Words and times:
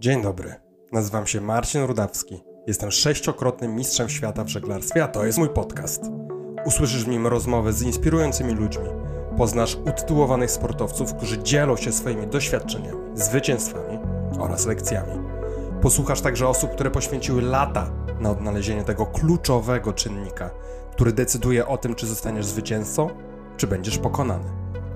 Dzień 0.00 0.22
dobry. 0.22 0.54
Nazywam 0.92 1.26
się 1.26 1.40
Marcin 1.40 1.82
Rudawski. 1.82 2.42
Jestem 2.66 2.90
sześciokrotnym 2.90 3.74
mistrzem 3.74 4.08
świata 4.08 4.44
w 4.44 4.48
żeglarstwie, 4.48 5.04
a 5.04 5.08
to 5.08 5.26
jest 5.26 5.38
mój 5.38 5.48
podcast. 5.48 6.02
Usłyszysz 6.64 7.04
w 7.04 7.08
nim 7.08 7.26
rozmowy 7.26 7.72
z 7.72 7.82
inspirującymi 7.82 8.54
ludźmi. 8.54 8.88
Poznasz 9.36 9.76
utytułowanych 9.76 10.50
sportowców, 10.50 11.14
którzy 11.14 11.42
dzielą 11.42 11.76
się 11.76 11.92
swoimi 11.92 12.26
doświadczeniami, 12.26 12.98
zwycięstwami 13.14 13.98
oraz 14.38 14.66
lekcjami. 14.66 15.12
Posłuchasz 15.82 16.20
także 16.20 16.48
osób, 16.48 16.70
które 16.70 16.90
poświęciły 16.90 17.42
lata 17.42 17.90
na 18.20 18.30
odnalezienie 18.30 18.84
tego 18.84 19.06
kluczowego 19.06 19.92
czynnika, 19.92 20.50
który 20.92 21.12
decyduje 21.12 21.66
o 21.66 21.78
tym, 21.78 21.94
czy 21.94 22.06
zostaniesz 22.06 22.46
zwycięzcą, 22.46 23.10
czy 23.56 23.66
będziesz 23.66 23.98
pokonany, 23.98 24.50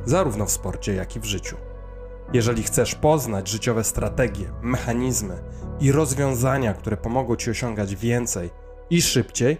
zarówno 0.05 0.47
w 0.47 0.51
sporcie, 0.51 0.95
jak 0.95 1.17
i 1.17 1.21
w 1.21 1.25
życiu. 1.25 1.57
Jeżeli 2.33 2.63
chcesz 2.63 2.95
poznać 2.95 3.49
życiowe 3.49 3.85
strategie, 3.85 4.53
mechanizmy 4.63 5.43
i 5.81 5.93
rozwiązania, 5.93 6.75
które 6.75 6.97
pomogą 6.97 7.37
ci 7.37 7.51
osiągać 7.51 7.97
więcej 7.97 8.51
i 8.91 9.03
szybciej, 9.03 9.57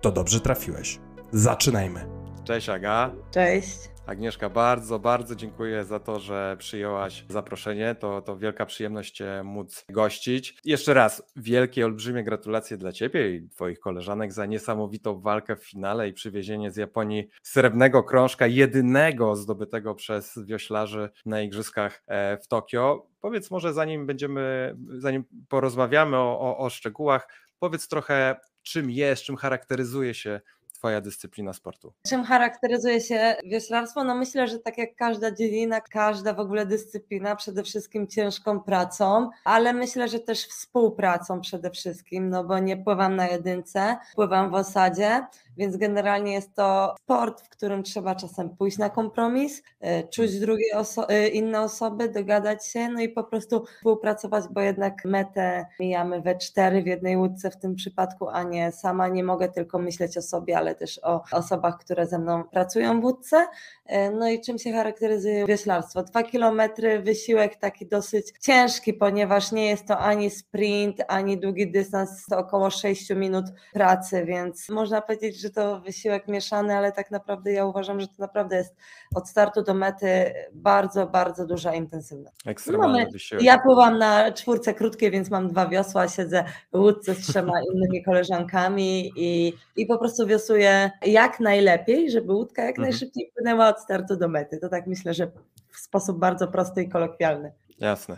to 0.00 0.12
dobrze 0.12 0.40
trafiłeś. 0.40 0.98
Zaczynajmy. 1.32 2.06
Cześć 2.44 2.68
Aga. 2.68 3.10
Cześć. 3.30 3.91
Agnieszka, 4.12 4.50
bardzo, 4.50 4.98
bardzo 4.98 5.36
dziękuję 5.36 5.84
za 5.84 6.00
to, 6.00 6.20
że 6.20 6.56
przyjęłaś 6.58 7.24
zaproszenie. 7.28 7.94
To, 7.94 8.22
to 8.22 8.38
wielka 8.38 8.66
przyjemność 8.66 9.14
Cię 9.14 9.42
móc 9.44 9.84
gościć. 9.88 10.56
Jeszcze 10.64 10.94
raz 10.94 11.32
wielkie, 11.36 11.84
olbrzymie 11.84 12.24
gratulacje 12.24 12.76
dla 12.76 12.92
Ciebie 12.92 13.36
i 13.36 13.48
Twoich 13.48 13.80
koleżanek 13.80 14.32
za 14.32 14.46
niesamowitą 14.46 15.20
walkę 15.20 15.56
w 15.56 15.64
finale 15.64 16.08
i 16.08 16.12
przywiezienie 16.12 16.70
z 16.70 16.76
Japonii 16.76 17.28
srebrnego 17.42 18.02
krążka, 18.02 18.46
jedynego 18.46 19.36
zdobytego 19.36 19.94
przez 19.94 20.38
wioślarzy 20.44 21.10
na 21.26 21.42
Igrzyskach 21.42 22.02
e, 22.06 22.38
w 22.38 22.48
Tokio. 22.48 23.06
Powiedz 23.20 23.50
może, 23.50 23.72
zanim 23.72 24.06
będziemy, 24.06 24.76
zanim 24.98 25.24
porozmawiamy 25.48 26.16
o, 26.16 26.40
o, 26.40 26.58
o 26.58 26.70
szczegółach, 26.70 27.28
powiedz 27.58 27.88
trochę, 27.88 28.36
czym 28.62 28.90
jest, 28.90 29.22
czym 29.22 29.36
charakteryzuje 29.36 30.14
się 30.14 30.40
Twoja 30.82 31.00
dyscyplina 31.00 31.52
sportu? 31.52 31.92
Czym 32.06 32.24
charakteryzuje 32.24 33.00
się 33.00 33.36
wioślarstwo? 33.44 34.04
No 34.04 34.14
myślę, 34.14 34.48
że 34.48 34.58
tak 34.58 34.78
jak 34.78 34.96
każda 34.96 35.30
dziedzina, 35.30 35.80
każda 35.80 36.34
w 36.34 36.40
ogóle 36.40 36.66
dyscyplina, 36.66 37.36
przede 37.36 37.62
wszystkim 37.62 38.06
ciężką 38.06 38.60
pracą, 38.60 39.30
ale 39.44 39.72
myślę, 39.72 40.08
że 40.08 40.20
też 40.20 40.46
współpracą 40.46 41.40
przede 41.40 41.70
wszystkim, 41.70 42.28
no 42.28 42.44
bo 42.44 42.58
nie 42.58 42.76
pływam 42.76 43.16
na 43.16 43.28
jedynce, 43.28 43.96
pływam 44.14 44.50
w 44.50 44.54
osadzie, 44.54 45.26
więc 45.56 45.76
generalnie 45.76 46.32
jest 46.32 46.54
to 46.54 46.94
sport, 47.02 47.42
w 47.42 47.48
którym 47.48 47.82
trzeba 47.82 48.14
czasem 48.14 48.56
pójść 48.56 48.78
na 48.78 48.90
kompromis, 48.90 49.62
e, 49.80 50.08
czuć 50.08 50.40
drugie 50.40 50.76
oso 50.76 51.08
e, 51.08 51.28
inne 51.28 51.60
osoby, 51.60 52.08
dogadać 52.08 52.66
się, 52.66 52.88
no 52.88 53.00
i 53.00 53.08
po 53.08 53.24
prostu 53.24 53.64
współpracować, 53.64 54.44
bo 54.50 54.60
jednak 54.60 55.04
metę 55.04 55.66
mijamy 55.80 56.20
we 56.20 56.38
cztery 56.38 56.82
w 56.82 56.86
jednej 56.86 57.16
łódce 57.16 57.50
w 57.50 57.56
tym 57.56 57.74
przypadku, 57.74 58.28
a 58.28 58.42
nie 58.42 58.72
sama 58.72 59.08
nie 59.08 59.24
mogę 59.24 59.48
tylko 59.48 59.78
myśleć 59.78 60.18
o 60.18 60.22
sobie, 60.22 60.58
ale 60.58 60.71
też 60.74 61.00
o 61.02 61.22
osobach, 61.32 61.78
które 61.78 62.06
ze 62.06 62.18
mną 62.18 62.44
pracują 62.44 63.00
w 63.00 63.04
łódce. 63.04 63.46
E, 63.86 64.10
no 64.10 64.28
i 64.28 64.40
czym 64.40 64.58
się 64.58 64.72
charakteryzuje 64.72 65.46
wioślarstwo? 65.46 66.02
Dwa 66.02 66.22
kilometry, 66.22 67.02
wysiłek 67.02 67.56
taki 67.56 67.86
dosyć 67.86 68.26
ciężki, 68.40 68.94
ponieważ 68.94 69.52
nie 69.52 69.66
jest 69.66 69.86
to 69.86 69.98
ani 69.98 70.30
sprint, 70.30 70.96
ani 71.08 71.40
długi 71.40 71.70
dystans, 71.70 72.26
to 72.26 72.38
około 72.38 72.70
6 72.70 73.10
minut 73.10 73.44
pracy, 73.72 74.24
więc 74.24 74.68
można 74.68 75.02
powiedzieć, 75.02 75.40
że 75.40 75.50
to 75.50 75.80
wysiłek 75.80 76.28
mieszany, 76.28 76.76
ale 76.76 76.92
tak 76.92 77.10
naprawdę 77.10 77.52
ja 77.52 77.66
uważam, 77.66 78.00
że 78.00 78.06
to 78.06 78.14
naprawdę 78.18 78.56
jest 78.56 78.76
od 79.14 79.28
startu 79.28 79.62
do 79.62 79.74
mety 79.74 80.34
bardzo, 80.52 81.06
bardzo 81.06 81.46
duża 81.46 81.74
intensywność. 81.74 82.36
Ekstremalny 82.46 82.98
Mamy, 82.98 83.10
wysiłek. 83.12 83.44
Ja 83.44 83.58
pływam 83.58 83.98
na 83.98 84.32
czwórce 84.32 84.74
krótkiej, 84.74 85.10
więc 85.10 85.30
mam 85.30 85.48
dwa 85.48 85.66
wiosła, 85.66 86.08
siedzę 86.08 86.44
w 86.72 86.78
łódce 86.78 87.14
z 87.14 87.26
trzema 87.26 87.52
innymi 87.74 88.04
koleżankami 88.04 89.12
i, 89.16 89.52
i 89.76 89.86
po 89.86 89.98
prostu 89.98 90.26
wiosuję 90.26 90.61
jak 91.06 91.40
najlepiej, 91.40 92.10
żeby 92.10 92.32
łódka 92.32 92.62
jak 92.62 92.78
mhm. 92.78 92.88
najszybciej 92.88 93.32
płynęła 93.34 93.68
od 93.68 93.80
startu 93.80 94.16
do 94.16 94.28
mety. 94.28 94.58
To 94.58 94.68
tak 94.68 94.86
myślę, 94.86 95.14
że 95.14 95.30
w 95.68 95.78
sposób 95.78 96.18
bardzo 96.18 96.48
prosty 96.48 96.82
i 96.82 96.88
kolokwialny. 96.88 97.52
Jasne. 97.78 98.16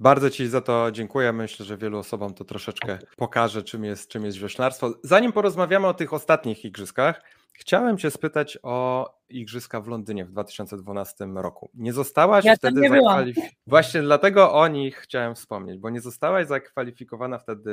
Bardzo 0.00 0.30
Ci 0.30 0.48
za 0.48 0.60
to 0.60 0.90
dziękuję. 0.92 1.32
Myślę, 1.32 1.66
że 1.66 1.76
wielu 1.76 1.98
osobom 1.98 2.34
to 2.34 2.44
troszeczkę 2.44 2.98
pokaże, 3.16 3.62
czym 3.62 3.84
jest, 3.84 4.08
czym 4.08 4.24
jest 4.24 4.38
wioślarstwo. 4.38 4.94
Zanim 5.02 5.32
porozmawiamy 5.32 5.86
o 5.86 5.94
tych 5.94 6.12
ostatnich 6.12 6.64
igrzyskach, 6.64 7.22
chciałem 7.52 7.98
Cię 7.98 8.10
spytać 8.10 8.58
o 8.62 9.08
Igrzyska 9.32 9.80
w 9.80 9.88
Londynie 9.88 10.24
w 10.24 10.30
2012 10.30 11.26
roku. 11.34 11.70
Nie 11.74 11.92
zostałaś 11.92 12.44
ja 12.44 12.56
wtedy 12.56 12.80
zakwalifikowana. 12.80 13.52
Właśnie 13.66 14.02
dlatego 14.02 14.52
o 14.52 14.68
nich 14.68 14.96
chciałem 14.96 15.34
wspomnieć, 15.34 15.78
bo 15.78 15.90
nie 15.90 16.00
zostałaś 16.00 16.46
zakwalifikowana 16.46 17.38
wtedy 17.38 17.72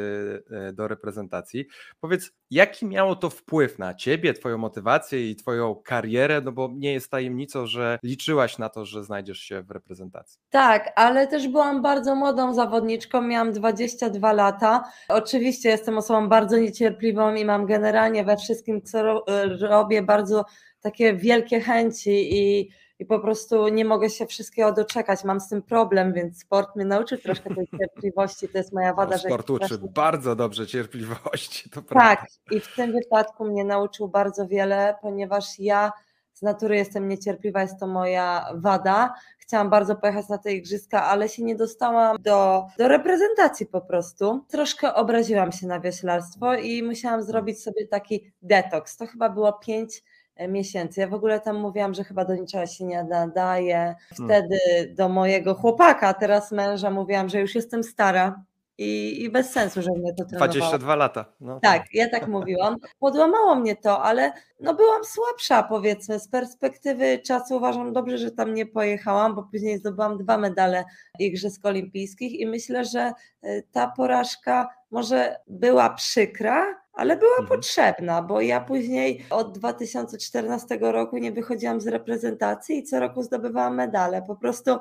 e, 0.52 0.74
do 0.74 0.88
reprezentacji. 0.88 1.66
Powiedz, 2.00 2.31
jaki 2.52 2.86
miało 2.86 3.16
to 3.16 3.30
wpływ 3.30 3.80
na 3.80 3.94
ciebie, 3.94 4.34
twoją 4.34 4.58
motywację 4.58 5.30
i 5.30 5.36
twoją 5.36 5.75
karierę? 5.75 6.42
No 6.42 6.52
bo 6.52 6.70
nie 6.74 6.94
jest 6.94 7.12
tajemnicą, 7.12 7.66
że 7.66 8.00
liczyłaś 8.03 8.58
na 8.58 8.70
to, 8.70 8.86
że 8.86 9.03
znajdziesz 9.03 9.40
się 9.40 9.64
w 9.64 9.72
reprezentacji. 9.72 10.40
Tak, 10.50 10.94
ale 10.96 11.28
też 11.28 11.47
byłam 11.47 11.81
bardzo 11.81 12.16
młodą 12.16 12.53
zawodniczką, 12.53 13.22
miałam 13.22 13.52
22 13.52 14.34
lata. 14.34 14.84
Oczywiście 15.09 15.70
jestem 15.70 15.97
osobą 15.97 16.30
bardzo 16.30 16.58
niecierpliwą 16.58 17.36
i 17.36 17.46
mam 17.46 17.66
generalnie 17.66 18.24
we 18.24 18.38
wszystkim, 18.38 18.81
co 18.81 19.24
robię, 19.59 20.02
bardzo 20.02 20.46
takie 20.81 21.13
wielkie 21.13 21.59
chęci 21.59 22.35
i, 22.35 22.69
i 23.00 23.06
po 23.06 23.19
prostu 23.19 23.67
nie 23.67 23.85
mogę 23.85 24.09
się 24.09 24.25
wszystkiego 24.25 24.72
doczekać. 24.72 25.23
Mam 25.23 25.40
z 25.40 25.50
tym 25.50 25.62
problem, 25.62 26.13
więc 26.13 26.40
sport 26.40 26.75
mnie 26.75 26.85
nauczył 26.85 27.17
troszkę 27.17 27.56
tej 27.56 27.67
cierpliwości. 27.79 28.50
To 28.50 28.57
jest 28.57 28.73
moja 28.73 28.94
wada. 28.94 29.16
No, 29.16 29.17
sport 29.17 29.47
że 29.47 29.53
uczy 29.53 29.79
bardzo 29.94 30.35
dobrze 30.35 30.67
cierpliwości. 30.67 31.69
To 31.69 31.81
tak, 31.81 32.25
i 32.51 32.59
w 32.59 32.75
tym 32.75 32.91
wypadku 32.91 33.45
mnie 33.45 33.63
nauczył 33.63 34.07
bardzo 34.07 34.47
wiele, 34.47 34.95
ponieważ 35.01 35.59
ja 35.59 35.91
z 36.40 36.41
natury 36.41 36.75
jestem 36.75 37.09
niecierpliwa, 37.09 37.61
jest 37.61 37.79
to 37.79 37.88
moja 37.88 38.46
wada. 38.56 39.13
Chciałam 39.38 39.69
bardzo 39.69 39.96
pojechać 39.96 40.29
na 40.29 40.38
te 40.38 40.53
igrzyska, 40.53 41.03
ale 41.03 41.29
się 41.29 41.44
nie 41.44 41.56
dostałam 41.56 42.17
do, 42.19 42.66
do 42.78 42.88
reprezentacji 42.88 43.66
po 43.66 43.81
prostu. 43.81 44.46
Troszkę 44.47 44.94
obraziłam 44.94 45.51
się 45.51 45.67
na 45.67 45.79
wioślarstwo 45.79 46.56
i 46.56 46.84
musiałam 46.84 47.23
zrobić 47.23 47.63
sobie 47.63 47.88
taki 47.88 48.31
detoks. 48.41 48.97
To 48.97 49.07
chyba 49.07 49.29
było 49.29 49.53
pięć 49.53 50.03
miesięcy. 50.48 51.02
Ja 51.02 51.08
w 51.08 51.14
ogóle 51.14 51.40
tam 51.40 51.58
mówiłam, 51.58 51.94
że 51.94 52.04
chyba 52.04 52.26
do 52.26 52.36
niczego 52.36 52.66
się 52.66 52.86
nie 52.86 53.04
nadaje. 53.04 53.96
Hmm. 54.18 54.30
Wtedy 54.30 54.58
hmm. 54.70 54.96
do 54.96 55.10
mojego 55.10 55.54
chłopaka, 55.54 56.14
teraz 56.14 56.52
męża, 56.52 56.92
mówiłam, 56.92 57.30
że 57.30 57.40
już 57.40 57.56
jestem 57.56 57.84
stara. 57.84 58.44
I, 58.82 59.24
i 59.24 59.30
bez 59.30 59.52
sensu, 59.52 59.82
że 59.82 59.92
mnie 59.92 60.14
to 60.14 60.26
trenowało. 60.26 60.52
22 60.52 60.96
lata. 60.96 61.26
No. 61.42 61.60
Tak, 61.60 61.84
ja 61.94 62.10
tak 62.10 62.28
mówiłam. 62.28 62.76
Podłamało 63.00 63.56
mnie 63.56 63.76
to, 63.76 64.04
ale 64.04 64.32
no 64.60 64.74
byłam 64.74 65.04
słabsza 65.04 65.64
powiedzmy. 65.64 66.20
Z 66.20 66.28
perspektywy 66.28 67.20
czasu 67.20 67.58
uważam 67.58 67.94
dobrze, 67.94 68.18
że 68.18 68.32
tam 68.32 68.54
nie 68.54 68.66
pojechałam, 68.66 69.36
bo 69.36 69.44
później 69.44 69.78
zdobyłam 69.78 70.18
dwa 70.18 70.38
medale 70.38 70.86
Igrzysk 71.20 71.66
Olimpijskich 71.66 72.40
i 72.40 72.48
myślę, 72.48 72.86
że 72.86 73.14
e, 73.42 73.62
ta 73.62 73.88
porażka 73.88 74.70
może 74.92 75.36
była 75.48 75.90
przykra, 75.90 76.66
ale 77.00 77.18
była 77.18 77.32
mhm. 77.40 77.48
potrzebna, 77.48 78.22
bo 78.22 78.42
ja 78.42 78.62
później 78.62 79.26
od 79.30 79.58
2014 79.58 80.78
roku 80.82 81.18
nie 81.18 81.32
wychodziłam 81.32 81.82
z 81.82 81.88
reprezentacji 81.88 82.78
i 82.78 82.84
co 82.84 83.00
roku 83.00 83.24
zdobywałam 83.24 83.76
medale. 83.76 84.22
Po 84.28 84.36
prostu 84.36 84.78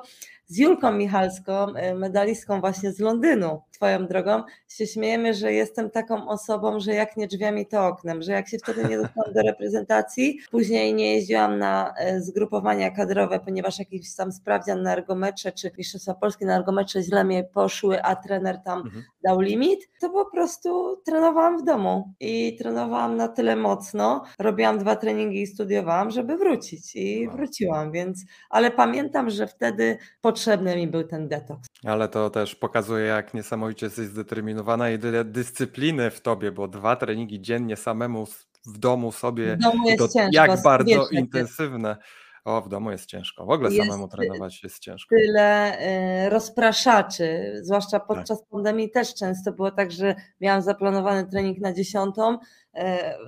z 0.49 0.57
Julką 0.57 0.91
Michalską, 0.91 1.67
y, 1.75 1.95
medalistką 1.95 2.61
właśnie 2.61 2.91
z 2.91 2.99
Londynu, 2.99 3.61
twoją 3.71 4.07
drogą, 4.07 4.43
się 4.67 4.87
śmiejemy, 4.87 5.33
że 5.33 5.53
jestem 5.53 5.89
taką 5.89 6.29
osobą, 6.29 6.79
że 6.79 6.93
jak 6.93 7.17
nie 7.17 7.27
drzwiami, 7.27 7.67
to 7.67 7.87
oknem, 7.87 8.21
że 8.21 8.31
jak 8.31 8.47
się 8.47 8.57
wtedy 8.57 8.85
nie 8.89 8.97
dostałam 8.97 9.33
do 9.33 9.41
reprezentacji, 9.41 10.39
później 10.51 10.93
nie 10.93 11.15
jeździłam 11.15 11.59
na 11.59 11.93
y, 12.15 12.21
zgrupowania 12.21 12.91
kadrowe, 12.91 13.39
ponieważ 13.39 13.79
jakiś 13.79 14.15
tam 14.15 14.31
sprawdzian 14.31 14.81
na 14.81 14.93
ergometrze, 14.93 15.51
czy 15.51 15.71
Mistrzostwa 15.77 16.13
Polskie 16.13 16.45
na 16.45 16.55
ergometrze 16.55 17.01
źle 17.01 17.23
mi 17.23 17.43
poszły, 17.53 18.03
a 18.03 18.15
trener 18.15 18.57
tam 18.65 18.79
mhm. 18.79 19.03
dał 19.23 19.41
limit, 19.41 19.89
to 20.01 20.09
po 20.09 20.25
prostu 20.25 21.01
trenowałam 21.05 21.57
w 21.57 21.63
domu 21.63 22.13
i 22.19 22.55
trenowałam 22.57 23.17
na 23.17 23.27
tyle 23.27 23.55
mocno, 23.55 24.23
robiłam 24.39 24.79
dwa 24.79 24.95
treningi 24.95 25.41
i 25.41 25.47
studiowałam, 25.47 26.11
żeby 26.11 26.37
wrócić 26.37 26.95
i 26.95 27.29
wróciłam, 27.29 27.91
więc, 27.91 28.25
ale 28.49 28.71
pamiętam, 28.71 29.29
że 29.29 29.47
wtedy 29.47 29.97
po 30.21 30.31
potrzebny 30.39 30.75
mi 30.75 30.87
był 30.87 31.03
ten 31.03 31.27
detoks. 31.27 31.67
Ale 31.85 32.07
to 32.07 32.29
też 32.29 32.55
pokazuje, 32.55 33.05
jak 33.05 33.33
niesamowicie 33.33 33.85
jesteś 33.85 34.05
zdeterminowana 34.05 34.89
i 34.89 34.99
tyle 34.99 35.25
dyscypliny 35.25 36.11
w 36.11 36.21
tobie, 36.21 36.51
bo 36.51 36.67
dwa 36.67 36.95
treningi 36.95 37.41
dziennie 37.41 37.75
samemu 37.75 38.25
w 38.65 38.77
domu 38.77 39.11
sobie. 39.11 39.55
W 39.55 39.59
domu 39.59 39.89
jest 39.89 40.13
ciężko. 40.13 40.29
Jak 40.33 40.61
bardzo 40.63 41.07
intensywne. 41.11 41.97
O, 42.45 42.61
w 42.61 42.69
domu 42.69 42.91
jest 42.91 43.05
ciężko. 43.05 43.45
W 43.45 43.49
ogóle 43.49 43.71
jest 43.71 43.87
samemu 43.87 44.07
trenować 44.07 44.63
jest 44.63 44.79
ciężko. 44.79 45.15
Tyle 45.15 45.79
y, 46.25 46.29
rozpraszaczy, 46.29 47.53
zwłaszcza 47.61 47.99
tak. 47.99 48.07
podczas 48.07 48.39
tak. 48.39 48.49
pandemii 48.49 48.91
też 48.91 49.15
często 49.15 49.51
było 49.51 49.71
tak, 49.71 49.91
że 49.91 50.15
miałam 50.41 50.61
zaplanowany 50.61 51.27
trening 51.27 51.59
na 51.59 51.73
dziesiątą, 51.73 52.33
e, 52.33 52.39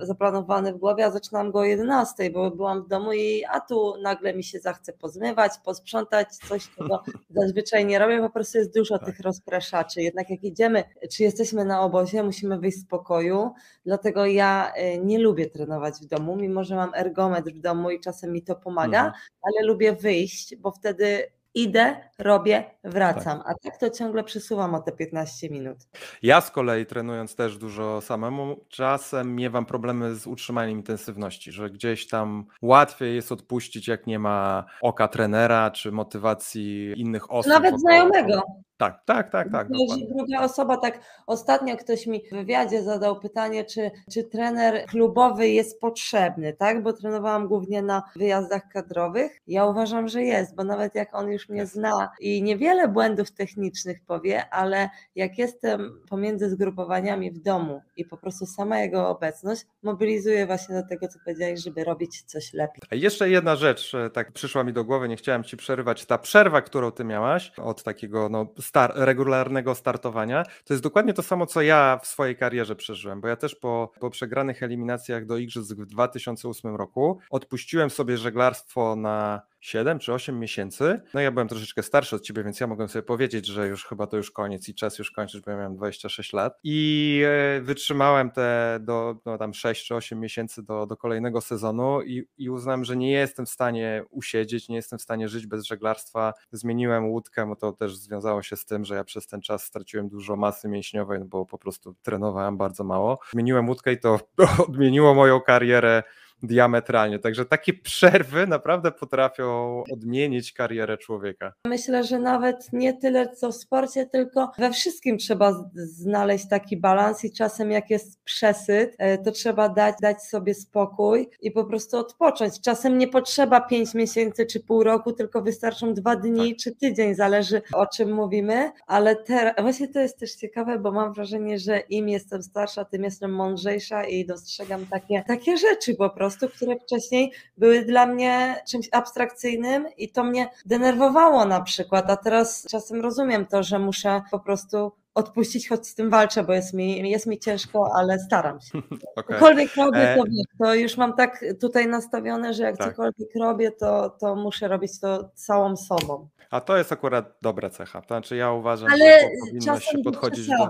zaplanowany 0.00 0.72
w 0.72 0.78
głowie, 0.78 1.04
a 1.06 1.10
zaczynam 1.10 1.50
go 1.50 1.58
o 1.58 1.64
11, 1.64 2.30
bo 2.30 2.50
byłam 2.50 2.82
w 2.82 2.88
domu 2.88 3.12
i 3.12 3.44
a 3.50 3.60
tu 3.60 3.94
nagle 4.02 4.34
mi 4.34 4.44
się 4.44 4.58
zachce 4.60 4.92
pozmywać, 4.92 5.52
posprzątać, 5.64 6.28
coś 6.36 6.70
czego 6.76 7.02
zazwyczaj 7.40 7.86
nie 7.86 7.98
robię, 7.98 8.20
po 8.20 8.30
prostu 8.30 8.58
jest 8.58 8.74
dużo 8.74 8.98
Tak. 8.98 9.06
tych 9.06 9.20
rozpraszaczy. 9.20 10.02
Jednak 10.02 10.30
jak 10.30 10.44
idziemy, 10.44 10.84
czy 11.12 11.22
jesteśmy 11.22 11.64
na 11.64 11.80
obozie, 11.80 12.22
musimy 12.22 12.58
wyjść 12.58 12.78
z 12.78 12.86
pokoju, 12.86 13.50
dlatego 13.86 14.26
ja 14.26 14.72
e, 14.74 14.98
nie 14.98 15.18
lubię 15.18 15.50
trenować 15.50 15.94
w 15.94 16.06
domu, 16.06 16.36
mimo 16.36 16.64
że 16.64 16.76
mam 16.76 16.94
ergometr 16.94 17.50
w 17.52 17.60
domu 17.60 17.90
i 17.90 18.00
czasem 18.00 18.32
mi 18.32 18.42
to 18.42 18.54
pomaga, 18.56 18.98
Mhm. 18.98 19.12
ale 19.42 19.66
lubię 19.66 19.92
wyjść, 19.92 20.56
bo 20.56 20.70
wtedy 20.70 21.32
idę, 21.54 21.96
robię, 22.18 22.64
wracam, 22.84 23.42
a 23.46 23.54
tak 23.62 23.78
to 23.78 23.90
ciągle 23.90 24.24
przesuwam 24.24 24.74
o 24.74 24.80
te 24.80 24.92
15 24.92 25.50
minut. 25.50 25.78
Ja 26.22 26.40
z 26.40 26.50
kolei 26.50 26.86
trenując 26.86 27.36
też 27.36 27.58
dużo 27.58 28.00
samemu, 28.00 28.64
czasem 28.68 29.36
miewam 29.36 29.66
problemy 29.66 30.14
z 30.14 30.26
utrzymaniem 30.26 30.78
intensywności, 30.78 31.52
że 31.52 31.70
gdzieś 31.70 32.08
tam 32.08 32.46
łatwiej 32.62 33.14
jest 33.14 33.32
odpuścić, 33.32 33.88
jak 33.88 34.06
nie 34.06 34.18
ma 34.18 34.64
oka 34.82 35.08
trenera 35.08 35.70
czy 35.70 35.92
motywacji 35.92 36.92
innych 36.96 37.30
osób. 37.30 37.52
Nawet 37.52 37.80
znajomego. 37.80 38.42
Tak, 38.82 39.04
tak, 39.04 39.30
tak, 39.30 39.52
tak. 39.52 39.68
Druga 40.08 40.44
osoba, 40.44 40.76
tak 40.76 41.00
ostatnio 41.26 41.76
ktoś 41.76 42.06
mi 42.06 42.22
w 42.28 42.30
wywiadzie 42.30 42.82
zadał 42.82 43.20
pytanie, 43.20 43.64
czy, 43.64 43.90
czy 44.12 44.24
trener 44.24 44.86
klubowy 44.86 45.48
jest 45.48 45.80
potrzebny, 45.80 46.52
tak? 46.52 46.82
Bo 46.82 46.92
trenowałam 46.92 47.48
głównie 47.48 47.82
na 47.82 48.02
wyjazdach 48.16 48.68
kadrowych. 48.68 49.40
Ja 49.46 49.66
uważam, 49.66 50.08
że 50.08 50.22
jest, 50.22 50.56
bo 50.56 50.64
nawet 50.64 50.94
jak 50.94 51.14
on 51.14 51.28
już 51.28 51.48
mnie 51.48 51.66
zna 51.66 52.12
i 52.20 52.42
niewiele 52.42 52.88
błędów 52.88 53.30
technicznych 53.30 54.04
powie, 54.06 54.50
ale 54.50 54.90
jak 55.16 55.38
jestem 55.38 56.00
pomiędzy 56.10 56.50
zgrupowaniami 56.50 57.30
w 57.30 57.38
domu 57.38 57.82
i 57.96 58.04
po 58.04 58.16
prostu 58.16 58.46
sama 58.46 58.78
jego 58.78 59.08
obecność 59.08 59.66
mobilizuje 59.82 60.46
właśnie 60.46 60.74
do 60.74 60.88
tego, 60.88 61.08
co 61.08 61.18
powiedziałeś, 61.24 61.60
żeby 61.60 61.84
robić 61.84 62.22
coś 62.22 62.52
lepiej. 62.52 62.82
A 62.90 62.94
Jeszcze 62.94 63.30
jedna 63.30 63.56
rzecz, 63.56 63.94
e, 63.94 64.10
tak 64.10 64.32
przyszła 64.32 64.64
mi 64.64 64.72
do 64.72 64.84
głowy, 64.84 65.08
nie 65.08 65.16
chciałem 65.16 65.44
ci 65.44 65.56
przerywać. 65.56 66.06
Ta 66.06 66.18
przerwa, 66.18 66.62
którą 66.62 66.92
ty 66.92 67.04
miałaś 67.04 67.52
od 67.58 67.82
takiego 67.82 68.28
no, 68.28 68.46
star 68.72 68.92
regularnego 68.94 69.74
startowania, 69.74 70.44
to 70.64 70.74
jest 70.74 70.82
dokładnie 70.82 71.14
to 71.14 71.22
samo, 71.22 71.46
co 71.46 71.62
ja 71.62 71.98
w 72.02 72.06
swojej 72.06 72.36
karierze 72.36 72.76
przeżyłem, 72.76 73.20
bo 73.20 73.28
ja 73.28 73.36
też 73.36 73.54
po, 73.54 73.92
po 74.00 74.10
przegranych 74.10 74.62
eliminacjach 74.62 75.26
do 75.26 75.36
Igrzysk 75.36 75.76
w 75.76 75.86
2008 75.86 76.76
roku 76.76 77.18
odpuściłem 77.30 77.90
sobie 77.90 78.16
żeglarstwo 78.16 78.96
na 78.96 79.42
7 79.62 79.98
czy 79.98 80.12
8 80.12 80.38
miesięcy. 80.38 81.00
No 81.14 81.20
ja 81.20 81.32
byłem 81.32 81.48
troszeczkę 81.48 81.82
starszy 81.82 82.16
od 82.16 82.22
ciebie, 82.22 82.44
więc 82.44 82.60
ja 82.60 82.66
mogłem 82.66 82.88
sobie 82.88 83.02
powiedzieć, 83.02 83.46
że 83.46 83.68
już 83.68 83.84
chyba 83.84 84.06
to 84.06 84.16
już 84.16 84.30
koniec 84.30 84.68
i 84.68 84.74
czas 84.74 84.98
już 84.98 85.10
kończyć, 85.10 85.40
bo 85.40 85.50
ja 85.50 85.56
miałem 85.56 85.76
26 85.76 86.32
lat. 86.32 86.58
I 86.64 87.22
e, 87.26 87.60
wytrzymałem 87.60 88.30
te 88.30 88.78
do 88.80 89.16
no, 89.26 89.38
tam 89.38 89.54
6 89.54 89.86
czy 89.86 89.94
8 89.94 90.20
miesięcy 90.20 90.62
do, 90.62 90.86
do 90.86 90.96
kolejnego 90.96 91.40
sezonu 91.40 92.02
i, 92.02 92.28
i 92.38 92.50
uznałem, 92.50 92.84
że 92.84 92.96
nie 92.96 93.12
jestem 93.12 93.46
w 93.46 93.50
stanie 93.50 94.04
usiedzieć, 94.10 94.68
nie 94.68 94.76
jestem 94.76 94.98
w 94.98 95.02
stanie 95.02 95.28
żyć 95.28 95.46
bez 95.46 95.64
żeglarstwa. 95.64 96.34
Zmieniłem 96.52 97.08
łódkę, 97.08 97.46
bo 97.46 97.56
to 97.56 97.72
też 97.72 97.96
związało 97.96 98.42
się 98.42 98.56
z 98.56 98.64
tym, 98.64 98.84
że 98.84 98.94
ja 98.94 99.04
przez 99.04 99.26
ten 99.26 99.40
czas 99.40 99.64
straciłem 99.64 100.08
dużo 100.08 100.36
masy 100.36 100.68
mięśniowej, 100.68 101.18
no 101.20 101.26
bo 101.26 101.46
po 101.46 101.58
prostu 101.58 101.94
trenowałem 102.02 102.56
bardzo 102.56 102.84
mało. 102.84 103.18
Zmieniłem 103.32 103.68
łódkę 103.68 103.92
i 103.92 103.98
to 103.98 104.20
odmieniło 104.68 105.14
moją 105.14 105.40
karierę 105.40 106.02
diametralnie. 106.42 107.18
Także 107.18 107.44
takie 107.44 107.72
przerwy 107.72 108.46
naprawdę 108.46 108.92
potrafią 108.92 109.82
odmienić 109.92 110.52
karierę 110.52 110.98
człowieka. 110.98 111.52
Myślę, 111.66 112.04
że 112.04 112.18
nawet 112.18 112.72
nie 112.72 112.94
tyle 112.94 113.28
co 113.28 113.52
w 113.52 113.56
sporcie, 113.56 114.06
tylko 114.06 114.52
we 114.58 114.70
wszystkim 114.70 115.18
trzeba 115.18 115.70
znaleźć 115.74 116.48
taki 116.48 116.76
balans 116.76 117.24
i 117.24 117.32
czasem 117.32 117.70
jak 117.70 117.90
jest 117.90 118.22
przesyt, 118.24 118.94
e, 118.98 119.18
to 119.18 119.32
trzeba 119.32 119.68
dać, 119.68 119.94
dać 120.02 120.22
sobie 120.22 120.54
spokój 120.54 121.28
i 121.40 121.50
po 121.50 121.64
prostu 121.64 121.98
odpocząć. 121.98 122.60
Czasem 122.60 122.98
nie 122.98 123.08
potrzeba 123.08 123.60
5 123.60 123.94
miesięcy 123.94 124.46
czy 124.46 124.60
pół 124.60 124.82
roku, 124.82 125.12
tylko 125.12 125.42
wystarczą 125.42 125.94
dwa 125.94 126.16
dni 126.16 126.56
czy 126.56 126.76
tydzień, 126.76 127.14
zależy 127.14 127.62
o 127.72 127.86
czym 127.86 128.12
mówimy, 128.12 128.72
ale 128.86 129.16
teraz, 129.16 129.54
właśnie 129.60 129.88
to 129.88 130.00
jest 130.00 130.18
też 130.18 130.34
ciekawe, 130.34 130.78
bo 130.78 130.92
mam 130.92 131.12
wrażenie, 131.12 131.58
że 131.58 131.78
im 131.78 132.08
jestem 132.08 132.42
starsza, 132.42 132.84
tym 132.84 133.04
jestem 133.04 133.34
mądrzejsza 133.34 134.04
i 134.04 134.26
dostrzegam 134.26 134.86
takie, 134.86 135.24
takie 135.26 135.56
rzeczy 135.56 135.94
po 135.94 136.10
prostu, 136.10 136.31
które 136.38 136.76
wcześniej 136.78 137.32
były 137.56 137.84
dla 137.84 138.06
mnie 138.06 138.62
czymś 138.68 138.88
abstrakcyjnym 138.92 139.86
i 139.96 140.08
to 140.12 140.24
mnie 140.24 140.50
denerwowało 140.66 141.44
na 141.44 141.60
przykład, 141.60 142.10
a 142.10 142.16
teraz 142.16 142.66
czasem 142.70 143.00
rozumiem 143.00 143.46
to, 143.46 143.62
że 143.62 143.78
muszę 143.78 144.22
po 144.30 144.40
prostu 144.40 144.92
odpuścić, 145.14 145.68
choć 145.68 145.86
z 145.86 145.94
tym 145.94 146.10
walczę, 146.10 146.44
bo 146.44 146.52
jest 146.52 146.74
mi, 146.74 147.10
jest 147.10 147.26
mi 147.26 147.38
ciężko, 147.38 147.90
ale 147.94 148.18
staram 148.18 148.60
się. 148.60 148.78
Okej. 149.16 149.36
Cokolwiek 149.38 149.76
robię, 149.76 149.98
E- 150.10 150.16
to, 150.16 150.24
wiesz, 150.24 150.46
to 150.58 150.74
już 150.74 150.96
mam 150.96 151.16
tak 151.16 151.44
tutaj 151.60 151.86
nastawione, 151.86 152.54
że 152.54 152.62
jak 152.62 152.76
Tak. 152.76 152.88
cokolwiek 152.90 153.28
robię, 153.40 153.70
to, 153.70 154.10
to 154.10 154.34
muszę 154.34 154.68
robić 154.68 155.00
to 155.00 155.30
całą 155.34 155.76
sobą. 155.76 156.28
A 156.50 156.60
to 156.60 156.76
jest 156.76 156.92
akurat 156.92 157.34
dobra 157.42 157.70
cecha. 157.70 158.00
To 158.00 158.06
znaczy 158.06 158.36
ja 158.36 158.52
uważam, 158.52 158.88
Ale 158.92 159.20
że 159.20 159.26
po- 159.40 159.46
powinno 159.46 159.80
się 159.80 159.98
podchodzić 160.04 160.46
do... 160.48 160.68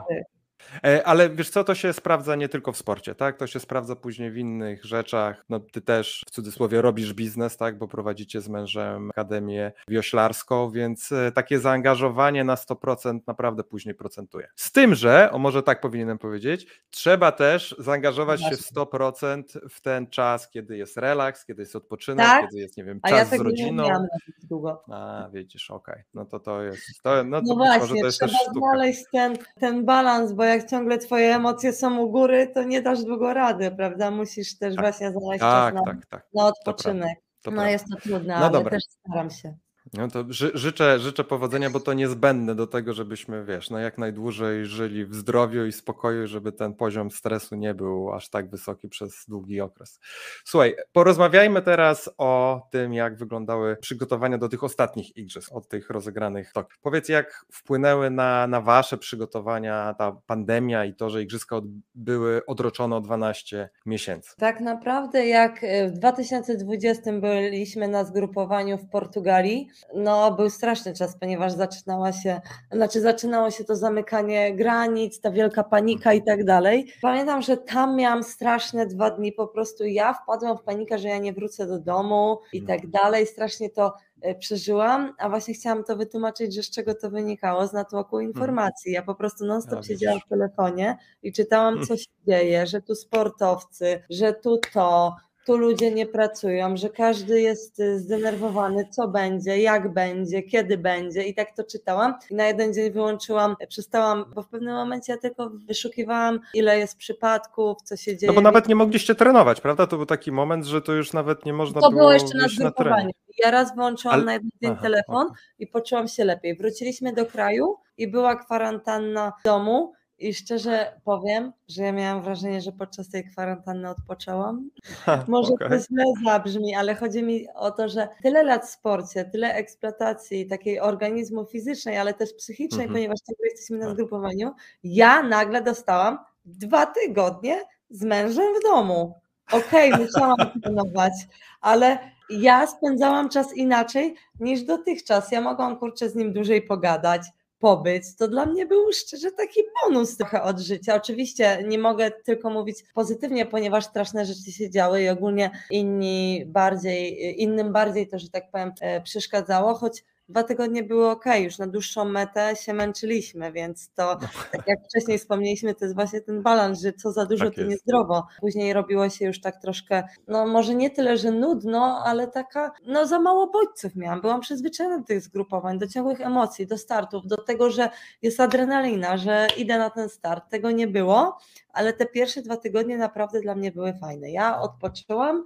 E, 0.84 1.06
Ale 1.06 1.30
wiesz 1.30 1.50
co, 1.50 1.64
to 1.64 1.74
się 1.74 1.92
sprawdza 1.92 2.36
nie 2.36 2.48
tylko 2.48 2.72
w 2.72 2.76
sporcie, 2.76 3.14
tak? 3.14 3.36
To 3.36 3.46
się 3.46 3.60
sprawdza 3.60 3.96
później 3.96 4.30
w 4.30 4.36
innych 4.36 4.84
rzeczach. 4.84 5.44
No 5.48 5.60
ty 5.60 5.80
też 5.80 6.24
w 6.26 6.30
cudzysłowie 6.30 6.82
robisz 6.82 7.14
biznes, 7.14 7.56
tak? 7.56 7.78
Bo 7.78 7.88
prowadzicie 7.88 8.40
z 8.40 8.48
mężem 8.48 9.10
akademię 9.10 9.72
wioślarską, 9.88 10.70
więc 10.70 11.12
e, 11.12 11.32
takie 11.32 11.58
zaangażowanie 11.58 12.44
na 12.44 12.54
100% 12.54 13.20
naprawdę 13.26 13.64
później 13.64 13.94
procentuje. 13.94 14.48
Z 14.56 14.72
tym, 14.72 14.94
że, 14.94 15.30
o 15.32 15.38
może 15.38 15.62
tak 15.62 15.80
powinienem 15.80 16.18
powiedzieć, 16.18 16.66
trzeba 16.90 17.32
też 17.32 17.74
zaangażować 17.78 18.40
się 18.40 18.46
w 18.56 18.72
Właśnie. 18.72 18.82
100% 18.82 19.42
w 19.70 19.80
ten 19.80 20.06
czas, 20.06 20.50
kiedy 20.50 20.76
jest 20.76 20.96
relaks, 20.96 21.44
kiedy 21.44 21.62
jest 21.62 21.76
odpoczynek, 21.76 22.26
Tak? 22.26 22.46
kiedy 22.46 22.62
jest, 22.62 22.76
nie 22.76 22.84
wiem, 22.84 23.00
A 23.02 23.08
czas 23.08 23.18
ja 23.18 23.24
z 23.24 23.30
tego 23.30 23.44
nie 23.44 23.50
rodziną. 23.50 23.84
zbyt 23.84 24.48
długo. 24.48 24.84
A, 24.92 25.28
widzisz, 25.32 25.70
okej. 25.70 26.02
No 26.14 26.24
to 26.24 26.40
to 26.40 26.62
jest. 26.62 27.02
To, 27.02 27.24
no 27.24 27.40
to 27.40 27.46
No 27.46 27.54
właśnie, 27.54 28.00
to 28.00 28.06
jest 28.06 28.18
trzeba 28.18 28.32
znaleźć 28.56 29.04
ten, 29.12 29.36
ten 29.60 29.84
balans, 29.84 30.32
bo 30.32 30.44
jak 30.54 30.70
ciągle 30.70 30.98
twoje 30.98 31.34
emocje 31.34 31.72
są 31.72 31.98
u 31.98 32.10
góry, 32.10 32.50
to 32.54 32.62
nie 32.62 32.82
dasz 32.82 33.04
długo 33.04 33.34
rady, 33.34 33.70
prawda? 33.70 34.10
Musisz 34.10 34.58
też 34.58 34.74
Tak. 34.74 34.84
właśnie 34.84 35.10
znaleźć 35.10 35.40
Tak, 35.40 35.74
czas 35.74 35.84
na, 35.86 35.92
tak, 35.92 36.06
tak. 36.06 36.26
na 36.34 36.46
odpoczynek. 36.46 37.18
To 37.42 37.50
no 37.50 37.54
prawda. 37.54 37.70
jest 37.70 37.84
to 37.90 37.96
trudne, 37.96 38.34
No 38.38 38.44
ale 38.46 38.50
dobra. 38.50 38.70
też 38.70 38.82
staram 38.84 39.30
się. 39.30 39.54
No 39.94 40.08
to 40.08 40.24
ży, 40.28 40.50
życzę, 40.54 40.98
życzę 40.98 41.24
powodzenia, 41.24 41.70
bo 41.70 41.80
to 41.80 41.92
niezbędne 41.92 42.54
do 42.54 42.66
tego, 42.66 42.92
żebyśmy, 42.92 43.44
wiesz, 43.44 43.70
no 43.70 43.78
jak 43.78 43.98
najdłużej 43.98 44.66
żyli 44.66 45.06
w 45.06 45.14
zdrowiu 45.14 45.66
i 45.66 45.72
spokoju, 45.72 46.26
żeby 46.26 46.52
ten 46.52 46.74
poziom 46.74 47.10
stresu 47.10 47.56
nie 47.56 47.74
był 47.74 48.12
aż 48.12 48.28
tak 48.28 48.50
wysoki 48.50 48.88
przez 48.88 49.24
długi 49.28 49.60
okres. 49.60 50.00
Słuchaj, 50.44 50.76
porozmawiajmy 50.92 51.62
teraz 51.62 52.10
o 52.18 52.62
tym, 52.70 52.94
jak 52.94 53.16
wyglądały 53.16 53.76
przygotowania 53.76 54.38
do 54.38 54.48
tych 54.48 54.64
ostatnich 54.64 55.16
igrzysk, 55.16 55.52
od 55.52 55.68
tych 55.68 55.90
rozegranych. 55.90 56.50
w 56.50 56.52
Tokio. 56.52 56.76
Powiedz, 56.82 57.08
jak 57.08 57.44
wpłynęły 57.52 58.10
na, 58.10 58.46
na 58.46 58.60
wasze 58.60 58.98
przygotowania 58.98 59.94
ta 59.98 60.16
pandemia 60.26 60.84
i 60.84 60.94
to, 60.94 61.10
że 61.10 61.22
igrzyska 61.22 61.56
od, 61.56 61.64
były 61.94 62.46
odroczone 62.46 62.96
o 62.96 63.00
12 63.00 63.68
miesięcy. 63.86 64.36
Tak 64.36 64.60
naprawdę 64.60 65.26
jak 65.26 65.64
e, 65.64 65.88
w 65.88 65.92
2020 65.92 67.12
byliśmy 67.12 67.88
na 67.88 68.04
zgrupowaniu 68.04 68.78
w 68.78 68.88
Portugalii, 68.88 69.68
no 69.94 70.32
był 70.32 70.50
straszny 70.50 70.94
czas, 70.94 71.16
ponieważ 71.20 71.52
zaczynała 71.52 72.12
się, 72.12 72.40
znaczy 72.72 73.00
zaczynało 73.00 73.50
się 73.50 73.64
to 73.64 73.76
zamykanie 73.76 74.56
granic, 74.56 75.20
ta 75.20 75.30
wielka 75.30 75.64
panika 75.64 76.12
i 76.12 76.22
tak 76.22 76.44
dalej. 76.44 76.92
Pamiętam, 77.02 77.42
że 77.42 77.56
tam 77.56 77.96
miałam 77.96 78.22
straszne 78.24 78.86
dwa 78.86 79.10
dni, 79.10 79.32
po 79.32 79.46
prostu 79.48 79.84
ja 79.84 80.14
wpadłam 80.14 80.58
w 80.58 80.62
panikę, 80.62 80.98
że 80.98 81.08
ja 81.08 81.18
nie 81.18 81.32
wrócę 81.32 81.66
do 81.66 81.78
domu 81.78 82.38
i 82.52 82.62
tak 82.62 82.86
dalej, 82.90 83.26
strasznie 83.26 83.70
to 83.70 83.94
e, 84.22 84.34
przeżyłam, 84.34 85.14
a 85.18 85.28
właśnie 85.28 85.54
chciałam 85.54 85.84
to 85.84 85.96
wytłumaczyć, 85.96 86.54
że 86.54 86.62
z 86.62 86.70
czego 86.70 86.94
to 86.94 87.10
wynikało, 87.10 87.66
z 87.66 87.72
natłoku 87.72 88.20
informacji. 88.20 88.92
Ja 88.92 89.02
po 89.02 89.14
prostu 89.14 89.44
non 89.46 89.58
A, 89.58 89.60
stop 89.60 89.78
widzisz. 89.78 89.88
siedziałam 89.88 90.20
w 90.20 90.28
telefonie 90.28 90.98
i 91.22 91.32
czytałam, 91.32 91.86
co 91.86 91.96
się 91.96 92.10
dzieje, 92.28 92.66
że 92.66 92.80
tu 92.82 92.94
sportowcy, 92.94 94.02
że 94.10 94.32
tu 94.32 94.58
to, 94.72 95.16
tu 95.46 95.56
ludzie 95.56 95.90
nie 95.90 96.06
pracują, 96.06 96.76
że 96.76 96.88
każdy 96.90 97.40
jest 97.40 97.80
y, 97.80 97.98
zdenerwowany, 97.98 98.88
co 98.90 99.08
będzie, 99.08 99.58
jak 99.62 99.92
będzie, 99.92 100.42
kiedy 100.42 100.78
będzie 100.78 101.22
i 101.22 101.34
tak 101.34 101.56
to 101.56 101.64
czytałam. 101.64 102.14
I 102.30 102.34
na 102.34 102.46
jeden 102.46 102.74
dzień 102.74 102.90
wyłączyłam, 102.92 103.56
przestałam, 103.68 104.24
bo 104.34 104.42
w 104.42 104.48
pewnym 104.48 104.74
momencie 104.74 105.12
ja 105.12 105.18
tylko 105.18 105.50
wyszukiwałam, 105.50 106.40
ile 106.54 106.78
jest 106.78 106.96
przypadków, 106.96 107.82
co 107.84 107.96
się 107.96 108.16
dzieje. 108.16 108.32
No 108.32 108.34
bo 108.34 108.40
nawet 108.40 108.68
nie 108.68 108.74
mogliście 108.74 109.14
trenować, 109.14 109.60
prawda? 109.60 109.86
To 109.86 109.96
był 109.96 110.06
taki 110.06 110.32
moment, 110.32 110.64
że 110.66 110.82
to 110.82 110.92
już 110.92 111.12
nawet 111.12 111.44
nie 111.46 111.52
można 111.52 111.80
to 111.80 111.90
było 111.90 112.00
było 112.00 112.12
jeszcze 112.12 112.38
na 112.38 112.48
zgrupowaniu. 112.48 113.10
Ja 113.38 113.50
raz 113.50 113.74
włączyłam 113.74 114.14
Ale- 114.14 114.24
na 114.24 114.32
jeden 114.32 114.50
dzień 114.62 114.70
Aha, 114.72 114.82
telefon 114.82 115.26
okej. 115.26 115.36
i 115.58 115.66
poczułam 115.66 116.08
się 116.08 116.24
lepiej. 116.24 116.56
Wróciliśmy 116.56 117.12
do 117.12 117.26
kraju 117.26 117.76
i 117.98 118.08
była 118.08 118.36
kwarantanna 118.36 119.32
w 119.40 119.44
domu. 119.44 119.92
I 120.22 120.34
szczerze 120.34 121.00
powiem, 121.04 121.52
że 121.68 121.82
ja 121.82 121.92
miałam 121.92 122.22
wrażenie, 122.22 122.60
że 122.60 122.72
podczas 122.72 123.08
tej 123.08 123.24
kwarantanny 123.24 123.90
odpoczęłam. 123.90 124.70
Ha, 124.84 125.24
Może 125.28 125.52
okej. 125.54 125.68
to 125.68 125.78
źle 125.78 126.04
zabrzmi, 126.24 126.74
ale 126.74 126.94
chodzi 126.94 127.22
mi 127.22 127.46
o 127.54 127.70
to, 127.70 127.88
że 127.88 128.08
tyle 128.22 128.42
lat 128.42 128.64
w 128.66 128.70
sporcie, 128.70 129.24
tyle 129.24 129.54
eksploatacji 129.54 130.46
takiej 130.46 130.80
organizmu 130.80 131.44
fizycznej, 131.44 131.98
ale 131.98 132.14
też 132.14 132.34
psychicznej, 132.34 132.86
Mhm. 132.86 132.92
ponieważ 132.94 133.18
ciągle 133.28 133.46
jesteśmy 133.48 133.78
na 133.78 133.84
Tak. 133.84 133.94
zgrupowaniu, 133.94 134.52
ja 134.84 135.22
nagle 135.22 135.62
dostałam 135.62 136.18
dwa 136.44 136.86
tygodnie 136.86 137.60
z 137.90 138.02
mężem 138.04 138.44
w 138.60 138.62
domu. 138.62 139.14
Okej, 139.52 139.92
okay, 139.92 140.00
musiałam 140.06 140.36
trenować, 140.62 141.12
ale 141.60 141.98
ja 142.30 142.66
spędzałam 142.66 143.28
czas 143.28 143.56
inaczej 143.56 144.14
niż 144.40 144.62
dotychczas. 144.62 145.32
Ja 145.32 145.40
mogłam 145.40 145.78
kurczę 145.78 146.08
z 146.08 146.14
nim 146.14 146.32
dłużej 146.32 146.62
pogadać, 146.62 147.22
pobyć. 147.62 148.16
To 148.16 148.28
dla 148.28 148.46
mnie 148.46 148.66
był 148.66 148.92
szczerze 148.92 149.30
taki 149.30 149.60
bonus 149.84 150.16
trochę 150.16 150.42
od 150.42 150.60
życia. 150.60 150.94
Oczywiście 150.94 151.64
nie 151.66 151.78
mogę 151.78 152.10
tylko 152.10 152.50
mówić 152.50 152.84
pozytywnie, 152.94 153.46
ponieważ 153.46 153.84
straszne 153.84 154.26
rzeczy 154.26 154.52
się 154.52 154.70
działy 154.70 155.02
i 155.02 155.08
ogólnie 155.08 155.50
inni 155.70 156.44
bardziej, 156.46 157.42
innym 157.42 157.72
bardziej 157.72 158.08
to, 158.08 158.18
że 158.18 158.28
tak 158.28 158.50
powiem, 158.50 158.72
e, 158.80 159.00
przeszkadzało, 159.00 159.74
choć 159.74 160.04
dwa 160.28 160.42
tygodnie 160.42 160.82
były 160.82 161.10
ok, 161.10 161.24
już 161.38 161.58
na 161.58 161.66
dłuższą 161.66 162.04
metę 162.04 162.56
się 162.56 162.74
męczyliśmy, 162.74 163.52
więc 163.52 163.90
to, 163.94 164.18
no. 164.22 164.28
tak 164.52 164.62
jak 164.66 164.78
wcześniej 164.84 165.18
wspomnieliśmy, 165.18 165.74
to 165.74 165.84
jest 165.84 165.94
właśnie 165.94 166.20
ten 166.20 166.42
balans, 166.42 166.80
że 166.80 166.92
co 166.92 167.12
za 167.12 167.26
dużo, 167.26 167.44
tak 167.44 167.54
to 167.54 167.62
niezdrowo. 167.62 168.26
Później 168.40 168.72
robiło 168.72 169.08
się 169.08 169.24
już 169.24 169.40
tak 169.40 169.60
troszkę, 169.60 170.02
no 170.28 170.46
może 170.46 170.74
nie 170.74 170.90
tyle, 170.90 171.16
że 171.16 171.30
nudno, 171.30 172.02
ale 172.04 172.28
taka, 172.28 172.72
no 172.86 173.06
za 173.06 173.18
mało 173.18 173.50
bodźców 173.50 173.96
miałam. 173.96 174.20
Byłam 174.20 174.40
przyzwyczajona 174.40 174.98
do 174.98 175.04
tych 175.04 175.20
zgrupowań, 175.20 175.78
do 175.78 175.86
ciągłych 175.86 176.20
emocji, 176.20 176.66
do 176.66 176.78
startów, 176.78 177.26
do 177.26 177.36
tego, 177.36 177.70
że 177.70 177.90
jest 178.22 178.40
adrenalina, 178.40 179.16
że 179.16 179.46
idę 179.56 179.78
na 179.78 179.90
ten 179.90 180.08
start. 180.08 180.50
Tego 180.50 180.70
nie 180.70 180.86
było, 180.86 181.38
ale 181.72 181.92
te 181.92 182.06
pierwsze 182.06 182.42
dwa 182.42 182.56
tygodnie 182.56 182.98
naprawdę 182.98 183.40
dla 183.40 183.54
mnie 183.54 183.72
były 183.72 183.94
fajne. 183.94 184.30
Ja 184.30 184.60
odpoczęłam, 184.60 185.44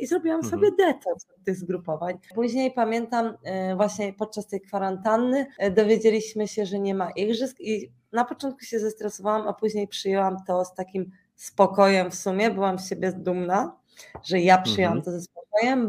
i 0.00 0.06
zrobiłam 0.06 0.40
mhm. 0.40 0.50
sobie 0.50 0.70
detoks 0.78 1.26
tych 1.44 1.56
zgrupowań. 1.56 2.18
Później 2.34 2.72
pamiętam 2.72 3.36
e, 3.42 3.76
właśnie 3.76 4.12
podczas 4.12 4.46
tej 4.46 4.60
kwarantanny 4.60 5.46
e, 5.58 5.70
dowiedzieliśmy 5.70 6.48
się, 6.48 6.66
że 6.66 6.78
nie 6.78 6.94
ma 6.94 7.10
igrzysk 7.10 7.60
i 7.60 7.90
na 8.12 8.24
początku 8.24 8.60
się 8.64 8.78
zestresowałam, 8.78 9.48
a 9.48 9.52
później 9.52 9.88
przyjęłam 9.88 10.36
to 10.46 10.64
z 10.64 10.74
takim 10.74 11.10
spokojem 11.36 12.10
w 12.10 12.14
sumie, 12.14 12.50
byłam 12.50 12.78
z 12.78 12.88
siebie 12.88 13.12
dumna, 13.12 13.76
że 14.22 14.40
ja 14.40 14.58
przyjęłam 14.58 14.98
mhm. 14.98 15.04
to 15.04 15.20
ze 15.20 15.33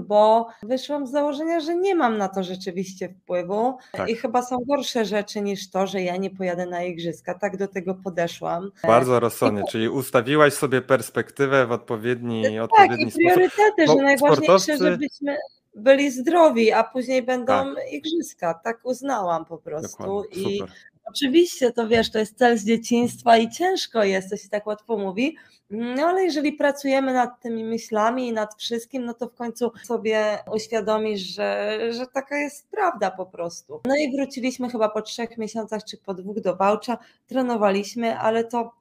bo 0.07 0.47
wyszłam 0.63 1.07
z 1.07 1.11
założenia, 1.11 1.59
że 1.59 1.75
nie 1.75 1.95
mam 1.95 2.17
na 2.17 2.29
to 2.29 2.43
rzeczywiście 2.43 3.09
wpływu 3.09 3.77
tak. 3.91 4.09
i 4.09 4.15
chyba 4.15 4.41
są 4.41 4.57
gorsze 4.67 5.05
rzeczy 5.05 5.41
niż 5.41 5.69
to, 5.69 5.87
że 5.87 6.01
ja 6.01 6.17
nie 6.17 6.29
pojadę 6.29 6.65
na 6.65 6.83
igrzyska. 6.83 7.33
Tak 7.33 7.57
do 7.57 7.67
tego 7.67 7.95
podeszłam. 7.95 8.71
Bardzo 8.83 9.19
rozsądnie, 9.19 9.63
I... 9.67 9.71
czyli 9.71 9.89
ustawiłaś 9.89 10.53
sobie 10.53 10.81
perspektywę 10.81 11.65
w 11.65 11.71
odpowiedni, 11.71 12.43
tak, 12.43 12.61
odpowiedni 12.61 13.05
i 13.05 13.11
priorytety, 13.11 13.87
że 13.87 13.95
najważniejsze, 13.95 14.43
sportowcy... 14.43 14.77
żebyśmy 14.77 15.37
byli 15.75 16.11
zdrowi, 16.11 16.71
a 16.71 16.83
później 16.83 17.23
będą 17.23 17.75
tak. 17.75 17.93
igrzyska. 17.93 18.53
Tak 18.63 18.79
uznałam 18.83 19.45
po 19.45 19.57
prostu. 19.57 20.23
I 20.31 20.61
Oczywiście, 21.05 21.71
to 21.71 21.87
wiesz, 21.87 22.11
to 22.11 22.19
jest 22.19 22.37
cel 22.37 22.57
z 22.57 22.65
dzieciństwa 22.65 23.37
i 23.37 23.49
ciężko 23.49 24.03
jest, 24.03 24.29
to 24.29 24.37
się 24.37 24.49
tak 24.49 24.67
łatwo 24.67 24.97
mówi, 24.97 25.37
no 25.69 26.07
ale 26.07 26.23
jeżeli 26.23 26.53
pracujemy 26.53 27.13
nad 27.13 27.41
tymi 27.41 27.63
myślami 27.63 28.27
i 28.27 28.33
nad 28.33 28.55
wszystkim, 28.55 29.05
no 29.05 29.13
to 29.13 29.27
w 29.27 29.35
końcu 29.35 29.71
sobie 29.83 30.37
uświadomisz, 30.53 31.21
że, 31.21 31.79
że 31.91 32.07
taka 32.07 32.37
jest 32.37 32.69
prawda 32.69 33.11
po 33.11 33.25
prostu. 33.25 33.81
No 33.85 33.95
i 33.95 34.15
wróciliśmy 34.15 34.69
chyba 34.69 34.89
po 34.89 35.01
trzech 35.01 35.37
miesiącach 35.37 35.83
czy 35.83 35.97
po 35.97 36.13
dwóch 36.13 36.39
do 36.39 36.55
Wałcza, 36.55 36.97
trenowaliśmy, 37.27 38.17
ale 38.17 38.43
to 38.43 38.71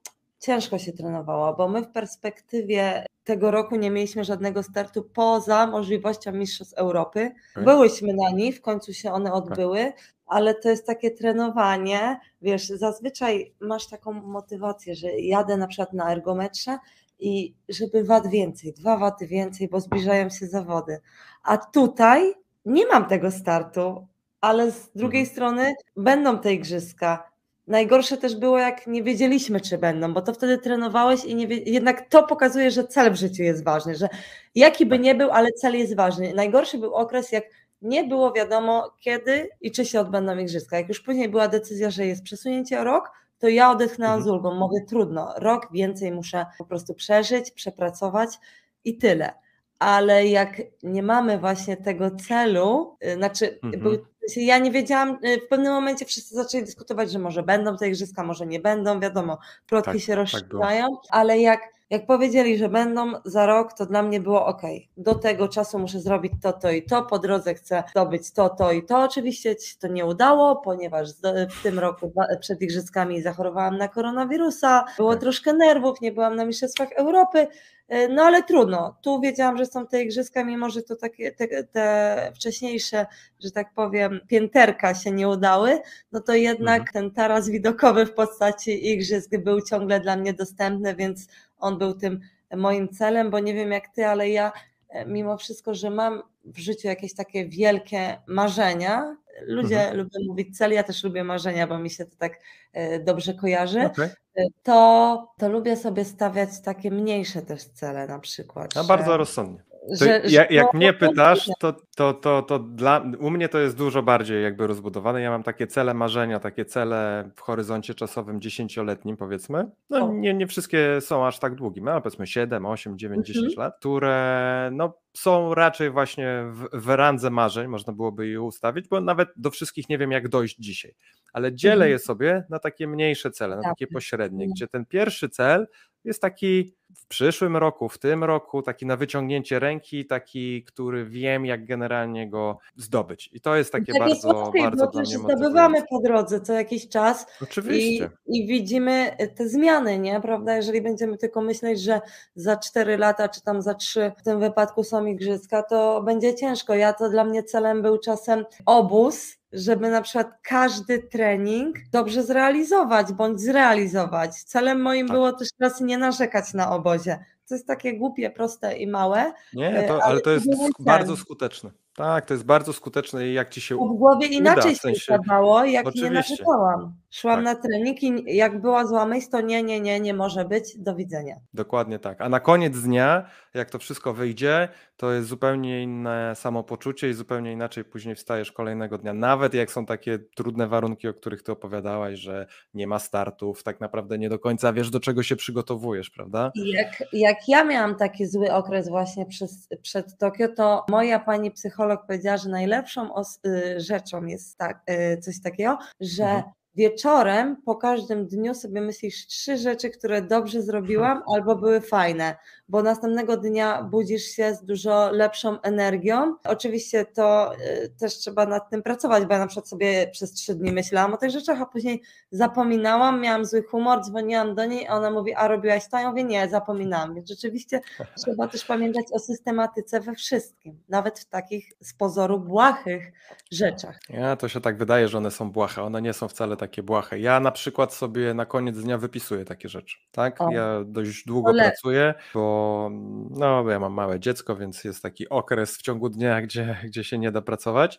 ciężko 0.41 0.79
się 0.79 0.93
trenowało, 0.93 1.55
bo 1.55 1.69
my 1.69 1.83
w 1.83 1.89
perspektywie 1.89 3.07
tego 3.25 3.51
roku 3.51 3.77
nie 3.77 3.91
mieliśmy 3.91 4.25
żadnego 4.25 4.63
startu 4.63 5.03
poza 5.03 5.67
możliwością 5.67 6.33
Mistrzostw 6.33 6.75
Europy. 6.75 7.33
Byłyśmy 7.57 8.15
na 8.15 8.31
nich, 8.31 8.59
w 8.59 8.61
końcu 8.61 8.93
się 8.93 9.13
one 9.13 9.33
odbyły, 9.33 9.93
ale 10.27 10.55
to 10.55 10.69
jest 10.69 10.87
takie 10.87 11.11
trenowanie, 11.11 12.21
wiesz, 12.43 12.69
zazwyczaj 12.69 13.53
masz 13.61 13.87
taką 13.87 14.13
motywację, 14.13 14.95
że 14.95 15.13
jadę 15.21 15.57
na 15.57 15.67
przykład 15.67 15.93
na 15.93 16.13
ergometrze 16.13 16.79
i 17.19 17.55
żeby 17.69 18.05
wad 18.05 18.27
więcej, 18.27 18.73
dwa 18.73 18.97
waty 18.97 19.27
więcej, 19.27 19.69
bo 19.69 19.81
zbliżają 19.81 20.31
się 20.31 20.47
zawody. 20.47 21.01
A 21.43 21.57
tutaj 21.57 22.35
nie 22.65 22.87
mam 22.87 23.09
tego 23.09 23.31
startu, 23.31 24.07
ale 24.41 24.71
z 24.71 24.91
drugiej 24.95 25.21
mhm. 25.21 25.35
strony 25.35 25.75
będą 25.97 26.39
te 26.39 26.55
igrzyska. 26.55 27.31
Najgorsze 27.67 28.17
też 28.17 28.37
było, 28.37 28.59
jak 28.59 28.87
nie 28.87 29.03
wiedzieliśmy, 29.03 29.61
czy 29.61 29.79
będą, 29.79 30.15
bo 30.15 30.23
to 30.23 30.33
wtedy 30.33 30.59
trenowałeś 30.59 31.25
i 31.25 31.35
nie 31.35 31.47
wie... 31.47 31.57
jednak 31.57 32.09
to 32.09 32.23
pokazuje, 32.23 32.71
że 32.71 32.85
cel 32.87 33.13
w 33.13 33.17
życiu 33.17 33.43
jest 33.43 33.65
ważny, 33.65 33.95
że 33.95 34.09
jaki 34.55 34.87
by 34.87 34.97
tak. 34.97 35.05
nie 35.05 35.15
był, 35.15 35.31
ale 35.31 35.53
cel 35.53 35.79
jest 35.79 35.97
ważny. 35.97 36.35
Najgorszy 36.35 36.79
był 36.79 36.95
okres, 36.95 37.33
jak 37.33 37.45
nie 37.85 38.05
było 38.05 38.33
wiadomo 38.33 38.91
kiedy 39.01 39.49
i 39.61 39.71
czy 39.71 39.85
się 39.85 40.01
odbędą 40.01 40.39
igrzyska. 40.39 40.79
Jak 40.79 40.89
już 40.89 41.01
później 41.01 41.29
była 41.29 41.49
decyzja, 41.49 41.91
że 41.91 42.07
jest 42.07 42.23
przesunięcie 42.23 42.81
o 42.81 42.85
rok, 42.85 43.11
to 43.39 43.49
ja 43.49 43.71
odetchnęłam 43.71 44.19
mhm. 44.19 44.25
z 44.25 44.35
ulgą. 44.35 44.55
Mówię, 44.55 44.85
trudno, 44.89 45.35
rok 45.37 45.69
więcej 45.73 46.13
muszę 46.13 46.47
po 46.59 46.65
prostu 46.65 46.95
przeżyć, 46.95 47.51
przepracować 47.51 48.39
i 48.85 48.99
tyle. 48.99 49.33
Ale 49.79 50.27
jak 50.27 50.63
nie 50.83 51.03
mamy 51.03 51.39
właśnie 51.39 51.77
tego 51.77 52.11
celu, 52.11 52.97
y, 53.07 53.15
znaczy, 53.15 53.59
mhm. 53.63 53.99
ja 54.37 54.59
nie 54.59 54.71
wiedziałam, 54.71 55.19
y, 55.25 55.41
w 55.41 55.49
pewnym 55.49 55.73
momencie 55.73 56.05
wszyscy 56.05 56.35
zaczęli 56.35 56.65
dyskutować, 56.65 57.11
że 57.11 57.19
może 57.19 57.43
będą 57.43 57.77
te 57.77 57.89
igrzyska, 57.89 58.23
może 58.23 58.47
nie 58.47 58.61
będą, 58.61 59.01
wiadomo, 59.01 59.39
plotki 59.67 59.93
tak, 59.93 60.01
się 60.01 60.15
rozszerzają, 60.15 60.87
tak 60.87 61.07
ale 61.11 61.39
jak 61.39 61.74
jak 61.91 62.07
powiedzieli, 62.07 62.59
że 62.59 62.69
będą 62.69 63.13
za 63.25 63.47
rok, 63.47 63.73
to 63.73 63.87
dla 63.87 64.03
mnie 64.03 64.21
było 64.21 64.47
ok. 64.47 64.63
Do 64.97 65.15
tego 65.15 65.49
czasu 65.49 65.79
muszę 65.79 66.01
zrobić 66.01 66.33
to, 66.43 66.53
to 66.53 66.71
i 66.71 66.83
to. 66.83 67.03
Po 67.03 67.19
drodze 67.19 67.55
chcę 67.55 67.83
zdobyć 67.91 68.33
to, 68.33 68.49
to 68.49 68.73
i 68.73 68.83
to. 68.83 69.03
Oczywiście 69.03 69.51
się 69.61 69.79
to 69.81 69.89
nie 69.89 70.07
udało, 70.07 70.57
ponieważ 70.57 71.09
w 71.51 71.63
tym 71.63 71.79
roku 71.79 72.13
przed 72.41 72.63
Igrzyskami 72.63 73.23
zachorowałam 73.23 73.79
na 73.79 73.89
koronawirusa. 73.89 74.85
Było 74.97 75.13
tak. 75.13 75.21
troszkę 75.21 75.53
nerwów, 75.53 76.01
nie 76.01 76.13
byłam 76.13 76.37
na 76.37 76.45
Mistrzostwach 76.45 76.93
Europy. 76.93 77.47
E, 77.89 78.09
no 78.09 78.23
ale 78.23 78.43
trudno. 78.43 78.97
Tu 79.03 79.21
wiedziałam, 79.21 79.59
że 79.59 79.67
są 79.67 79.87
te 79.87 80.03
igrzyska, 80.03 80.45
mimo 80.45 80.71
że 80.71 80.83
to 80.83 80.97
takie 80.97 81.33
te, 81.33 81.65
te, 81.65 82.33
wcześniejsze, 82.35 83.07
że 83.41 83.51
tak 83.51 83.75
powiem, 83.75 84.21
pięterka 84.29 84.95
się 84.95 85.11
nie 85.11 85.29
udały, 85.29 85.81
no 86.13 86.21
to 86.21 86.35
jednak 86.35 86.81
mhm. 86.81 86.93
ten 86.93 87.11
taras 87.11 87.49
widokowy 87.49 88.07
w 88.07 88.15
postaci 88.15 88.93
igrzysk 88.93 89.31
był 89.39 89.61
ciągle 89.63 90.01
dla 90.01 90.17
mnie 90.17 90.35
dostępny, 90.35 90.95
więc 90.95 91.27
on 91.59 91.79
był 91.79 91.95
tym 91.95 92.21
moim 92.57 92.89
celem, 92.89 93.31
bo 93.31 93.39
nie 93.39 93.55
wiem 93.55 93.73
jak 93.73 93.89
ty, 93.89 94.07
ale 94.07 94.31
ja 94.31 94.53
e, 94.89 95.07
mimo 95.07 95.37
wszystko, 95.37 95.75
że 95.75 95.91
mam 95.91 96.23
w 96.45 96.59
życiu 96.59 96.89
jakieś 96.89 97.15
takie 97.15 97.49
wielkie 97.49 98.21
marzenia, 98.27 99.17
ludzie 99.47 99.81
mhm. 99.81 99.97
lubią 99.97 100.19
mówić 100.27 100.59
cel, 100.59 100.73
ja 100.73 100.83
też 100.83 101.05
lubię 101.05 101.25
marzenia, 101.25 101.67
bo 101.67 101.79
mi 101.79 101.91
się 101.91 102.05
to 102.05 102.17
tak 102.19 102.41
e, 102.73 103.01
dobrze 103.01 103.35
kojarzy, 103.35 103.81
okay. 103.81 104.11
E, 104.37 104.45
to, 104.63 105.35
to 105.39 105.49
lubię 105.49 105.77
sobie 105.77 106.05
stawiać 106.05 106.61
takie 106.61 106.91
mniejsze 106.91 107.43
też 107.43 107.65
cele 107.65 108.07
na 108.07 108.19
przykład. 108.19 108.77
A 108.77 108.83
że... 108.83 108.89
bardzo 108.89 109.17
rozsądnie. 109.17 109.63
Że, 109.91 110.23
jak, 110.29 110.51
jak 110.51 110.75
mnie 110.75 110.93
pytasz, 110.93 111.51
to, 111.59 111.77
to, 111.97 112.15
to, 112.15 112.43
to 112.43 112.59
dla, 112.59 113.05
u 113.19 113.31
mnie 113.31 113.49
to 113.49 113.59
jest 113.59 113.77
dużo 113.77 114.03
bardziej 114.03 114.43
jakby 114.43 114.67
rozbudowane. 114.67 115.21
Ja 115.21 115.31
mam 115.31 115.43
takie 115.43 115.67
cele 115.67 115.95
marzenia, 115.95 116.41
takie 116.41 116.65
cele 116.65 117.31
w 117.37 117.41
horyzoncie 117.41 117.95
czasowym 117.95 118.41
dziesięcioletnim 118.41 119.17
powiedzmy. 119.17 119.71
No 119.91 120.13
nie, 120.13 120.35
nie 120.35 120.47
wszystkie 120.47 121.01
są 121.01 121.27
aż 121.27 121.39
tak 121.39 121.55
długie, 121.55 121.83
ale 121.87 122.01
powiedzmy 122.01 122.27
7, 122.27 122.67
8, 122.67 122.99
9, 122.99 123.19
mhm. 123.19 123.35
10 123.35 123.57
lat, 123.57 123.77
które 123.79 124.71
no, 124.73 124.99
są 125.17 125.55
raczej 125.55 125.91
właśnie 125.91 126.45
w, 126.51 126.69
w 126.73 126.89
randze 126.89 127.31
marzeń, 127.31 127.69
można 127.69 127.93
byłoby 127.93 128.29
je 128.29 128.43
ustawić, 128.43 128.89
bo 128.89 129.01
nawet 129.01 129.29
do 129.37 129.51
wszystkich 129.51 129.89
nie 129.89 129.99
wiem 129.99 130.13
jak 130.13 130.29
dojść 130.29 130.57
dzisiaj, 130.59 130.95
ale 131.35 131.55
dzielę 131.55 131.75
mhm. 131.75 131.91
je 131.91 131.99
sobie 131.99 132.45
na 132.51 132.59
takie 132.59 132.87
mniejsze 132.87 133.31
cele, 133.31 133.57
na 133.57 133.63
tak. 133.63 133.73
takie 133.73 133.87
pośrednie, 133.87 134.49
gdzie 134.49 134.69
ten 134.69 134.87
pierwszy 134.87 135.29
cel 135.29 135.67
jest 136.05 136.23
taki 136.23 136.75
w 136.97 137.07
przyszłym 137.07 137.57
roku, 137.57 137.89
w 137.89 137.99
tym 137.99 138.25
roku, 138.25 138.63
taki 138.63 138.87
na 138.87 138.97
wyciągnięcie 138.97 139.59
ręki, 139.59 140.07
taki, 140.07 140.65
który 140.65 141.05
wiem, 141.05 141.47
jak 141.47 141.67
generalnie 141.67 142.31
go 142.31 142.59
zdobyć. 142.77 143.31
I 143.33 143.41
to 143.41 143.57
jest 143.57 143.73
takie 143.73 143.93
tak 143.93 143.99
bardzo, 143.99 144.15
jest 144.15 144.25
łatwiej, 144.25 144.63
bardzo 144.63 144.87
dla 144.87 145.03
mnie 145.03 145.19
zdobywamy 145.19 145.83
po 145.91 146.01
drodze 146.01 146.41
co 146.41 146.53
jakiś 146.53 146.89
czas. 146.89 147.27
Oczywiście. 147.43 148.11
I, 148.27 148.39
I, 148.39 148.47
widzimy 148.47 149.17
te 149.37 149.49
zmiany, 149.49 149.99
nie? 149.99 150.21
Prawda? 150.21 150.57
Jeżeli 150.57 150.83
będziemy 150.83 151.19
tylko 151.19 151.41
myśleć, 151.41 151.81
że 151.81 152.01
za 152.35 152.57
4 152.57 152.97
lata, 152.97 153.29
czy 153.29 153.43
tam 153.43 153.63
za 153.63 153.75
3 153.75 154.13
w 154.19 154.23
tym 154.23 154.41
wypadku 154.41 154.85
są 154.85 155.07
igrzyska, 155.07 155.63
to 155.63 156.03
będzie 156.03 156.35
ciężko. 156.35 156.75
Ja 156.75 156.93
to 156.93 157.11
dla 157.11 157.25
mnie 157.25 157.43
celem 157.43 157.83
był 157.83 157.99
czasem 157.99 158.45
obóz, 158.67 159.37
żeby 159.55 159.91
na 159.91 160.03
przykład 160.03 160.29
każdy 160.43 160.99
trening 160.99 161.77
dobrze 161.93 162.23
zrealizować 162.23 163.13
bądź 163.13 163.41
zrealizować. 163.41 164.43
Celem 164.43 164.83
moim 164.83 165.07
tak. 165.07 165.17
było 165.17 165.33
też 165.33 165.49
teraz 165.59 165.81
nie 165.81 165.99
narzekać 165.99 166.55
na 166.55 166.73
obozie. 166.73 167.25
To 167.49 167.55
jest 167.55 167.67
takie 167.67 167.99
głupie, 167.99 168.31
proste 168.31 168.77
i 168.77 168.87
małe. 168.87 169.33
Nie, 169.55 169.85
to, 169.89 169.95
ale, 169.95 170.03
ale 170.03 170.21
to 170.21 170.31
jest 170.31 170.47
bardzo 170.81 171.17
skuteczne. 171.17 171.71
Tak, 171.97 172.27
to 172.27 172.35
jest 172.35 172.45
bardzo 172.45 172.73
skuteczne 172.73 173.29
i 173.29 173.35
jak 173.35 173.51
ci 173.51 173.61
się 173.61 173.75
w 173.75 173.79
głowie 173.79 174.27
uda, 174.27 174.37
inaczej 174.37 174.73
w 174.73 174.75
się 174.75 174.81
sensie, 174.81 175.15
układało, 175.15 175.65
jak 175.65 175.85
nie 175.85 175.91
oczywiście. 175.91 176.11
narzekałam. 176.11 176.95
Szłam 177.11 177.37
Tak. 177.37 177.45
na 177.45 177.55
trening 177.55 178.03
i 178.03 178.37
jak 178.37 178.61
była 178.61 178.87
zła 178.87 179.07
myśl, 179.07 179.29
to 179.31 179.41
nie, 179.41 179.63
nie, 179.63 179.81
nie, 179.81 180.01
nie 180.01 180.15
może 180.15 180.45
być, 180.45 180.79
do 180.79 180.95
widzenia. 180.95 181.37
Dokładnie 181.55 181.99
tak. 181.99 182.21
A 182.21 182.29
na 182.29 182.41
koniec 182.41 182.81
dnia, 182.81 183.27
jak 183.55 183.71
to 183.71 183.79
wszystko 183.79 184.15
wyjdzie, 184.15 184.69
to 184.97 185.13
jest 185.13 185.29
zupełnie 185.29 185.83
inne 185.83 186.33
samopoczucie 186.35 187.09
i 187.11 187.15
zupełnie 187.15 187.53
inaczej 187.53 187.85
później 187.85 188.15
wstajesz 188.15 188.53
kolejnego 188.53 188.99
dnia. 188.99 189.15
Nawet 189.15 189.55
jak 189.55 189.71
są 189.71 189.87
takie 189.87 190.19
trudne 190.19 190.69
warunki, 190.69 191.09
o 191.09 191.15
których 191.15 191.43
ty 191.43 191.53
opowiadałaś, 191.53 192.19
że 192.19 192.47
nie 192.75 192.87
ma 192.87 192.99
startów, 192.99 193.63
tak 193.63 193.81
naprawdę 193.81 194.19
nie 194.19 194.29
do 194.29 194.39
końca 194.39 194.73
wiesz, 194.73 194.91
do 194.91 195.01
czego 195.01 195.23
się 195.23 195.37
przygotowujesz, 195.37 196.11
prawda? 196.11 196.53
Jak, 196.55 197.03
jak 197.13 197.49
ja 197.49 197.65
miałam 197.65 197.95
taki 197.95 198.27
zły 198.27 198.53
okres 198.53 198.89
właśnie 198.89 199.27
przez, 199.27 199.69
przed 199.83 200.19
Tokio, 200.19 200.49
to 200.49 200.85
moja 200.89 201.19
pani 201.19 201.51
psycholog 201.51 201.84
powiedziała, 202.07 202.37
że 202.37 202.49
najlepszą 202.49 203.15
y, 203.47 203.81
rzeczą 203.81 204.25
jest 204.25 204.59
tak, 204.59 204.83
y, 204.91 205.19
coś 205.19 205.41
takiego, 205.41 205.79
że 206.01 206.25
Mhm. 206.25 206.43
Wieczorem 206.75 207.57
po 207.65 207.77
każdym 207.77 208.27
dniu 208.27 208.55
sobie 208.55 208.81
myślisz 208.81 209.27
trzy 209.27 209.59
rzeczy, 209.59 209.91
które 209.91 210.23
dobrze 210.23 210.63
zrobiłam 210.63 211.23
albo 211.35 211.57
były 211.57 211.81
fajne, 211.81 212.37
bo 212.69 212.83
następnego 212.83 213.37
dnia 213.37 213.83
budzisz 213.83 214.23
się 214.23 214.55
z 214.55 214.65
dużo 214.65 215.11
lepszą 215.11 215.61
energią. 215.61 216.37
Oczywiście 216.45 217.05
to 217.05 217.55
y, 217.55 217.93
też 218.01 218.19
trzeba 218.19 218.47
nad 218.47 218.71
tym 218.71 218.83
pracować, 218.83 219.25
bo 219.25 219.33
ja 219.33 219.39
na 219.39 219.47
przykład 219.47 219.69
sobie 219.69 220.11
przez 220.13 220.33
trzy 220.33 220.55
dni 220.55 220.73
myślałam 220.73 221.15
o 221.15 221.17
tych 221.17 221.31
rzeczach, 221.31 221.63
a 221.63 221.67
później 221.67 222.03
zapominałam, 222.31 223.21
miałam 223.21 223.45
zły 223.45 223.63
humor, 223.63 224.05
dzwoniłam 224.05 224.55
do 224.55 224.65
niej, 224.65 224.87
a 224.87 224.95
ona 224.95 225.11
mówi, 225.11 225.35
a 225.35 225.49
robiłaś 225.49 225.89
to? 225.89 225.99
Ja 225.99 226.11
mówię, 226.11 226.25
nie, 226.25 226.49
zapominałam. 226.49 227.15
Więc 227.15 227.29
rzeczywiście 227.29 227.81
trzeba 228.25 228.49
też 228.49 228.65
pamiętać 228.65 229.07
o 229.13 229.19
systematyce 229.19 230.01
we 230.01 230.15
wszystkim, 230.15 230.79
nawet 230.89 231.19
w 231.19 231.25
takich 231.25 231.73
z 231.81 231.95
pozoru 231.95 232.41
błahych 232.41 233.13
rzeczach. 233.51 233.99
Ja 234.09 234.37
to 234.37 234.49
się 234.49 234.61
tak 234.61 234.79
wydaje, 234.79 235.09
że 235.09 235.19
one 235.19 235.31
są 235.31 235.51
błahe. 235.51 235.83
One 235.83 236.03
nie 236.03 236.13
są 236.13 236.29
wcale 236.29 236.57
takie 236.65 236.83
błahe. 236.83 237.19
Ja 237.19 237.41
na 237.41 237.51
przykład 237.51 237.95
sobie 237.95 238.35
na 238.35 238.47
koniec 238.47 238.83
dnia 238.83 238.99
wypisuję 238.99 239.45
takie 239.45 239.69
rzeczy. 239.69 239.99
Tak? 240.11 240.41
O. 240.41 240.51
Ja 240.51 240.85
dość 240.87 241.25
długo 241.27 241.53
le- 241.53 241.65
pracuję, 241.65 242.15
bo 242.35 242.91
no, 243.31 243.71
ja 243.71 243.79
mam 243.81 243.93
małe 243.93 244.21
dziecko, 244.21 244.57
więc 244.57 244.85
jest 244.85 245.03
taki 245.03 245.29
okres 245.29 245.77
w 245.77 245.83
ciągu 245.83 246.09
dnia, 246.09 246.41
gdzie, 246.47 246.77
gdzie 246.85 247.05
się 247.05 247.19
nie 247.19 247.33
da 247.33 247.43
pracować. 247.43 247.99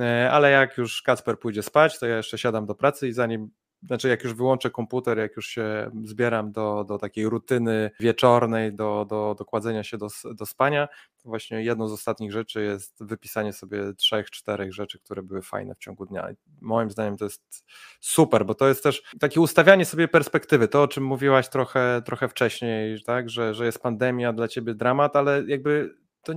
E, 0.00 0.30
Ale 0.30 0.50
jak 0.50 0.78
już 0.78 1.02
Kacper 1.02 1.38
pójdzie 1.38 1.62
spać, 1.62 1.98
to 1.98 2.06
ja 2.06 2.16
jeszcze 2.16 2.38
siadam 2.38 2.66
do 2.66 2.74
pracy 2.74 3.08
i 3.08 3.12
zanim 3.12 3.50
znaczy 3.86 4.08
jak 4.08 4.24
już 4.24 4.34
wyłączę 4.34 4.70
komputer, 4.70 5.18
jak 5.18 5.36
już 5.36 5.46
się 5.46 5.90
zbieram 6.04 6.52
do, 6.52 6.84
do 6.88 6.98
takiej 6.98 7.28
rutyny 7.28 7.90
wieczornej, 8.00 8.74
do, 8.74 9.06
do, 9.08 9.34
do 9.38 9.44
kładzenia 9.44 9.84
się 9.84 9.98
do, 9.98 10.08
do 10.34 10.46
spania, 10.46 10.88
to 11.22 11.28
właśnie 11.28 11.64
jedną 11.64 11.88
z 11.88 11.92
ostatnich 11.92 12.32
rzeczy 12.32 12.62
jest 12.62 13.04
wypisanie 13.04 13.52
sobie 13.52 13.94
trzech, 13.94 14.30
czterech 14.30 14.72
rzeczy, 14.72 14.98
które 14.98 15.22
były 15.22 15.42
fajne 15.42 15.74
w 15.74 15.78
ciągu 15.78 16.06
dnia. 16.06 16.30
I 16.30 16.34
Moim 16.60 16.90
zdaniem 16.90 17.16
to 17.16 17.24
jest 17.24 17.64
super, 18.00 18.46
bo 18.46 18.54
to 18.54 18.68
jest 18.68 18.82
też 18.82 19.02
takie 19.20 19.40
ustawianie 19.40 19.84
sobie 19.84 20.08
perspektywy, 20.08 20.68
to 20.68 20.82
o 20.82 20.88
czym 20.88 21.04
mówiłaś 21.04 21.48
trochę, 21.48 22.02
trochę 22.04 22.28
wcześniej, 22.28 23.02
tak, 23.02 23.30
że, 23.30 23.54
że 23.54 23.66
jest 23.66 23.82
pandemia, 23.82 24.32
dla 24.32 24.48
ciebie 24.48 24.74
dramat, 24.74 25.16
ale 25.16 25.44
jakby 25.46 26.02
to 26.22 26.32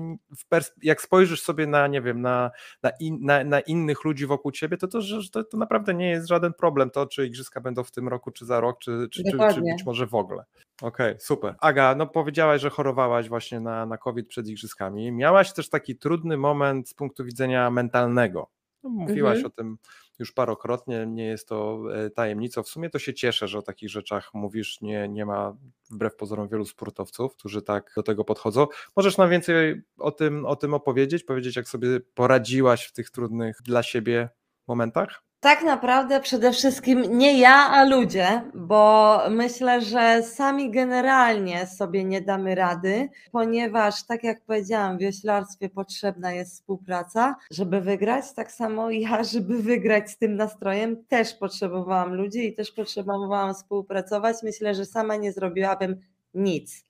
jak 0.82 1.02
spojrzysz 1.02 1.42
sobie 1.42 1.68
na, 1.68 1.88
nie 1.88 2.02
wiem, 2.02 2.22
na, 2.22 2.52
na, 2.84 2.92
in, 3.00 3.18
na, 3.22 3.44
na 3.44 3.60
innych 3.60 4.04
ludzi 4.04 4.26
wokół 4.26 4.52
ciebie, 4.52 4.78
to 4.78 4.88
to, 4.88 5.02
że 5.02 5.30
to 5.30 5.44
to 5.44 5.58
naprawdę 5.58 5.94
nie 5.94 6.10
jest 6.10 6.28
żaden 6.28 6.54
problem 6.54 6.90
to, 6.90 7.06
czy 7.06 7.26
igrzyska 7.26 7.62
będą 7.62 7.84
w 7.84 7.92
tym 7.92 8.08
roku, 8.08 8.32
czy 8.32 8.46
za 8.46 8.60
rok, 8.60 8.80
czy, 8.80 9.08
czy, 9.12 9.24
czy, 9.24 9.32
czy 9.54 9.62
być 9.62 9.86
może 9.86 10.08
w 10.08 10.16
ogóle. 10.16 10.44
Okej, 10.82 11.16
super. 11.20 11.56
Aga, 11.60 11.96
no 11.96 12.08
powiedziałaś, 12.08 12.62
że 12.62 12.70
chorowałaś 12.70 13.30
właśnie 13.30 13.60
na, 13.60 13.86
na 13.86 13.98
COVID 13.98 14.28
przed 14.28 14.48
igrzyskami. 14.48 15.12
Miałaś 15.12 15.54
też 15.54 15.70
taki 15.70 15.98
trudny 15.98 16.38
moment 16.38 16.90
z 16.90 16.94
punktu 16.94 17.26
widzenia 17.26 17.72
mentalnego. 17.72 18.50
No, 18.84 18.90
mówiłaś 18.90 19.36
Mhm. 19.36 19.46
o 19.46 19.50
tym 19.50 19.78
już 20.20 20.32
parokrotnie, 20.32 21.06
nie 21.08 21.26
jest 21.26 21.48
to 21.48 21.84
e, 21.94 22.10
tajemnicą. 22.10 22.64
W 22.64 22.70
sumie 22.70 22.90
to 22.90 23.00
się 23.00 23.14
cieszę, 23.14 23.48
że 23.48 23.60
o 23.60 23.62
takich 23.62 23.90
rzeczach 23.90 24.34
mówisz. 24.34 24.82
Nie, 24.82 25.10
nie 25.10 25.26
ma 25.26 25.58
wbrew 25.92 26.16
pozorom 26.16 26.48
wielu 26.48 26.66
sportowców, 26.66 27.36
którzy 27.36 27.62
tak 27.62 27.92
do 27.96 28.04
tego 28.04 28.24
podchodzą. 28.24 28.68
Możesz 28.96 29.18
nam 29.18 29.30
więcej 29.30 29.82
o 29.98 30.12
tym, 30.12 30.46
o 30.46 30.56
tym 30.56 30.74
opowiedzieć, 30.74 31.24
powiedzieć, 31.24 31.56
jak 31.56 31.70
sobie 31.70 32.00
poradziłaś 32.14 32.86
w 32.86 32.92
tych 32.92 33.10
trudnych 33.10 33.58
dla 33.64 33.84
siebie 33.84 34.30
momentach? 34.68 35.25
Tak 35.46 35.64
naprawdę 35.64 36.20
przede 36.20 36.52
wszystkim 36.52 37.18
nie 37.18 37.40
ja, 37.40 37.68
a 37.70 37.84
ludzie, 37.84 38.42
bo 38.54 39.20
myślę, 39.30 39.82
że 39.82 40.24
sami 40.24 40.72
generalnie 40.72 41.68
sobie 41.68 42.04
nie 42.04 42.22
damy 42.22 42.56
rady, 42.56 43.10
ponieważ 43.32 44.04
tak 44.04 44.24
jak 44.24 44.42
powiedziałam, 44.42 44.98
w 44.98 45.00
wioślarstwie 45.00 45.70
potrzebna 45.70 46.32
jest 46.32 46.54
współpraca, 46.54 47.36
żeby 47.52 47.82
wygrać. 47.82 48.26
Tak 48.36 48.52
samo 48.52 48.92
ja, 48.92 49.24
żeby 49.24 49.62
wygrać 49.62 50.12
z 50.12 50.18
tym 50.18 50.36
nastrojem, 50.36 51.06
też 51.06 51.34
potrzebowałam 51.34 52.14
ludzi 52.14 52.48
i 52.48 52.54
też 52.54 52.72
potrzebowałam 52.72 53.54
współpracować. 53.54 54.36
Myślę, 54.44 54.76
że 54.76 54.86
sama 54.86 55.16
nie 55.16 55.32
zrobiłabym 55.32 56.02
nic. 56.34 56.86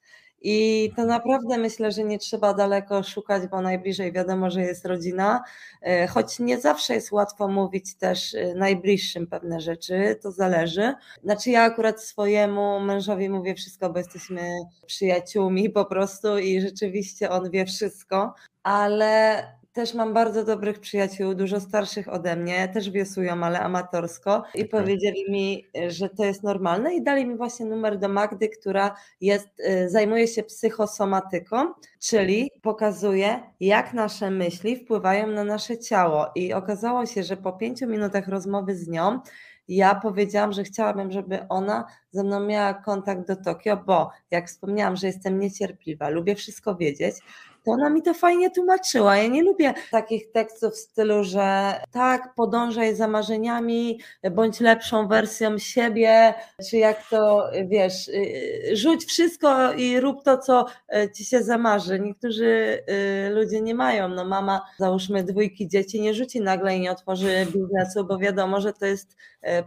I 0.47 0.91
to 0.95 1.05
naprawdę 1.05 1.57
myślę, 1.57 1.91
że 1.91 2.03
nie 2.03 2.19
trzeba 2.19 2.53
daleko 2.53 3.03
szukać, 3.03 3.47
bo 3.47 3.61
najbliżej 3.61 4.11
wiadomo, 4.11 4.49
że 4.49 4.61
jest 4.61 4.85
rodzina, 4.85 5.43
E, 5.85 6.07
choć 6.07 6.39
nie 6.39 6.61
zawsze 6.61 6.93
jest 6.93 7.11
łatwo 7.11 7.47
mówić 7.47 7.95
też 7.95 8.35
e, 8.35 8.55
najbliższym 8.55 9.27
pewne 9.27 9.59
rzeczy, 9.59 10.19
to 10.21 10.31
zależy. 10.31 10.93
Znaczy 11.23 11.49
ja 11.49 11.63
akurat 11.63 12.03
swojemu 12.03 12.79
mężowi 12.79 13.29
mówię 13.29 13.55
wszystko, 13.55 13.89
bo 13.89 13.97
jesteśmy 13.97 14.41
przyjaciółmi 14.85 15.69
po 15.69 15.85
prostu 15.85 16.37
i 16.37 16.61
rzeczywiście 16.61 17.29
on 17.29 17.49
wie 17.49 17.65
wszystko, 17.65 18.33
ale 18.63 19.43
też 19.75 19.93
mam 19.93 20.13
bardzo 20.13 20.43
dobrych 20.43 20.79
przyjaciół, 20.79 21.33
dużo 21.33 21.59
starszych 21.59 22.13
ode 22.13 22.35
mnie, 22.35 22.67
też 22.67 22.91
wiosłują, 22.91 23.43
ale 23.43 23.59
amatorsko 23.59 24.43
i 24.53 24.65
powiedzieli 24.65 25.31
mi, 25.31 25.67
że 25.87 26.09
to 26.09 26.25
jest 26.25 26.43
normalne 26.43 26.95
i 26.95 27.03
dali 27.03 27.25
mi 27.25 27.37
właśnie 27.37 27.65
numer 27.65 27.99
do 27.99 28.09
Magdy, 28.09 28.49
która 28.49 28.95
jest, 29.21 29.47
e, 29.59 29.89
zajmuje 29.89 30.27
się 30.27 30.43
psychosomatyką, 30.43 31.73
czyli 31.99 32.51
pokazuje, 32.61 33.39
jak 33.59 33.93
nasze 33.93 34.31
myśli 34.31 34.75
wpływają 34.75 35.27
na 35.27 35.43
nasze 35.43 35.77
ciało. 35.77 36.25
I 36.35 36.53
okazało 36.53 37.05
się, 37.05 37.23
że 37.23 37.37
po 37.37 37.53
pięciu 37.53 37.87
minutach 37.87 38.27
rozmowy 38.27 38.75
z 38.75 38.87
nią 38.87 39.19
ja 39.67 39.95
powiedziałam, 39.95 40.53
że 40.53 40.63
chciałabym, 40.63 41.11
żeby 41.11 41.47
ona 41.49 41.85
ze 42.11 42.23
mną 42.23 42.39
miała 42.39 42.73
kontakt 42.73 43.27
do 43.27 43.35
Tokio, 43.35 43.77
bo 43.77 44.09
jak 44.31 44.47
wspomniałam, 44.47 44.95
że 44.95 45.07
jestem 45.07 45.39
niecierpliwa, 45.39 46.09
lubię 46.09 46.35
wszystko 46.35 46.75
wiedzieć, 46.75 47.15
to 47.65 47.71
ona 47.71 47.89
mi 47.89 48.01
to 48.01 48.13
fajnie 48.13 48.51
tłumaczyła. 48.51 49.17
Ja 49.17 49.27
nie 49.27 49.43
lubię 49.43 49.73
takich 49.91 50.31
tekstów 50.31 50.73
w 50.73 50.77
stylu, 50.77 51.23
że 51.23 51.73
tak, 51.91 52.33
podążaj 52.35 52.95
za 52.95 53.07
marzeniami, 53.07 53.99
bądź 54.31 54.59
lepszą 54.59 55.07
wersją 55.07 55.57
siebie, 55.57 56.33
czy 56.69 56.77
jak 56.77 57.09
to, 57.09 57.49
wiesz, 57.67 58.07
y, 58.07 58.75
rzuć 58.75 59.05
wszystko 59.05 59.73
i 59.73 59.99
rób 59.99 60.23
to, 60.23 60.37
co 60.37 60.65
y, 60.95 61.11
ci 61.11 61.25
się 61.25 61.43
zamarzy. 61.43 61.99
Niektórzy 61.99 62.83
y, 63.25 63.29
ludzie 63.29 63.61
nie 63.61 63.75
mają. 63.75 64.07
No 64.07 64.25
mama, 64.25 64.61
załóżmy 64.79 65.23
dwójki 65.23 65.67
dzieci, 65.67 66.01
nie 66.01 66.13
rzuci 66.13 66.41
nagle 66.41 66.77
i 66.77 66.79
nie 66.79 66.91
otworzy 66.91 67.47
biznesu, 67.53 68.05
bo 68.05 68.17
wiadomo, 68.17 68.61
że 68.61 68.73
to 68.73 68.85
jest 68.85 69.17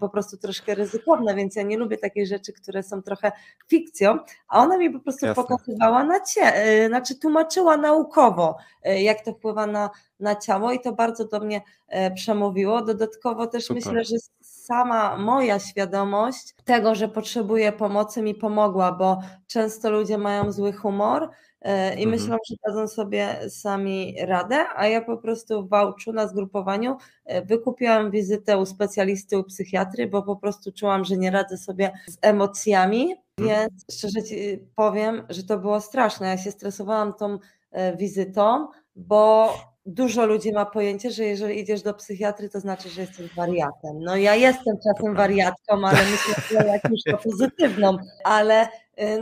po 0.00 0.08
prostu 0.08 0.36
troszkę 0.36 0.74
ryzykowne, 0.74 1.34
więc 1.34 1.56
ja 1.56 1.62
nie 1.62 1.78
lubię 1.78 1.98
takich 1.98 2.26
rzeczy, 2.26 2.52
które 2.52 2.82
są 2.82 3.02
trochę 3.02 3.32
fikcją, 3.68 4.18
a 4.48 4.58
ona 4.58 4.76
mi 4.76 4.90
po 4.90 5.00
prostu 5.00 5.26
Jasne. 5.26 5.42
pokazywała 5.42 6.04
na 6.04 6.20
cie, 6.20 6.66
y, 6.84 6.88
znaczy 6.88 7.18
tłumaczyła 7.18 7.76
naukowo, 7.76 8.56
y, 8.86 9.00
jak 9.00 9.24
to 9.24 9.32
wpływa 9.32 9.66
na, 9.66 9.90
na 10.20 10.36
ciało 10.36 10.72
i 10.72 10.80
to 10.80 10.92
bardzo 10.92 11.24
do 11.24 11.40
mnie 11.40 11.62
e, 11.88 12.10
przemówiło. 12.10 12.82
Dodatkowo 12.82 13.46
też 13.46 13.64
Super. 13.64 13.76
myślę, 13.76 14.04
że 14.04 14.16
sama 14.40 15.16
moja 15.16 15.58
świadomość 15.58 16.54
tego, 16.64 16.94
że 16.94 17.08
potrzebuję 17.08 17.72
pomocy 17.72 18.22
mi 18.22 18.34
pomogła, 18.34 18.92
bo 18.92 19.20
często 19.46 19.90
ludzie 19.90 20.18
mają 20.18 20.52
zły 20.52 20.72
humor 20.72 21.30
e, 21.61 21.88
i 21.94 22.05
Mhm. 22.05 22.11
myślą, 22.11 22.37
że 22.51 22.55
dadzą 22.66 22.88
sobie 22.88 23.51
sami 23.51 24.16
radę, 24.21 24.64
a 24.77 24.87
ja 24.87 25.01
po 25.01 25.16
prostu 25.16 25.62
w 25.66 25.68
Wałczu 25.68 26.12
na 26.12 26.27
zgrupowaniu 26.29 26.97
e, 27.25 27.42
wykupiłam 27.44 28.11
wizytę 28.11 28.59
u 28.59 28.66
specjalisty, 28.66 29.38
u 29.38 29.44
psychiatry, 29.44 30.07
bo 30.07 30.23
po 30.23 30.37
prostu 30.37 30.73
czułam, 30.73 31.05
że 31.05 31.16
nie 31.16 31.31
radzę 31.31 31.57
sobie 31.57 31.90
z 32.07 32.18
emocjami, 32.23 33.14
więc 33.38 33.85
szczerze 33.92 34.23
Ci 34.23 34.59
powiem, 34.77 35.23
że 35.29 35.42
to 35.42 35.59
było 35.59 35.81
straszne. 35.81 36.27
Ja 36.27 36.38
się 36.38 36.51
stresowałam 36.51 37.14
tą 37.14 37.38
e, 37.71 37.97
wizytą, 37.97 38.68
bo 38.97 39.55
dużo 39.88 40.27
ludzi 40.27 40.53
ma 40.53 40.66
pojęcie, 40.66 41.11
że 41.11 41.24
jeżeli 41.24 41.61
idziesz 41.61 41.83
do 41.83 41.94
psychiatry, 41.94 42.48
to 42.48 42.61
znaczy, 42.61 42.88
że 42.88 43.01
jesteś 43.01 43.35
wariatem. 43.35 44.01
No 44.01 44.16
ja 44.16 44.35
jestem 44.35 44.77
czasem 44.85 45.14
wariatką, 45.14 45.87
ale 45.87 45.98
myślę, 46.11 46.35
że 46.51 46.66
jakąś 46.66 47.03
to 47.11 47.18
pozytywną, 47.31 47.96
ale 48.24 48.66
y, 48.66 48.68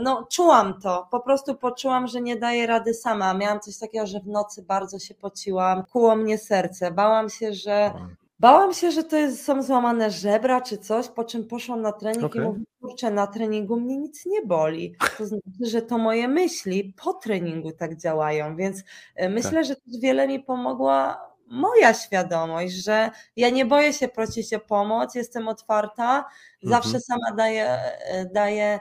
no 0.01 0.27
czułam 0.31 0.79
to, 0.81 1.07
po 1.11 1.19
prostu 1.19 1.55
poczułam, 1.55 2.07
że 2.07 2.21
nie 2.21 2.35
daję 2.35 2.67
rady 2.67 2.93
sama. 2.93 3.33
Miałam 3.33 3.59
coś 3.59 3.77
takiego, 3.77 4.07
że 4.07 4.19
w 4.19 4.27
nocy 4.27 4.63
bardzo 4.63 4.99
się 4.99 5.13
pociłam, 5.13 5.83
kuło 5.83 6.15
mnie 6.15 6.37
serce, 6.37 6.91
bałam 6.91 7.29
się, 7.29 7.53
że 7.53 7.91
Bałam 8.39 8.73
się, 8.73 8.91
że 8.91 9.03
to 9.03 9.17
jest, 9.17 9.45
są 9.45 9.63
złamane 9.63 10.11
żebra 10.11 10.61
czy 10.61 10.77
coś, 10.77 11.07
po 11.07 11.23
czym 11.23 11.47
poszłam 11.47 11.81
na 11.81 11.91
trening 11.91 12.23
Okej. 12.25 12.41
i 12.41 12.45
mówię, 12.45 12.63
kurczę, 12.81 13.11
na 13.11 13.27
treningu 13.27 13.79
mnie 13.79 13.97
nic 13.97 14.25
nie 14.25 14.41
boli. 14.41 14.95
To 15.17 15.25
znaczy, 15.25 15.43
że 15.61 15.81
to 15.81 15.97
moje 15.97 16.27
myśli 16.27 16.93
po 17.03 17.13
treningu 17.13 17.71
tak 17.71 17.97
działają, 17.97 18.55
więc 18.55 18.83
e, 19.15 19.29
myślę, 19.29 19.63
że 19.63 19.75
też 19.75 19.99
wiele 20.01 20.27
mi 20.27 20.39
pomogła 20.39 21.27
moja 21.47 21.93
świadomość, 21.93 22.73
że 22.73 23.09
ja 23.35 23.49
nie 23.49 23.65
boję 23.65 23.93
się 23.93 24.07
prosić 24.07 24.53
o 24.53 24.59
pomoc, 24.59 25.15
jestem 25.15 25.47
otwarta, 25.47 26.25
zawsze 26.63 26.87
Mhm. 26.97 27.01
sama 27.01 27.31
daję, 27.37 27.69
e, 27.69 28.25
daję 28.33 28.79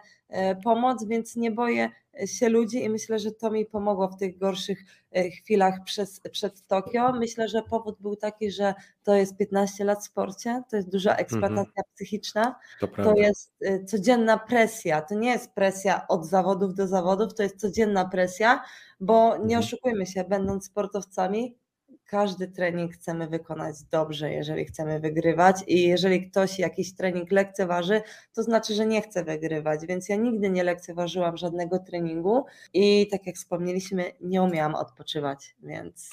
pomoc, 0.64 1.04
więc 1.04 1.36
nie 1.36 1.50
boję 1.50 1.90
się 2.26 2.48
ludzi 2.48 2.84
i 2.84 2.88
myślę, 2.88 3.18
że 3.18 3.32
to 3.32 3.50
mi 3.50 3.66
pomogło 3.66 4.08
w 4.08 4.16
tych 4.16 4.38
gorszych 4.38 4.84
e, 5.12 5.30
chwilach 5.30 5.74
przez, 5.84 6.20
przed 6.32 6.66
Tokio. 6.66 7.12
Myślę, 7.12 7.48
że 7.48 7.62
powód 7.62 7.96
był 8.00 8.16
taki, 8.16 8.50
że 8.50 8.74
to 9.02 9.14
jest 9.14 9.36
15 9.36 9.84
lat 9.84 9.98
w 10.00 10.04
sporcie, 10.04 10.62
to 10.70 10.76
jest 10.76 10.90
duża 10.92 11.16
eksploatacja 11.16 11.82
psychiczna, 11.94 12.56
To 12.80 12.88
to 12.88 13.14
jest 13.14 13.52
y, 13.62 13.84
codzienna 13.84 14.38
presja. 14.38 15.02
To 15.02 15.14
nie 15.14 15.30
jest 15.30 15.52
presja 15.52 16.08
od 16.08 16.26
zawodów 16.26 16.74
do 16.74 16.86
zawodów, 16.88 17.34
to 17.34 17.42
jest 17.42 17.60
codzienna 17.60 18.04
presja, 18.08 18.62
bo 19.00 19.28
nie 19.36 19.42
Mhm. 19.42 19.58
oszukujmy 19.60 20.06
się, 20.06 20.24
będąc 20.24 20.64
sportowcami, 20.66 21.56
każdy 22.06 22.48
trening 22.48 22.92
chcemy 22.92 23.26
wykonać 23.26 23.76
dobrze, 23.90 24.32
jeżeli 24.32 24.64
chcemy 24.64 25.00
wygrywać 25.00 25.56
i 25.66 25.82
jeżeli 25.82 26.30
ktoś 26.30 26.58
jakiś 26.58 26.94
trening 26.94 27.30
lekceważy, 27.30 28.02
to 28.34 28.42
znaczy, 28.42 28.74
że 28.74 28.86
nie 28.86 29.02
chce 29.02 29.24
wygrywać, 29.24 29.86
więc 29.86 30.08
ja 30.08 30.16
nigdy 30.16 30.50
nie 30.50 30.64
lekceważyłam 30.64 31.36
żadnego 31.36 31.78
treningu 31.78 32.44
i 32.74 33.08
tak 33.10 33.26
jak 33.26 33.36
wspomnieliśmy, 33.36 34.12
nie 34.20 34.42
umiałam 34.42 34.74
odpoczywać, 34.74 35.56
więc 35.62 36.10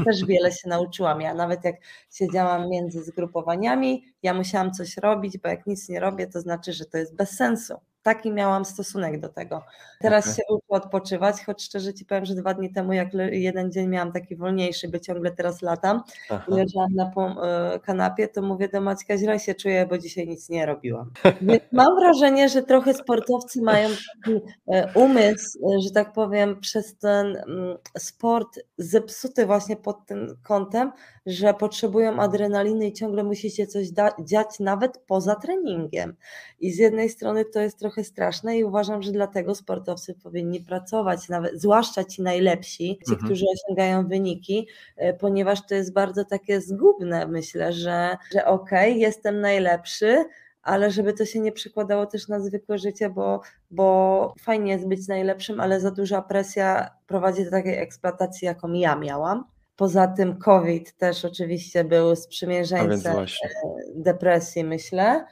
y, 0.00 0.04
też 0.04 0.24
wiele 0.24 0.52
się 0.52 0.68
nauczyłam. 0.68 1.20
Ja 1.20 1.34
nawet 1.34 1.64
jak 1.64 1.76
siedziałam 2.12 2.70
między 2.70 3.04
zgrupowaniami, 3.04 4.04
ja 4.22 4.34
musiałam 4.34 4.72
coś 4.72 4.96
robić, 4.96 5.38
bo 5.38 5.48
jak 5.48 5.66
nic 5.66 5.88
nie 5.88 6.00
robię, 6.00 6.26
to 6.26 6.40
znaczy, 6.40 6.72
że 6.72 6.84
to 6.84 6.98
jest 6.98 7.16
bez 7.16 7.30
sensu. 7.30 7.74
Taki 8.04 8.32
miałam 8.32 8.64
stosunek 8.64 9.20
do 9.20 9.28
tego. 9.28 9.62
Teraz 10.00 10.24
Okej. 10.24 10.34
się 10.34 10.42
uczę 10.48 10.84
odpoczywać, 10.84 11.44
choć 11.44 11.62
szczerze 11.62 11.94
Ci 11.94 12.04
powiem, 12.04 12.24
że 12.24 12.34
dwa 12.34 12.54
dni 12.54 12.72
temu, 12.72 12.92
jak 12.92 13.08
jeden 13.30 13.72
dzień 13.72 13.88
miałam 13.88 14.12
taki 14.12 14.36
wolniejszy, 14.36 14.88
bo 14.88 14.98
ciągle 14.98 15.30
teraz 15.30 15.62
latam 15.62 16.02
Aha. 16.30 16.44
i 16.48 16.54
leżałam 16.54 16.94
na 16.94 17.12
e, 17.14 17.80
kanapie, 17.80 18.28
to 18.28 18.42
mówię 18.42 18.68
do 18.68 18.80
Maćka, 18.80 19.18
źle 19.18 19.40
się 19.40 19.54
czuję, 19.54 19.86
bo 19.86 19.98
dzisiaj 19.98 20.28
nic 20.28 20.48
nie 20.48 20.66
robiłam. 20.66 21.10
Więc 21.42 21.62
mam 21.72 21.96
wrażenie, 22.00 22.48
że 22.48 22.62
trochę 22.62 22.94
sportowcy 22.94 23.62
mają 23.62 23.88
taki 23.88 24.40
e, 24.68 24.92
umysł, 24.94 25.58
e, 25.58 25.80
że 25.80 25.90
tak 25.90 26.12
powiem, 26.12 26.60
przez 26.60 26.98
ten 26.98 27.36
mm, 27.36 27.78
sport 27.98 28.58
zepsuty 28.78 29.46
właśnie 29.46 29.76
pod 29.76 30.06
tym 30.06 30.36
kątem, 30.42 30.92
że 31.26 31.54
potrzebują 31.54 32.20
adrenaliny 32.20 32.86
i 32.86 32.92
ciągle 32.92 33.24
musi 33.24 33.50
się 33.50 33.66
coś 33.66 33.86
dziać 34.20 34.60
nawet 34.60 34.98
poza 35.06 35.34
treningiem. 35.34 36.16
I 36.60 36.72
z 36.72 36.78
jednej 36.78 37.08
strony 37.08 37.44
to 37.44 37.60
jest 37.60 37.78
trochę 37.78 37.93
straszne 38.04 38.58
i 38.58 38.64
uważam, 38.64 39.02
że 39.02 39.12
dlatego 39.12 39.54
sportowcy 39.54 40.14
powinni 40.14 40.60
pracować, 40.60 41.28
nawet, 41.28 41.60
zwłaszcza 41.60 42.04
ci 42.04 42.22
najlepsi, 42.22 42.98
ci, 43.06 43.12
Mhm. 43.12 43.18
którzy 43.18 43.44
osiągają 43.54 44.08
wyniki, 44.08 44.68
e, 44.96 45.14
ponieważ 45.14 45.66
to 45.66 45.74
jest 45.74 45.92
bardzo 45.92 46.24
takie 46.24 46.60
zgubne, 46.60 47.26
myślę, 47.26 47.72
że, 47.72 48.16
że 48.32 48.44
okej, 48.46 49.00
jestem 49.00 49.40
najlepszy, 49.40 50.24
ale 50.62 50.90
żeby 50.90 51.12
to 51.12 51.24
się 51.24 51.40
nie 51.40 51.52
przekładało 51.52 52.06
też 52.06 52.28
na 52.28 52.40
zwykłe 52.40 52.78
życie, 52.78 53.10
bo, 53.10 53.40
bo 53.70 54.34
fajnie 54.40 54.72
jest 54.72 54.88
być 54.88 55.08
najlepszym, 55.08 55.60
ale 55.60 55.80
za 55.80 55.90
duża 55.90 56.22
presja 56.22 56.90
prowadzi 57.06 57.44
do 57.44 57.50
takiej 57.50 57.78
eksploatacji, 57.78 58.46
jaką 58.46 58.72
ja 58.72 58.96
miałam. 58.96 59.44
Poza 59.76 60.06
tym 60.06 60.36
COVID 60.36 60.96
też 60.96 61.24
oczywiście 61.24 61.84
był 61.84 62.16
sprzymierzeńcem 62.16 63.12
właśnie. 63.12 63.48
depresji, 63.94 64.64
myślę. 64.64 65.24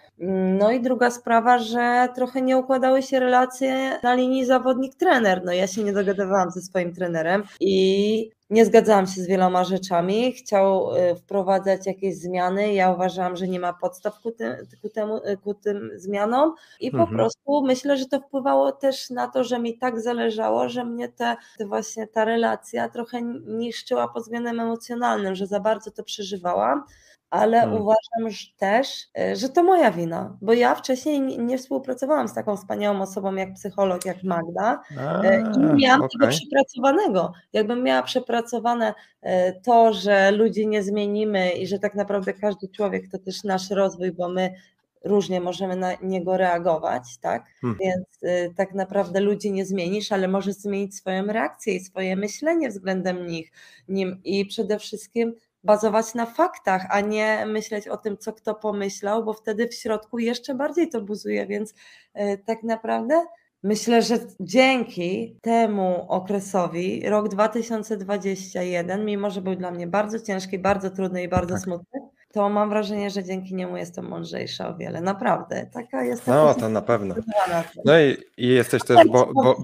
No 0.59 0.71
i 0.71 0.81
druga 0.81 1.11
sprawa, 1.11 1.59
że 1.59 2.09
trochę 2.15 2.43
nie 2.43 2.59
układały 2.59 3.03
się 3.03 3.21
relacje 3.21 3.99
na 4.03 4.15
linii 4.15 4.47
zawodnik-trener. 4.47 5.45
No 5.45 5.53
ja 5.53 5.67
się 5.67 5.85
nie 5.85 5.93
dogadywałam 5.93 6.51
ze 6.51 6.63
swoim 6.63 6.95
trenerem 6.95 7.43
i 7.61 8.31
nie 8.53 8.65
zgadzałam 8.67 9.07
się 9.07 9.21
z 9.23 9.27
wieloma 9.27 9.65
rzeczami. 9.65 10.33
Chciał 10.33 10.97
y, 10.97 11.15
wprowadzać 11.17 11.87
jakieś 11.87 12.17
zmiany. 12.17 12.73
Ja 12.75 12.91
uważałam, 12.91 13.37
że 13.37 13.49
nie 13.49 13.61
ma 13.61 13.73
podstaw 13.73 14.21
ku 14.21 14.31
tym, 14.33 14.53
ku 14.83 14.89
temu, 14.89 15.17
y, 15.17 15.37
ku 15.37 15.55
tym 15.55 15.91
zmianom 15.97 16.55
i 16.81 16.91
po 16.91 16.97
Mhm. 16.99 17.17
prostu 17.17 17.63
myślę, 17.63 17.97
że 17.97 18.07
to 18.07 18.21
wpływało 18.21 18.73
też 18.73 19.11
na 19.11 19.29
to, 19.29 19.45
że 19.45 19.59
mi 19.59 19.79
tak 19.79 20.01
zależało, 20.01 20.69
że 20.69 20.85
mnie 20.85 21.09
te, 21.09 21.37
te 21.59 21.67
właśnie 21.67 22.07
ta 22.07 22.25
relacja 22.25 22.89
trochę 22.89 23.23
niszczyła 23.47 24.09
pod 24.09 24.23
względem 24.23 24.61
emocjonalnym, 24.61 25.35
że 25.35 25.47
za 25.47 25.61
bardzo 25.61 25.91
to 25.91 26.05
przeżywałam 26.05 26.83
ale 27.33 27.61
Hmm. 27.61 27.83
uważam 27.83 28.31
że 28.31 28.47
też, 28.59 29.09
e, 29.19 29.37
że 29.37 29.49
to 29.49 29.63
moja 29.63 29.91
wina, 29.91 30.37
bo 30.41 30.53
ja 30.53 30.75
wcześniej 30.75 31.21
nie, 31.21 31.59
współpracowałam 31.59 32.29
z 32.29 32.35
taką 32.35 32.57
wspaniałą 32.57 33.01
osobą 33.03 33.35
jak 33.35 33.55
psycholog, 33.55 34.05
jak 34.05 34.23
Magda 34.23 34.83
e, 35.25 35.41
i 35.57 35.59
nie 35.59 35.71
A, 35.71 35.75
miałam 35.75 36.09
tego 36.09 36.25
okej. 36.25 36.39
przepracowanego. 36.39 37.33
Jakbym 37.53 37.83
miała 37.83 38.03
przepracowane 38.03 38.95
e, 39.23 39.53
to, 39.53 39.93
że 39.93 40.31
ludzi 40.31 40.67
nie 40.67 40.83
zmienimy 40.83 41.53
i 41.53 41.67
że 41.67 41.79
tak 41.79 41.95
naprawdę 41.95 42.33
każdy 42.33 42.69
człowiek 42.69 43.09
to 43.09 43.19
też 43.19 43.45
nasz 43.45 43.71
rozwój, 43.71 44.13
bo 44.13 44.29
my 44.29 44.55
różnie 45.05 45.41
możemy 45.41 45.77
na 45.77 45.93
niego 46.03 46.37
reagować, 46.37 47.19
tak? 47.21 47.45
Hmm. 47.61 47.79
Więc 47.81 48.23
y, 48.23 48.55
tak 48.57 48.75
naprawdę 48.75 49.21
ludzi 49.21 49.53
nie 49.53 49.67
zmienisz, 49.67 50.13
ale 50.13 50.29
możesz 50.29 50.55
zmienić 50.55 50.97
swoją 50.97 51.27
reakcję 51.27 51.75
i 51.75 51.81
swoje 51.81 52.17
myślenie 52.17 52.69
względem 52.69 53.27
nich, 53.27 53.53
nim 53.89 54.21
i 54.25 54.47
przede 54.47 54.79
wszystkim 54.79 55.35
bazować 55.65 56.15
na 56.15 56.27
faktach, 56.27 56.87
a 56.91 57.01
nie 57.01 57.47
myśleć 57.47 57.89
o 57.89 57.97
tym, 57.97 58.19
co 58.19 58.33
kto 58.33 58.55
pomyślał, 58.55 59.25
bo 59.25 59.33
wtedy 59.33 59.69
w 59.69 59.75
środku 59.75 60.19
jeszcze 60.19 60.55
bardziej 60.55 60.89
to 60.89 61.01
buzuje, 61.01 61.47
więc 61.47 61.71
y, 62.21 62.43
tak 62.47 62.63
naprawdę 62.63 63.23
myślę, 63.63 64.03
że 64.03 64.19
dzięki 64.41 65.39
temu 65.43 66.07
okresowi 66.09 67.09
rok 67.09 67.29
2021, 67.29 69.05
mimo 69.05 69.31
że 69.31 69.41
był 69.43 69.57
dla 69.57 69.71
mnie 69.71 69.87
bardzo 69.87 70.21
ciężki, 70.21 70.59
bardzo 70.59 70.91
trudny 70.91 71.23
i 71.23 71.29
bardzo 71.29 71.55
Tak. 71.55 71.63
smutny, 71.63 72.01
to 72.33 72.49
mam 72.49 72.69
wrażenie, 72.69 73.11
że 73.11 73.25
dzięki 73.25 73.55
niemu 73.55 73.77
jestem 73.77 74.09
mądrzejsza 74.09 74.69
o 74.69 74.75
wiele. 74.75 75.01
Naprawdę. 75.01 75.67
Taka 75.73 76.05
jestem. 76.05 76.35
No, 76.35 76.55
to 76.55 76.69
na 76.69 76.83
pewno. 76.83 77.15
No 77.85 78.01
i, 78.01 78.17
i 78.37 78.49
jesteś 78.49 78.83
też, 78.85 78.99
bo, 79.09 79.31
bo, 79.35 79.57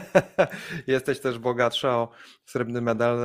jesteś 0.86 1.20
też 1.20 1.38
bogatsza 1.38 1.96
o 1.96 2.08
srebrny 2.46 2.80
medal 2.80 3.18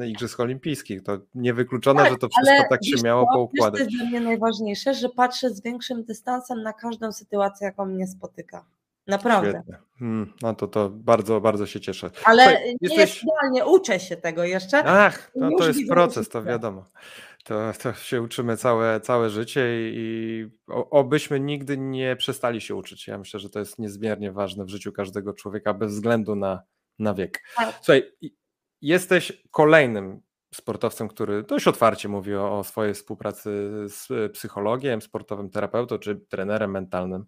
e, 0.00 0.08
Igrzysk 0.08 0.40
Olimpijskich. 0.40 1.02
To 1.02 1.18
niewykluczone, 1.34 2.02
Tak, 2.02 2.12
że 2.12 2.18
to 2.18 2.28
wszystko 2.28 2.68
tak 2.70 2.84
się 2.84 3.02
miało 3.04 3.22
co? 3.22 3.28
Wiesz, 3.28 3.34
poukładać. 3.34 3.80
To 3.80 3.84
jest 3.84 3.96
dla 3.96 4.06
mnie 4.06 4.20
najważniejsze, 4.20 4.94
że 4.94 5.08
patrzę 5.08 5.50
z 5.50 5.62
większym 5.62 6.04
dystansem 6.04 6.62
na 6.62 6.72
każdą 6.72 7.12
sytuację, 7.12 7.64
jaką 7.64 7.86
mnie 7.86 8.06
spotyka. 8.06 8.64
Naprawdę. 9.06 9.50
Świetnie. 9.50 9.76
Hmm, 9.98 10.32
no 10.42 10.54
to, 10.54 10.66
to 10.68 10.90
bardzo, 10.90 11.40
bardzo 11.40 11.66
się 11.66 11.80
cieszę. 11.80 12.10
Ale 12.24 12.44
Słuchaj, 12.44 12.64
nie 12.66 12.76
jesteś- 12.80 12.98
jest 12.98 13.22
idealnie, 13.22 13.66
uczę 13.66 14.00
się 14.00 14.16
tego 14.16 14.44
jeszcze. 14.44 14.84
Ach, 14.84 15.30
to, 15.40 15.50
Już 15.50 15.60
to 15.60 15.68
jest 15.68 15.80
proces, 15.88 16.28
to 16.28 16.42
wiadomo. 16.42 16.84
To, 17.46 17.72
to 17.82 17.92
się 17.92 18.22
uczymy 18.22 18.56
całe, 18.56 19.00
całe 19.00 19.30
życie 19.30 19.66
i, 19.90 20.48
obyśmy 20.90 21.40
nigdy 21.40 21.78
nie 21.78 22.16
przestali 22.16 22.60
się 22.60 22.74
uczyć. 22.74 23.06
Ja 23.06 23.18
myślę, 23.18 23.40
że 23.40 23.50
to 23.50 23.58
jest 23.58 23.78
niezmiernie 23.78 24.32
ważne 24.32 24.64
w 24.64 24.68
życiu 24.68 24.92
każdego 24.92 25.32
człowieka, 25.32 25.74
bez 25.74 25.92
względu 25.92 26.36
na, 26.36 26.62
na 26.98 27.14
wiek. 27.14 27.42
Tak. 27.56 27.74
Słuchaj, 27.74 28.12
jesteś 28.80 29.42
kolejnym 29.50 30.20
sportowcem, 30.54 31.08
który 31.08 31.42
dość 31.42 31.68
otwarcie 31.68 32.08
mówi 32.08 32.34
o, 32.34 32.58
o 32.58 32.64
swojej 32.64 32.94
współpracy 32.94 33.50
z 33.88 34.10
e, 34.10 34.28
psychologiem, 34.28 35.02
sportowym 35.02 35.50
terapeutą 35.50 35.98
czy 35.98 36.16
trenerem 36.16 36.70
mentalnym. 36.70 37.24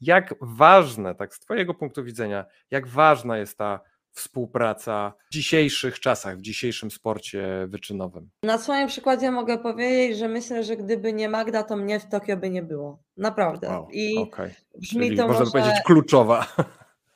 Jak 0.00 0.34
ważne, 0.40 1.14
tak 1.14 1.34
z 1.34 1.40
Twojego 1.40 1.74
punktu 1.74 2.04
widzenia, 2.04 2.44
jak 2.70 2.88
ważna 2.88 3.38
jest 3.38 3.58
ta 3.58 3.80
współpraca 4.12 5.12
w 5.30 5.32
dzisiejszych 5.32 6.00
czasach, 6.00 6.38
w 6.38 6.40
dzisiejszym 6.40 6.90
sporcie 6.90 7.66
wyczynowym? 7.68 8.30
Na 8.42 8.58
swoim 8.58 8.88
przykładzie 8.88 9.30
mogę 9.30 9.58
powiedzieć, 9.58 10.18
że 10.18 10.28
myślę, 10.28 10.64
że 10.64 10.76
gdyby 10.76 11.12
nie 11.12 11.28
Magda, 11.28 11.62
to 11.62 11.76
mnie 11.76 12.00
w 12.00 12.08
Tokio 12.08 12.36
by 12.36 12.50
nie 12.50 12.62
było. 12.62 12.98
Naprawdę. 13.16 13.68
Wow, 13.68 13.88
I 13.92 14.18
okej. 14.18 14.50
brzmi 14.78 15.06
Czyli 15.06 15.16
to 15.16 15.26
można 15.26 15.40
może... 15.40 15.52
powiedzieć 15.52 15.82
kluczowa. 15.86 16.46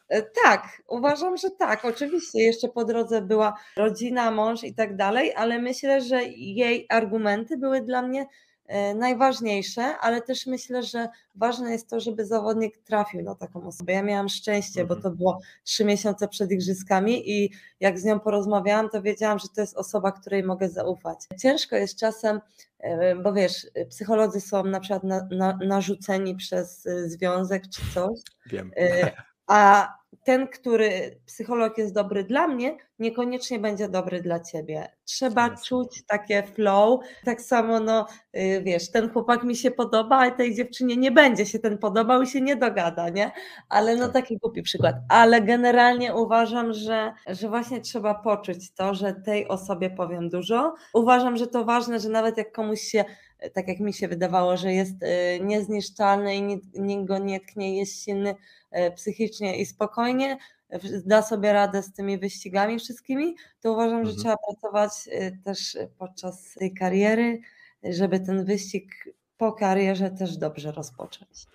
E, 0.08 0.22
Tak, 0.44 0.82
uważam, 0.88 1.36
że 1.36 1.50
tak. 1.50 1.84
Oczywiście 1.84 2.42
jeszcze 2.42 2.68
po 2.68 2.84
drodze 2.84 3.22
była 3.22 3.54
rodzina, 3.76 4.30
mąż 4.30 4.64
i 4.64 4.74
tak 4.74 4.96
dalej, 4.96 5.32
ale 5.36 5.58
myślę, 5.58 6.00
że 6.00 6.24
jej 6.36 6.86
argumenty 6.88 7.56
były 7.56 7.80
dla 7.80 8.02
mnie 8.02 8.26
najważniejsze, 8.94 9.82
ale 9.98 10.22
też 10.22 10.46
myślę, 10.46 10.82
że 10.82 11.08
ważne 11.34 11.72
jest 11.72 11.90
to, 11.90 12.00
żeby 12.00 12.26
zawodnik 12.26 12.78
trafił 12.78 13.22
na 13.22 13.34
taką 13.34 13.66
osobę. 13.66 13.92
Ja 13.92 14.02
miałam 14.02 14.28
szczęście, 14.28 14.84
bo 14.84 14.94
Mhm. 14.94 15.02
to 15.02 15.18
było 15.18 15.40
trzy 15.64 15.84
miesiące 15.84 16.28
przed 16.28 16.50
igrzyskami 16.50 17.30
i 17.30 17.50
jak 17.80 17.98
z 17.98 18.04
nią 18.04 18.20
porozmawiałam, 18.20 18.88
to 18.88 19.02
wiedziałam, 19.02 19.38
że 19.38 19.48
to 19.48 19.60
jest 19.60 19.76
osoba, 19.76 20.12
której 20.12 20.42
mogę 20.42 20.68
zaufać. 20.68 21.18
Ciężko 21.38 21.76
jest 21.76 21.98
czasem, 21.98 22.40
e, 22.78 23.16
bo 23.16 23.32
wiesz, 23.32 23.66
psycholodzy 23.88 24.40
są 24.40 24.64
na 24.64 24.80
przykład 24.80 25.04
na, 25.04 25.28
na, 25.30 25.58
narzuceni 25.66 26.36
przez 26.36 26.86
e, 26.86 27.08
związek 27.08 27.62
czy 27.68 27.82
coś, 27.94 28.20
Wiem. 28.46 28.70
A 29.46 29.88
ten, 30.24 30.48
który 30.48 31.20
psycholog 31.26 31.78
jest 31.78 31.94
dobry 31.94 32.24
dla 32.24 32.48
mnie, 32.48 32.76
niekoniecznie 32.98 33.58
będzie 33.58 33.88
dobry 33.88 34.20
dla 34.22 34.40
ciebie. 34.40 34.88
Trzeba 35.04 35.50
czuć 35.56 36.02
takie 36.06 36.42
flow. 36.42 37.00
Tak 37.24 37.40
samo, 37.40 37.80
no 37.80 38.06
y, 38.36 38.62
wiesz, 38.64 38.90
ten 38.90 39.10
chłopak 39.10 39.44
mi 39.44 39.56
się 39.56 39.70
podoba, 39.70 40.16
a 40.16 40.30
tej 40.30 40.54
dziewczynie 40.54 40.96
nie 40.96 41.10
będzie 41.10 41.46
się 41.46 41.58
ten 41.58 41.78
podobał 41.78 42.22
i 42.22 42.26
się 42.26 42.40
nie 42.40 42.56
dogada, 42.56 43.08
nie? 43.08 43.32
Ale 43.68 43.96
no 43.96 44.04
Tak. 44.04 44.12
taki 44.12 44.36
głupi 44.38 44.62
przykład. 44.62 44.96
Ale 45.08 45.42
generalnie 45.42 46.14
uważam, 46.14 46.72
że, 46.72 47.12
że 47.26 47.48
właśnie 47.48 47.80
trzeba 47.80 48.14
poczuć 48.14 48.74
to, 48.74 48.94
że 48.94 49.14
tej 49.14 49.48
osobie 49.48 49.90
powiem 49.90 50.28
dużo. 50.28 50.74
Uważam, 50.94 51.36
że 51.36 51.46
to 51.46 51.64
ważne, 51.64 52.00
że 52.00 52.08
nawet 52.08 52.36
jak 52.36 52.52
komuś 52.52 52.80
się 52.80 53.04
tak 53.52 53.68
jak 53.68 53.80
mi 53.80 53.92
się 53.92 54.08
wydawało, 54.08 54.56
że 54.56 54.72
jest 54.72 55.02
y, 55.02 55.40
niezniszczalny 55.44 56.36
i 56.36 56.42
nikt, 56.74 57.06
go 57.06 57.18
nie 57.18 57.40
tknie, 57.40 57.78
jest 57.78 58.04
silny 58.04 58.30
y, 58.76 58.92
psychicznie 58.96 59.56
i 59.56 59.66
spokojnie, 59.66 60.38
da 61.06 61.22
sobie 61.22 61.52
radę 61.52 61.82
z 61.82 61.92
tymi 61.92 62.18
wyścigami 62.18 62.78
wszystkimi, 62.78 63.34
to 63.60 63.72
uważam, 63.72 64.04
że 64.04 64.10
Mhm. 64.10 64.18
trzeba 64.18 64.36
pracować 64.36 64.90
y, 65.06 65.38
też 65.44 65.76
podczas 65.98 66.54
tej 66.54 66.74
kariery, 66.74 67.40
żeby 67.82 68.20
ten 68.20 68.44
wyścig 68.44 69.14
po 69.36 69.52
karierze 69.52 70.10
też 70.10 70.36
dobrze 70.36 70.72
rozpocząć. 70.72 71.46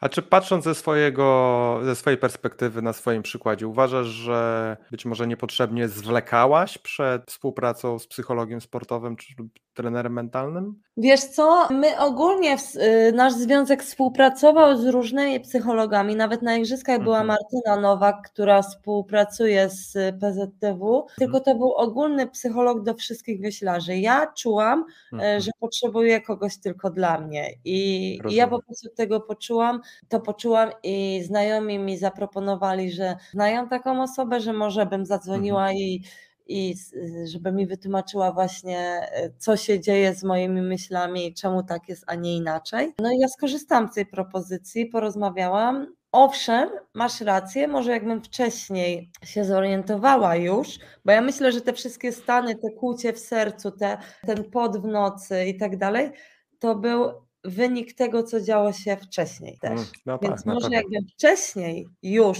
A 0.00 0.08
czy 0.08 0.22
patrząc 0.22 0.64
ze, 0.64 0.74
swojego, 0.74 1.78
ze 1.82 1.96
swojej 1.96 2.18
perspektywy, 2.18 2.82
na 2.82 2.92
swoim 2.92 3.22
przykładzie, 3.22 3.68
uważasz, 3.68 4.06
że 4.06 4.76
być 4.90 5.04
może 5.04 5.26
niepotrzebnie 5.26 5.88
zwlekałaś 5.88 6.78
przed 6.78 7.30
współpracą 7.30 7.98
z 7.98 8.06
psychologiem 8.06 8.60
sportowym 8.60 9.16
czy 9.16 9.34
trenerem 9.74 10.12
mentalnym? 10.12 10.80
Wiesz 10.96 11.20
co, 11.20 11.68
my 11.70 11.98
ogólnie, 11.98 12.58
w, 12.58 12.76
y, 12.76 13.12
nasz 13.14 13.32
związek 13.32 13.82
współpracował 13.82 14.76
z 14.76 14.86
różnymi 14.86 15.40
psychologami, 15.40 16.16
nawet 16.16 16.42
na 16.42 16.56
igrzyskach 16.56 17.02
była 17.02 17.20
Mhm. 17.20 17.26
Martyna 17.26 17.82
Nowak, 17.88 18.30
która 18.32 18.62
współpracuje 18.62 19.68
z 19.70 19.96
y, 19.96 20.12
PZTW, 20.20 21.06
tylko 21.18 21.40
to 21.40 21.54
był 21.54 21.72
ogólny 21.72 22.26
psycholog 22.26 22.82
do 22.82 22.94
wszystkich 22.94 23.40
wyślarzy. 23.40 23.96
Ja 23.96 24.32
czułam, 24.36 24.80
y, 24.80 25.14
Mhm. 25.16 25.40
że 25.40 25.50
potrzebuję 25.60 26.20
kogoś 26.20 26.58
tylko 26.58 26.90
dla 26.90 27.20
mnie 27.20 27.50
i, 27.64 28.18
i 28.28 28.34
ja 28.34 28.46
po 28.48 28.62
prostu 28.62 28.88
tego 28.96 29.20
poczułam, 29.20 29.80
to 30.08 30.20
poczułam 30.20 30.70
i 30.82 31.22
znajomi 31.24 31.78
mi 31.78 31.98
zaproponowali, 31.98 32.92
że 32.92 33.16
znają 33.32 33.68
taką 33.68 34.02
osobę, 34.02 34.40
że 34.40 34.52
może 34.52 34.86
bym 34.86 35.06
zadzwoniła 35.06 35.72
i 35.72 36.02
i 36.46 36.72
s- 36.72 36.94
żeby 37.24 37.52
mi 37.52 37.66
wytłumaczyła 37.66 38.32
właśnie, 38.32 38.78
e, 39.12 39.30
co 39.38 39.56
się 39.56 39.80
dzieje 39.80 40.14
z 40.14 40.24
moimi 40.24 40.62
myślami 40.62 41.26
i 41.26 41.34
czemu 41.34 41.62
tak 41.62 41.88
jest, 41.88 42.04
a 42.06 42.14
nie 42.14 42.36
inaczej. 42.36 42.94
No 42.98 43.12
i 43.12 43.18
ja 43.18 43.28
skorzystałam 43.28 43.88
z 43.88 43.94
tej 43.94 44.06
propozycji, 44.06 44.86
porozmawiałam. 44.86 45.94
Owszem, 46.12 46.68
masz 46.94 47.20
rację, 47.20 47.68
może 47.68 47.90
jakbym 47.90 48.22
wcześniej 48.22 49.10
się 49.24 49.44
zorientowała 49.44 50.36
już, 50.36 50.78
bo 51.04 51.12
ja 51.12 51.20
myślę, 51.20 51.52
że 51.52 51.60
te 51.60 51.72
wszystkie 51.72 52.12
stany, 52.12 52.54
te 52.56 52.70
kłucie 52.70 53.12
w 53.12 53.18
sercu, 53.18 53.70
te, 53.70 53.98
ten 54.26 54.44
pot 54.50 54.76
w 54.82 54.84
nocy 54.84 55.44
i 55.46 55.58
tak 55.58 55.76
dalej, 55.76 56.10
to 56.58 56.74
był 56.74 57.10
wynik 57.44 57.94
tego, 57.94 58.22
co 58.22 58.40
działo 58.40 58.72
się 58.72 58.96
wcześniej 58.96 59.58
też. 59.58 59.70
Mm, 59.70 59.84
No 60.06 60.18
Więc 60.22 60.36
tak, 60.36 60.46
na 60.46 60.54
może 60.54 60.70
jakbym 60.70 61.06
wcześniej 61.06 61.88
już 62.02 62.38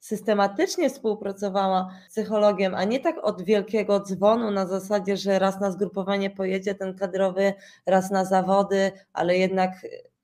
systematycznie 0.00 0.90
współpracowała 0.90 1.90
z 2.08 2.10
psychologiem, 2.12 2.74
a 2.74 2.84
nie 2.84 3.00
tak 3.00 3.16
od 3.22 3.42
wielkiego 3.42 4.00
dzwonu 4.00 4.50
na 4.50 4.66
zasadzie, 4.66 5.16
że 5.16 5.38
raz 5.38 5.60
na 5.60 5.70
zgrupowanie 5.70 6.30
pojedzie 6.30 6.74
ten 6.74 6.94
kadrowy, 6.94 7.54
raz 7.86 8.10
na 8.10 8.24
zawody, 8.24 8.92
ale 9.12 9.36
jednak 9.36 9.72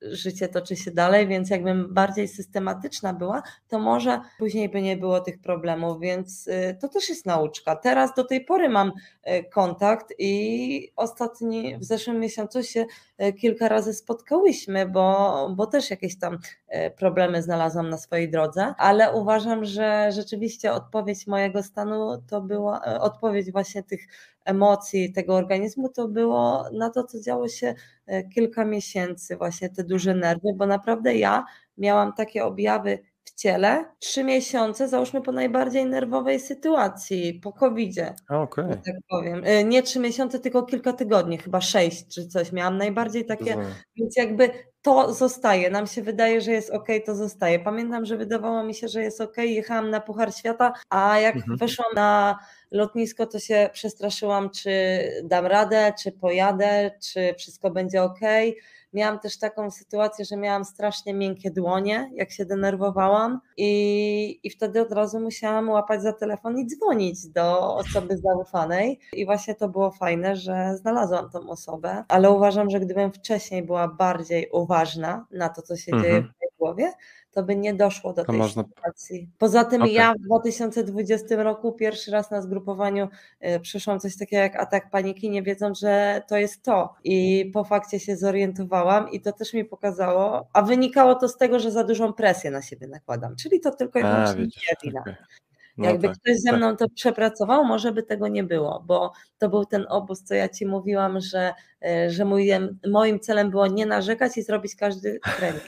życie 0.01 0.47
toczy 0.47 0.75
się 0.75 0.91
dalej, 0.91 1.27
więc 1.27 1.49
jakbym 1.49 1.93
bardziej 1.93 2.27
systematyczna 2.27 3.13
była, 3.13 3.43
to 3.67 3.79
może 3.79 4.21
później 4.37 4.69
by 4.69 4.81
nie 4.81 4.97
było 4.97 5.19
tych 5.19 5.39
problemów, 5.39 5.99
więc 5.99 6.47
y, 6.47 6.77
to 6.81 6.87
też 6.87 7.09
jest 7.09 7.25
nauczka. 7.25 7.75
Teraz 7.75 8.13
do 8.13 8.23
tej 8.23 8.45
pory 8.45 8.69
mam 8.69 8.91
y, 8.91 9.43
kontakt 9.43 10.13
i 10.19 10.91
ostatni, 10.95 11.77
w 11.77 11.83
zeszłym 11.83 12.19
miesiącu 12.19 12.63
się 12.63 12.85
y, 13.21 13.33
kilka 13.33 13.67
razy 13.67 13.93
spotkałyśmy, 13.93 14.85
bo, 14.85 15.49
bo 15.55 15.67
też 15.67 15.89
jakieś 15.89 16.19
tam 16.19 16.37
problemy 16.97 17.41
znalazłam 17.41 17.89
na 17.89 17.97
swojej 17.97 18.29
drodze, 18.29 18.73
ale 18.77 19.13
uważam, 19.13 19.65
że 19.65 20.11
rzeczywiście 20.11 20.71
odpowiedź 20.73 21.27
mojego 21.27 21.63
stanu 21.63 22.21
to 22.29 22.41
była 22.41 22.81
odpowiedź 22.99 23.51
właśnie 23.51 23.83
tych 23.83 24.07
emocji, 24.47 25.13
tego 25.13 25.35
organizmu, 25.35 25.89
to 25.89 26.07
było 26.07 26.65
na 26.73 26.89
to, 26.89 27.03
co 27.03 27.21
działo 27.21 27.47
się 27.47 27.73
e, 28.07 28.23
kilka 28.23 28.65
miesięcy, 28.65 29.37
właśnie 29.37 29.69
te 29.69 29.83
duże 29.83 30.13
nerwy, 30.15 30.47
bo 30.55 30.65
naprawdę 30.65 31.15
ja 31.15 31.45
miałam 31.77 32.13
takie 32.13 32.45
objawy 32.45 32.99
w 33.23 33.33
ciele 33.35 33.85
trzy 33.99 34.23
miesiące, 34.23 34.87
załóżmy 34.87 35.21
po 35.21 35.31
najbardziej 35.31 35.85
nerwowej 35.85 36.39
sytuacji, 36.39 37.39
po 37.43 37.53
COVID-zie, 37.53 38.13
że 38.71 38.77
tak 38.77 38.95
powiem. 39.09 39.41
E, 39.45 39.63
Nie 39.63 39.83
trzy 39.83 39.99
miesiące, 39.99 40.39
tylko 40.39 40.63
kilka 40.63 40.93
tygodni, 40.93 41.37
chyba 41.37 41.61
sześć 41.61 42.07
czy 42.07 42.27
coś. 42.27 42.51
Miałam 42.51 42.77
najbardziej 42.77 43.25
takie 43.25 43.55
więc 43.97 44.17
jakby 44.17 44.49
to 44.81 45.13
zostaje. 45.13 45.69
Nam 45.69 45.87
się 45.87 46.01
wydaje, 46.01 46.41
że 46.41 46.51
jest 46.51 46.69
ok, 46.69 46.87
to 47.05 47.15
zostaje. 47.15 47.59
Pamiętam, 47.59 48.05
że 48.05 48.17
wydawało 48.17 48.63
mi 48.63 48.73
się, 48.73 48.87
że 48.87 49.03
jest 49.03 49.21
ok. 49.21 49.37
Jechałam 49.37 49.89
na 49.89 49.99
Puchar 50.01 50.33
Świata, 50.33 50.73
a 50.89 51.19
jak 51.19 51.35
Mhm. 51.35 51.57
weszłam 51.57 51.87
na 51.95 52.39
lotnisko, 52.71 53.25
to 53.25 53.39
się 53.39 53.69
przestraszyłam, 53.73 54.49
czy 54.49 54.71
dam 55.23 55.45
radę, 55.45 55.93
czy 56.03 56.11
pojadę, 56.11 56.91
czy 57.01 57.33
wszystko 57.37 57.71
będzie 57.71 58.03
ok. 58.03 58.19
Miałam 58.93 59.19
też 59.19 59.39
taką 59.39 59.71
sytuację, 59.71 60.25
że 60.25 60.37
miałam 60.37 60.65
strasznie 60.65 61.13
miękkie 61.13 61.51
dłonie, 61.51 62.11
jak 62.13 62.31
się 62.31 62.45
denerwowałam, 62.45 63.39
i, 63.57 64.39
i 64.43 64.49
wtedy 64.49 64.81
od 64.81 64.91
razu 64.91 65.19
musiałam 65.19 65.69
łapać 65.69 66.01
za 66.01 66.13
telefon 66.13 66.57
i 66.59 66.65
dzwonić 66.67 67.27
do 67.27 67.75
osoby 67.75 68.17
zaufanej. 68.17 68.99
I 69.13 69.25
właśnie 69.25 69.55
to 69.55 69.69
było 69.69 69.91
fajne, 69.91 70.35
że 70.35 70.75
znalazłam 70.75 71.29
tą 71.29 71.49
osobę, 71.49 72.03
ale 72.07 72.31
uważam, 72.31 72.69
że 72.69 72.79
gdybym 72.79 73.11
wcześniej 73.11 73.63
była 73.63 73.87
bardziej 73.87 74.49
uważna 74.51 75.25
na 75.31 75.49
to, 75.49 75.61
co 75.61 75.75
się 75.75 75.91
Mhm. 75.91 76.03
dzieje 76.03 76.21
w 76.21 76.25
mojej 76.25 76.51
głowie, 76.59 76.93
to 77.37 77.43
by 77.43 77.55
nie 77.55 77.73
doszło 77.73 78.13
do 78.13 78.21
To 78.23 78.31
tej 78.31 78.37
można- 78.39 78.63
sytuacji. 78.63 79.29
Poza 79.37 79.65
tym 79.65 79.81
Okej. 79.81 79.93
ja 79.93 80.13
w 80.13 80.17
2020 80.21 81.43
roku 81.43 81.71
pierwszy 81.71 82.11
raz 82.11 82.31
na 82.31 82.41
zgrupowaniu 82.41 83.07
y, 83.45 83.59
przyszłam 83.59 83.99
coś 83.99 84.17
takiego 84.17 84.41
jak 84.41 84.55
atak 84.55 84.89
paniki, 84.89 85.29
nie 85.29 85.43
wiedząc, 85.43 85.79
że 85.79 86.21
to 86.27 86.37
jest 86.37 86.63
to. 86.63 86.93
I 87.03 87.45
po 87.53 87.63
fakcie 87.63 87.99
się 87.99 88.15
zorientowałam 88.17 89.11
i 89.11 89.21
to 89.21 89.31
też 89.33 89.53
mi 89.53 89.65
pokazało, 89.65 90.47
a 90.53 90.61
wynikało 90.61 91.15
to 91.15 91.29
z 91.29 91.37
tego, 91.37 91.59
że 91.59 91.71
za 91.71 91.83
dużą 91.83 92.13
presję 92.13 92.51
na 92.51 92.61
siebie 92.61 92.87
nakładam. 92.87 93.35
Czyli 93.35 93.59
to 93.59 93.71
tylko 93.71 93.99
i 93.99 94.03
wyłącznie 94.03 94.41
widzisz. 94.41 94.69
No 95.77 95.85
Jakby 95.85 96.07
tak, 96.07 96.17
ktoś 96.17 96.37
ze 96.37 96.49
tak. 96.49 96.57
mną 96.59 96.77
to 96.77 96.89
przepracował, 96.89 97.65
może 97.65 97.91
by 97.91 98.03
tego 98.03 98.27
nie 98.27 98.43
było, 98.43 98.83
bo 98.87 99.11
to 99.37 99.49
był 99.49 99.65
ten 99.65 99.85
obóz, 99.89 100.23
co 100.23 100.33
ja 100.33 100.49
ci 100.49 100.65
mówiłam, 100.65 101.21
że, 101.21 101.53
e, 101.85 102.09
że 102.09 102.25
moim, 102.25 102.79
moim 102.87 103.19
celem 103.19 103.49
było 103.51 103.67
nie 103.67 103.85
narzekać 103.85 104.37
i 104.37 104.43
zrobić 104.43 104.75
każdy 104.75 105.19
trening. 105.37 105.63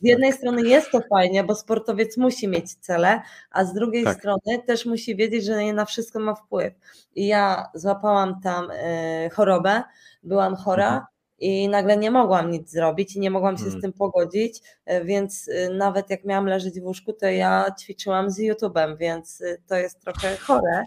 Z 0.00 0.04
jednej 0.08 0.32
strony 0.32 0.62
jest 0.62 0.90
to 0.90 1.00
fajnie, 1.10 1.44
bo 1.44 1.54
sportowiec 1.54 2.16
musi 2.16 2.48
mieć 2.48 2.74
cele, 2.74 3.20
a 3.50 3.64
z 3.64 3.74
drugiej 3.74 4.04
Tak. 4.04 4.18
strony 4.18 4.58
też 4.66 4.86
musi 4.86 5.16
wiedzieć, 5.16 5.44
że 5.44 5.64
nie 5.64 5.72
na 5.72 5.84
wszystko 5.84 6.20
ma 6.20 6.34
wpływ. 6.34 6.74
I 7.14 7.26
ja 7.26 7.70
złapałam 7.74 8.40
tam 8.40 8.68
e, 8.72 9.30
chorobę, 9.32 9.82
byłam 10.22 10.56
chora. 10.56 10.86
Mhm. 10.86 11.11
I 11.42 11.68
nagle 11.68 11.96
nie 11.96 12.10
mogłam 12.10 12.50
nic 12.50 12.70
zrobić 12.70 13.16
i 13.16 13.20
nie 13.20 13.30
mogłam 13.30 13.56
się 13.56 13.64
Mm. 13.66 13.78
z 13.78 13.82
tym 13.82 13.92
pogodzić, 13.92 14.60
e, 14.86 15.04
więc 15.04 15.48
e, 15.48 15.68
nawet 15.74 16.10
jak 16.10 16.24
miałam 16.24 16.46
leżeć 16.46 16.80
w 16.80 16.84
łóżku, 16.84 17.12
to 17.12 17.26
ja 17.26 17.64
ćwiczyłam 17.80 18.30
z 18.30 18.38
YouTube'em, 18.40 18.96
więc 18.96 19.40
e, 19.40 19.56
to 19.68 19.76
jest 19.76 20.00
trochę 20.00 20.36
chore. 20.36 20.84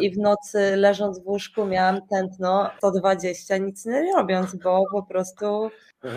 I 0.00 0.10
w 0.10 0.18
nocy 0.18 0.76
leżąc 0.76 1.18
w 1.22 1.26
łóżku 1.26 1.66
miałam 1.66 2.00
tętno 2.10 2.70
120, 2.78 3.56
nic 3.58 3.86
nie 3.86 4.12
robiąc, 4.16 4.56
bo 4.56 4.84
po 4.92 5.02
prostu 5.02 5.70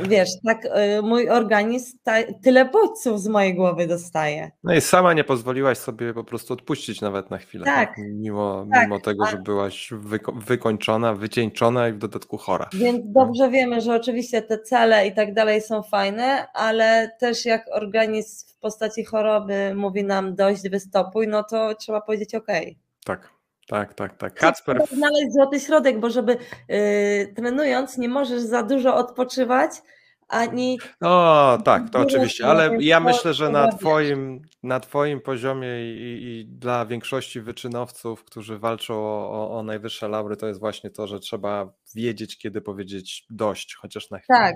wiesz, 0.04 0.30
tak 0.46 0.68
mój 1.04 1.30
organizm 1.30 1.98
tyle 2.44 2.66
bodźców 2.66 3.22
z 3.22 3.28
mojej 3.28 3.56
głowy 3.56 3.88
dostaje. 3.88 4.52
No 4.64 4.74
i 4.74 4.82
sama 4.82 5.14
nie 5.14 5.24
pozwoliłaś 5.24 5.78
sobie 5.78 6.14
po 6.14 6.24
prostu 6.24 6.54
odpuścić 6.54 7.02
nawet 7.02 7.30
na 7.32 7.38
chwilę. 7.38 7.66
Tak. 7.66 7.94
Mimo, 7.98 8.66
Tak, 8.74 8.84
mimo 8.84 9.00
tego, 9.00 9.26
że 9.26 9.38
byłaś 9.38 9.90
wyko- 9.92 10.40
wykończona, 10.46 11.14
wycieńczona 11.14 11.88
i 11.88 11.94
w 11.94 11.98
dodatku 11.98 12.38
chora. 12.38 12.70
Więc 12.74 13.02
dobrze 13.06 13.50
wiemy, 13.52 13.82
że 13.82 13.96
oczywiście 13.96 14.42
te 14.42 14.60
cele 14.60 15.08
i 15.08 15.14
tak 15.14 15.34
dalej 15.34 15.62
są 15.62 15.84
fajne, 15.84 16.48
ale 16.54 17.12
też 17.20 17.46
jak 17.46 17.66
organizm 17.72 18.48
w 18.48 18.60
postaci 18.60 19.06
choroby 19.06 19.76
mówi 19.76 20.04
nam 20.04 20.36
dość, 20.36 20.70
wystopuj, 20.70 21.28
no 21.28 21.44
to 21.44 21.76
trzeba 21.76 22.02
powiedzieć 22.02 22.36
ok. 22.36 22.48
Tak, 23.06 23.30
tak, 23.68 23.94
tak, 23.94 24.18
tak. 24.18 24.34
Kacper, 24.34 24.88
znaleźć 24.92 25.34
złoty 25.34 25.60
środek, 25.60 26.00
bo 26.00 26.10
żeby 26.10 26.38
yy, 26.70 27.34
trenując 27.36 27.98
nie 27.98 28.10
możesz 28.10 28.42
za 28.42 28.64
dużo 28.64 28.96
odpoczywać, 28.96 29.72
ani 30.32 30.80
No 31.02 31.58
tak, 31.66 31.90
to 31.90 32.00
oczywiście, 32.00 32.46
ale 32.46 32.78
ja 32.80 33.00
myślę, 33.00 33.34
że 33.34 33.50
na 33.50 33.72
twoim, 33.72 34.42
na 34.64 34.80
twoim 34.80 35.22
poziomie 35.22 35.68
i, 35.82 36.24
i 36.24 36.46
dla 36.46 36.86
większości 36.86 37.42
wyczynowców, 37.42 38.24
którzy 38.24 38.60
walczą 38.60 38.94
o, 38.94 39.30
o, 39.32 39.60
o 39.60 39.64
najwyższe 39.64 40.08
laury, 40.08 40.38
to 40.38 40.48
jest 40.48 40.60
właśnie 40.60 40.90
to, 40.90 41.08
że 41.08 41.20
trzeba 41.20 41.74
wiedzieć, 41.96 42.38
kiedy 42.38 42.62
powiedzieć 42.62 43.26
dość, 43.30 43.76
chociaż 43.76 44.10
na 44.12 44.20
chwilę. 44.20 44.40
tak, 44.40 44.56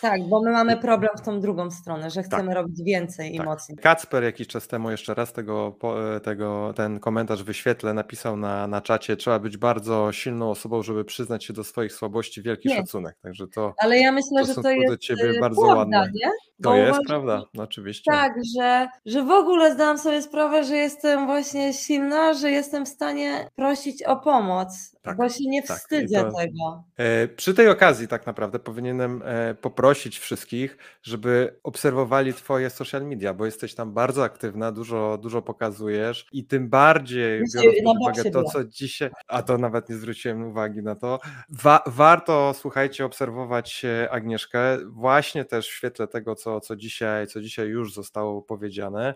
tak, 0.00 0.20
bo 0.28 0.42
my 0.42 0.50
mamy 0.50 0.76
problem 0.76 1.10
w 1.18 1.20
tą 1.20 1.40
drugą 1.40 1.70
stronę, 1.70 2.10
że 2.10 2.22
chcemy 2.22 2.54
robić 2.54 2.82
więcej 2.84 3.34
i 3.34 3.36
Tak. 3.36 3.46
mocniej. 3.46 3.78
Kacper 3.78 4.22
jakiś 4.24 4.48
czas 4.48 4.68
temu 4.68 4.90
jeszcze 4.90 5.14
raz 5.14 5.32
tego, 5.32 5.76
tego, 6.22 6.72
ten 6.76 7.00
komentarz 7.00 7.42
wyświetlę, 7.42 7.94
napisał 7.94 8.36
na, 8.36 8.66
na 8.66 8.80
czacie, 8.80 9.16
trzeba 9.16 9.38
być 9.38 9.56
bardzo 9.56 10.12
silną 10.12 10.50
osobą, 10.50 10.82
żeby 10.82 11.04
przyznać 11.04 11.44
się 11.44 11.52
do 11.52 11.64
swoich 11.64 11.92
słabości, 11.92 12.42
wielki 12.42 12.68
Nie. 12.68 12.76
szacunek, 12.76 13.16
także 13.22 13.46
to, 13.54 13.74
Ale 13.78 13.98
ja 13.98 14.12
myślę, 14.12 14.44
w 14.44 14.46
że 14.46 14.54
to 14.54 14.70
jest 14.70 14.98
ciebie 14.98 15.24
y, 15.30 15.40
bardzo 15.40 15.62
prawda, 15.62 15.76
ładne. 15.78 16.10
nie? 16.14 16.30
to 16.62 16.76
jest 16.76 16.88
uważam, 16.88 17.04
prawda, 17.06 17.42
no, 17.54 17.62
oczywiście. 17.62 18.12
Tak, 18.12 18.32
że, 18.58 18.88
że 19.06 19.22
w 19.24 19.30
ogóle 19.30 19.74
zdałam 19.74 19.98
sobie 19.98 20.22
sprawę, 20.22 20.64
że 20.64 20.76
jestem 20.76 21.26
właśnie 21.26 21.74
silna, 21.74 22.34
że 22.34 22.50
jestem 22.50 22.86
w 22.86 22.88
stanie 22.88 23.48
prosić 23.56 24.02
o 24.02 24.16
pomoc, 24.16 24.96
Tak, 25.02 25.16
bo 25.16 25.28
się 25.28 25.44
nie 25.48 25.62
tak, 25.62 25.76
i 25.76 25.80
wstydzę 25.80 26.20
to- 26.24 26.32
tego. 26.38 26.69
E, 26.96 27.28
Przy 27.28 27.54
tej 27.54 27.68
okazji 27.68 28.08
tak 28.08 28.26
naprawdę 28.26 28.58
powinienem 28.58 29.22
e, 29.24 29.54
poprosić 29.54 30.18
wszystkich, 30.18 30.78
żeby 31.02 31.58
obserwowali 31.62 32.34
twoje 32.34 32.70
social 32.70 33.06
media, 33.06 33.34
bo 33.34 33.46
jesteś 33.46 33.74
tam 33.74 33.92
bardzo 33.92 34.24
aktywna, 34.24 34.72
dużo, 34.72 35.18
dużo 35.22 35.42
pokazujesz 35.42 36.26
i 36.32 36.44
tym 36.44 36.68
bardziej 36.68 37.42
biorąc 37.54 37.76
pod 37.84 37.96
uwagę 37.96 38.30
to, 38.30 38.44
co 38.44 38.64
dzisiaj, 38.64 39.10
a 39.28 39.42
to 39.42 39.58
nawet 39.58 39.88
nie 39.88 39.96
zwróciłem 39.96 40.44
uwagi 40.44 40.82
na 40.82 40.94
to, 40.94 41.20
wa 41.48 41.82
warto, 41.86 42.54
słuchajcie, 42.54 43.04
obserwować 43.04 43.84
e, 43.84 44.10
Agnieszkę 44.10 44.78
właśnie 44.86 45.44
też 45.44 45.68
w 45.68 45.72
świetle 45.72 46.08
tego, 46.08 46.34
co, 46.34 46.60
co, 46.60 46.76
dzisiaj, 46.76 47.26
co 47.26 47.40
dzisiaj 47.40 47.68
już 47.68 47.94
zostało 47.94 48.42
powiedziane, 48.42 49.14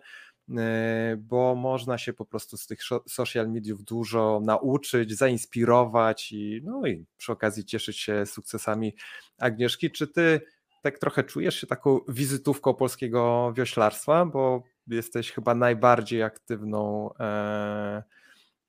bo 1.18 1.54
można 1.54 1.98
się 1.98 2.12
po 2.12 2.24
prostu 2.24 2.56
z 2.56 2.66
tych 2.66 2.80
social 3.08 3.50
mediów 3.50 3.84
dużo 3.84 4.40
nauczyć, 4.44 5.16
zainspirować 5.16 6.32
i, 6.32 6.60
no 6.64 6.86
i 6.86 7.06
przy 7.16 7.32
okazji 7.32 7.64
cieszyć 7.64 7.98
się 7.98 8.26
sukcesami 8.26 8.94
Agnieszki. 9.38 9.90
Czy 9.90 10.08
ty 10.08 10.40
tak 10.82 10.98
trochę 10.98 11.24
czujesz 11.24 11.60
się 11.60 11.66
taką 11.66 12.00
wizytówką 12.08 12.74
polskiego 12.74 13.52
wioślarstwa, 13.56 14.26
bo 14.26 14.62
jesteś 14.86 15.32
chyba 15.32 15.54
najbardziej 15.54 16.22
aktywną 16.22 17.10
e, 17.20 18.02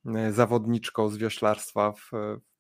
e, 0.06 0.32
zawodniczką 0.32 1.10
z 1.10 1.18
wioślarstwa 1.18 1.92
w, 1.92 2.12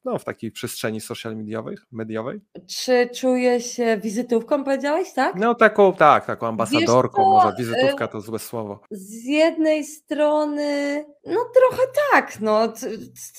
no, 0.05 0.19
w 0.19 0.23
takiej 0.23 0.51
przestrzeni 0.51 1.01
social 1.01 1.37
mediowej, 1.37 1.77
mediowej? 1.91 2.41
Czy 2.67 3.09
czuję 3.15 3.61
się 3.61 3.97
wizytówką, 3.97 4.63
powiedziałeś, 4.63 5.13
tak? 5.13 5.35
No 5.35 5.55
taką, 5.55 5.93
tak, 5.93 6.25
taką 6.25 6.47
ambasadorką, 6.47 7.23
co, 7.23 7.29
może 7.29 7.47
e, 7.47 7.55
wizytówka 7.59 8.07
to 8.07 8.21
złe 8.21 8.39
słowo. 8.39 8.81
Z 8.91 9.23
jednej 9.23 9.83
strony, 9.83 11.05
no 11.25 11.39
trochę 11.53 11.83
tak, 12.11 12.41
no 12.41 12.73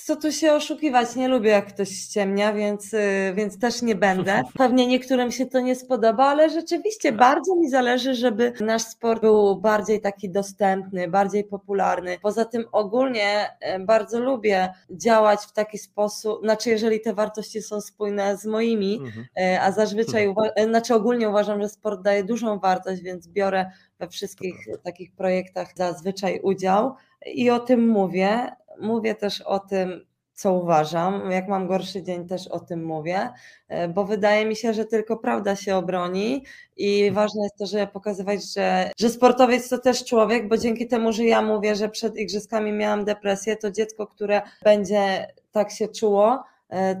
co 0.05 0.15
tu 0.15 0.31
się 0.31 0.53
oszukiwać, 0.53 1.15
nie 1.15 1.27
lubię 1.27 1.49
jak 1.49 1.67
ktoś 1.67 1.89
ściemnia, 1.89 2.53
więc, 2.53 2.93
y, 2.93 3.33
więc 3.35 3.59
też 3.59 3.81
nie 3.81 3.95
będę. 3.95 4.43
Pewnie 4.57 4.87
niektórym 4.87 5.31
się 5.31 5.45
to 5.45 5.59
nie 5.59 5.75
spodoba, 5.75 6.25
ale 6.25 6.49
rzeczywiście 6.49 7.11
bardzo 7.11 7.55
mi 7.55 7.69
zależy, 7.69 8.15
żeby 8.15 8.53
nasz 8.59 8.81
sport 8.81 9.21
był 9.21 9.55
bardziej 9.55 10.01
taki 10.01 10.29
dostępny, 10.29 11.07
bardziej 11.07 11.43
popularny. 11.43 12.17
Poza 12.21 12.45
tym 12.45 12.65
ogólnie 12.71 13.49
e, 13.59 13.79
bardzo 13.79 14.19
lubię 14.19 14.73
działać 14.89 15.39
w 15.39 15.53
taki 15.53 15.77
sposób, 15.77 16.41
znaczy 16.43 16.69
jeżeli 16.69 17.01
te 17.01 17.13
wartości 17.13 17.61
są 17.61 17.81
spójne 17.81 18.37
z 18.37 18.45
moimi, 18.45 18.97
Mhm. 18.97 19.25
E, 19.37 19.61
A 19.61 19.71
zazwyczaj, 19.71 20.33
e, 20.55 20.65
znaczy 20.65 20.95
ogólnie 20.95 21.29
uważam, 21.29 21.61
że 21.61 21.69
sport 21.69 22.01
daje 22.01 22.23
dużą 22.23 22.59
wartość, 22.59 23.01
więc 23.01 23.27
biorę 23.27 23.65
we 23.99 24.07
wszystkich 24.07 24.55
takich 24.83 25.11
projektach 25.11 25.67
zazwyczaj 25.75 26.39
udział 26.43 26.95
i 27.25 27.49
o 27.49 27.59
tym 27.59 27.87
mówię. 27.87 28.51
Mówię 28.79 29.15
też 29.15 29.41
o 29.41 29.59
tym, 29.59 30.05
co 30.37 30.53
uważam. 30.53 31.31
Jak 31.31 31.47
mam 31.47 31.67
gorszy 31.67 32.03
dzień, 32.03 32.27
też 32.27 32.47
o 32.47 32.59
tym 32.59 32.85
mówię, 32.85 33.29
e, 33.67 33.87
bo 33.87 34.05
wydaje 34.05 34.45
mi 34.45 34.55
się, 34.55 34.73
że 34.73 34.85
tylko 34.85 35.17
prawda 35.17 35.55
się 35.55 35.75
obroni 35.75 36.43
i 36.77 37.11
ważne 37.11 37.43
jest 37.43 37.57
to, 37.57 37.65
żeby 37.65 37.87
pokazywać, 37.87 38.53
że, 38.53 38.91
że 38.99 39.09
sportowiec 39.09 39.69
to 39.69 39.77
też 39.77 40.05
człowiek, 40.05 40.47
bo 40.47 40.57
dzięki 40.57 40.87
temu, 40.87 41.13
że 41.13 41.25
ja 41.25 41.41
mówię, 41.41 41.75
że 41.75 41.89
przed 41.89 42.17
igrzyskami 42.17 42.71
miałam 42.71 43.05
depresję, 43.05 43.55
to 43.55 43.71
dziecko, 43.71 44.07
które 44.07 44.41
będzie 44.63 45.27
tak 45.51 45.71
się 45.71 45.87
czuło, 45.87 46.43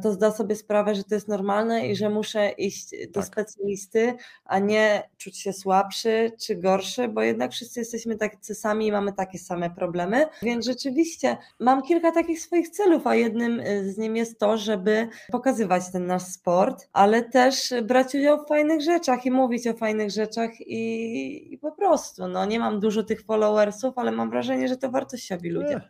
to 0.03 0.11
zda 0.11 0.31
sobie 0.31 0.55
sprawę, 0.55 0.95
że 0.95 1.03
to 1.03 1.15
jest 1.15 1.27
normalne 1.27 1.87
i 1.87 1.95
że 1.95 2.09
muszę 2.09 2.49
iść 2.49 2.89
do 3.07 3.13
Tak. 3.13 3.25
specjalisty, 3.25 4.13
a 4.45 4.59
nie 4.59 5.09
czuć 5.17 5.37
się 5.37 5.53
słabszy 5.53 6.31
czy 6.41 6.55
gorszy, 6.55 7.07
bo 7.07 7.21
jednak 7.21 7.51
wszyscy 7.51 7.79
jesteśmy 7.79 8.15
tacy 8.17 8.55
sami 8.55 8.87
i 8.87 8.91
mamy 8.91 9.13
takie 9.13 9.39
same 9.39 9.69
problemy. 9.69 10.25
Więc 10.41 10.65
rzeczywiście 10.65 11.37
mam 11.59 11.81
kilka 11.81 12.11
takich 12.11 12.41
swoich 12.41 12.69
celów, 12.69 13.07
a 13.07 13.15
jednym 13.15 13.59
y, 13.59 13.93
z 13.93 13.97
nim 13.97 14.15
jest 14.15 14.39
to, 14.39 14.57
żeby 14.57 15.07
pokazywać 15.31 15.91
ten 15.91 16.05
nasz 16.05 16.23
sport, 16.23 16.89
ale 16.93 17.23
też 17.23 17.73
brać 17.83 18.15
udział 18.15 18.43
w 18.45 18.47
fajnych 18.47 18.81
rzeczach 18.81 19.25
i 19.25 19.31
mówić 19.31 19.67
o 19.67 19.73
fajnych 19.73 20.09
rzeczach 20.11 20.61
i, 20.61 21.53
i 21.53 21.57
po 21.57 21.71
prostu, 21.71 22.27
no 22.27 22.45
nie 22.45 22.59
mam 22.59 22.79
dużo 22.79 23.03
tych 23.03 23.21
followersów, 23.21 23.97
ale 23.97 24.11
mam 24.11 24.29
wrażenie, 24.29 24.67
że 24.67 24.77
to 24.77 24.91
wartościowi 24.91 25.49
ludzie. 25.49 25.81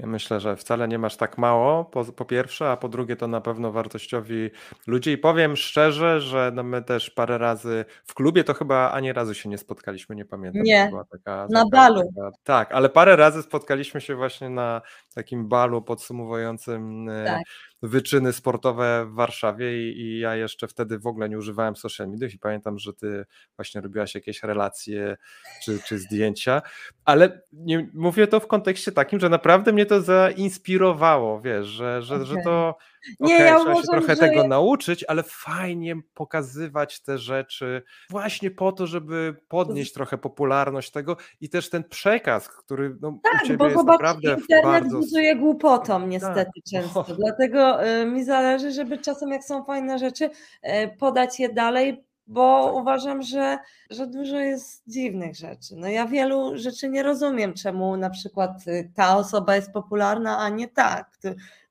Ja 0.00 0.06
myślę, 0.06 0.40
że 0.40 0.56
wcale 0.56 0.88
nie 0.88 0.98
masz 0.98 1.16
tak 1.16 1.38
mało, 1.38 1.84
po, 1.84 2.04
po 2.04 2.24
pierwsze, 2.24 2.70
a 2.70 2.76
po 2.76 2.88
drugie 2.88 3.16
to 3.16 3.26
na 3.26 3.40
pewno 3.40 3.72
wartościowi 3.72 4.50
ludzie 4.86 5.12
i 5.12 5.18
powiem 5.18 5.56
szczerze, 5.56 6.20
że 6.20 6.52
no 6.54 6.62
my 6.62 6.82
też 6.82 7.10
parę 7.10 7.38
razy 7.38 7.84
w 8.04 8.14
klubie 8.14 8.44
to 8.44 8.54
chyba 8.54 8.90
ani 8.92 9.12
razu 9.12 9.34
się 9.34 9.48
nie 9.48 9.58
spotkaliśmy, 9.58 10.16
nie 10.16 10.24
pamiętam. 10.24 10.62
Nie, 10.62 10.86
była 10.90 11.04
taka, 11.04 11.46
na 11.50 11.64
taka, 11.64 11.76
balu. 11.76 12.02
Taka, 12.16 12.30
tak, 12.44 12.72
ale 12.72 12.88
parę 12.88 13.16
razy 13.16 13.42
spotkaliśmy 13.42 14.00
się 14.00 14.16
właśnie 14.16 14.50
na 14.50 14.82
takim 15.14 15.48
balu 15.48 15.82
podsumowującym 15.82 17.08
e, 17.08 17.24
Tak. 17.24 17.42
wyczyny 17.82 18.32
sportowe 18.32 19.06
w 19.06 19.14
Warszawie 19.14 19.90
i, 19.90 20.00
i 20.00 20.18
ja 20.18 20.36
jeszcze 20.36 20.68
wtedy 20.68 20.98
w 20.98 21.06
ogóle 21.06 21.28
nie 21.28 21.38
używałem 21.38 21.76
social 21.76 22.08
mediów 22.08 22.34
i 22.34 22.38
pamiętam, 22.38 22.78
że 22.78 22.92
ty 22.94 23.24
właśnie 23.56 23.80
robiłaś 23.80 24.14
jakieś 24.14 24.42
relacje 24.42 25.16
czy, 25.64 25.78
czy 25.86 25.98
zdjęcia, 25.98 26.62
ale 27.04 27.42
nie, 27.52 27.90
mówię 27.94 28.26
to 28.26 28.40
w 28.40 28.46
kontekście 28.46 28.92
takim, 28.92 29.20
że 29.20 29.28
naprawdę 29.28 29.72
mnie 29.72 29.86
to 29.86 30.00
zainspirowało, 30.00 31.40
wiesz, 31.40 31.66
że, 31.66 32.02
że, 32.02 32.24
że 32.26 32.32
Okej. 32.32 32.44
to 32.44 32.76
Nie, 33.20 33.34
okej, 33.34 33.46
ja 33.46 33.54
trzeba 33.54 33.58
się 33.58 33.80
uważam, 33.80 33.98
trochę 33.98 34.16
że 34.16 34.20
tego 34.20 34.48
nauczyć, 34.48 35.04
ale 35.04 35.22
fajnie 35.22 35.96
pokazywać 36.14 37.02
te 37.02 37.18
rzeczy 37.18 37.82
właśnie 38.10 38.50
po 38.50 38.72
to, 38.72 38.86
żeby 38.86 39.36
podnieść 39.48 39.92
trochę 39.92 40.18
popularność 40.18 40.90
tego 40.90 41.16
i 41.40 41.48
też 41.48 41.70
ten 41.70 41.84
przekaz, 41.84 42.48
który 42.48 42.96
no, 43.00 43.08
u 43.08 43.20
Tak, 43.32 43.42
ciebie 43.42 43.56
bo 43.56 43.64
jest 43.64 43.76
zobacz, 43.76 44.00
naprawdę 44.00 44.36
internet 44.40 44.82
bardzo... 44.82 44.98
buduje 44.98 45.36
głupotą 45.36 46.06
niestety 46.06 46.50
często, 46.70 47.04
no. 47.08 47.14
dlatego 47.14 47.86
y, 47.86 48.06
mi 48.06 48.24
zależy, 48.24 48.72
żeby 48.72 48.98
czasem 48.98 49.30
jak 49.30 49.44
są 49.44 49.64
fajne 49.64 49.98
rzeczy, 49.98 50.24
y, 50.24 50.96
podać 50.98 51.40
je 51.40 51.48
dalej, 51.48 52.04
bo 52.26 52.64
Tak. 52.64 52.74
uważam, 52.74 53.22
że, 53.22 53.58
że 53.90 54.06
dużo 54.06 54.38
jest 54.38 54.82
dziwnych 54.86 55.36
rzeczy. 55.36 55.76
No 55.76 55.88
ja 55.88 56.06
wielu 56.06 56.58
rzeczy 56.58 56.88
nie 56.88 57.02
rozumiem, 57.02 57.54
czemu 57.54 57.96
na 57.96 58.10
przykład 58.10 58.50
y, 58.66 58.92
ta 58.94 59.16
osoba 59.16 59.56
jest 59.56 59.72
popularna, 59.72 60.38
a 60.38 60.48
nie 60.48 60.68
ta, 60.68 61.04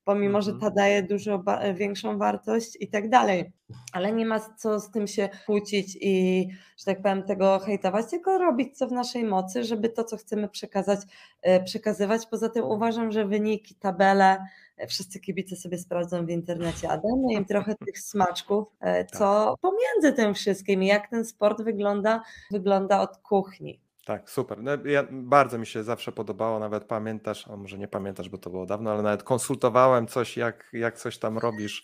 pomimo, 0.09 0.41
że 0.41 0.51
Mhm. 0.51 0.71
ta 0.71 0.75
daje 0.75 1.03
dużo 1.03 1.39
ba- 1.39 1.73
większą 1.73 2.17
wartość 2.17 2.77
i 2.79 2.87
tak 2.87 3.09
dalej. 3.09 3.51
Ale 3.93 4.11
nie 4.11 4.25
ma 4.25 4.39
co 4.39 4.79
z 4.79 4.91
tym 4.91 5.07
się 5.07 5.29
kłócić 5.45 5.97
i, 6.01 6.47
że 6.77 6.85
tak 6.85 7.01
powiem, 7.01 7.23
tego 7.23 7.59
hejtować, 7.59 8.05
tylko 8.09 8.37
robić 8.37 8.77
co 8.77 8.87
w 8.87 8.91
naszej 8.91 9.23
mocy, 9.23 9.63
żeby 9.63 9.89
to, 9.89 10.03
co 10.03 10.17
chcemy 10.17 10.49
przekazać, 10.49 10.99
e, 11.41 11.63
przekazywać. 11.63 12.25
Poza 12.25 12.49
tym 12.49 12.65
uważam, 12.65 13.11
że 13.11 13.25
wyniki, 13.25 13.75
tabele, 13.75 14.37
e, 14.77 14.87
wszyscy 14.87 15.19
kibice 15.19 15.55
sobie 15.55 15.77
sprawdzą 15.77 16.25
w 16.25 16.29
internecie, 16.29 16.89
a 16.89 16.97
dajmy 16.97 17.33
im 17.33 17.45
trochę 17.45 17.75
tych 17.85 17.99
smaczków, 17.99 18.67
e, 18.79 19.05
co 19.05 19.55
pomiędzy 19.61 20.13
tym 20.13 20.33
wszystkim, 20.33 20.83
i 20.83 20.87
jak 20.87 21.09
ten 21.09 21.25
sport 21.25 21.61
wygląda, 21.61 22.21
wygląda 22.51 23.01
od 23.01 23.17
kuchni. 23.17 23.79
Tak, 24.09 24.29
super. 24.29 24.63
No, 24.63 24.71
ja, 24.85 25.07
bardzo 25.11 25.57
mi 25.57 25.65
się 25.65 25.83
zawsze 25.83 26.11
podobało, 26.11 26.59
nawet 26.59 26.83
pamiętasz, 26.83 27.47
a 27.47 27.55
może 27.55 27.77
nie 27.77 27.87
pamiętasz, 27.87 28.29
bo 28.29 28.37
to 28.37 28.49
było 28.49 28.65
dawno, 28.65 28.91
ale 28.91 29.01
nawet 29.03 29.23
konsultowałem 29.23 30.07
coś, 30.07 30.37
jak, 30.37 30.69
jak 30.73 30.97
coś 30.97 31.17
tam 31.17 31.37
robisz 31.37 31.83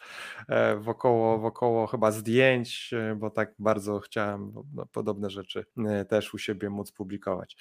e, 0.50 0.76
wokoło, 0.76 1.40
wokoło 1.40 1.88
chyba 1.88 2.12
zdjęć, 2.12 2.94
e, 2.94 3.16
bo 3.16 3.30
tak 3.30 3.54
bardzo 3.60 4.00
chciałem 4.00 4.54
no, 4.74 4.86
podobne 4.86 5.30
rzeczy 5.30 5.66
e, 5.88 6.06
też 6.06 6.34
u 6.34 6.38
siebie 6.38 6.70
móc 6.70 6.92
publikować. 6.92 7.58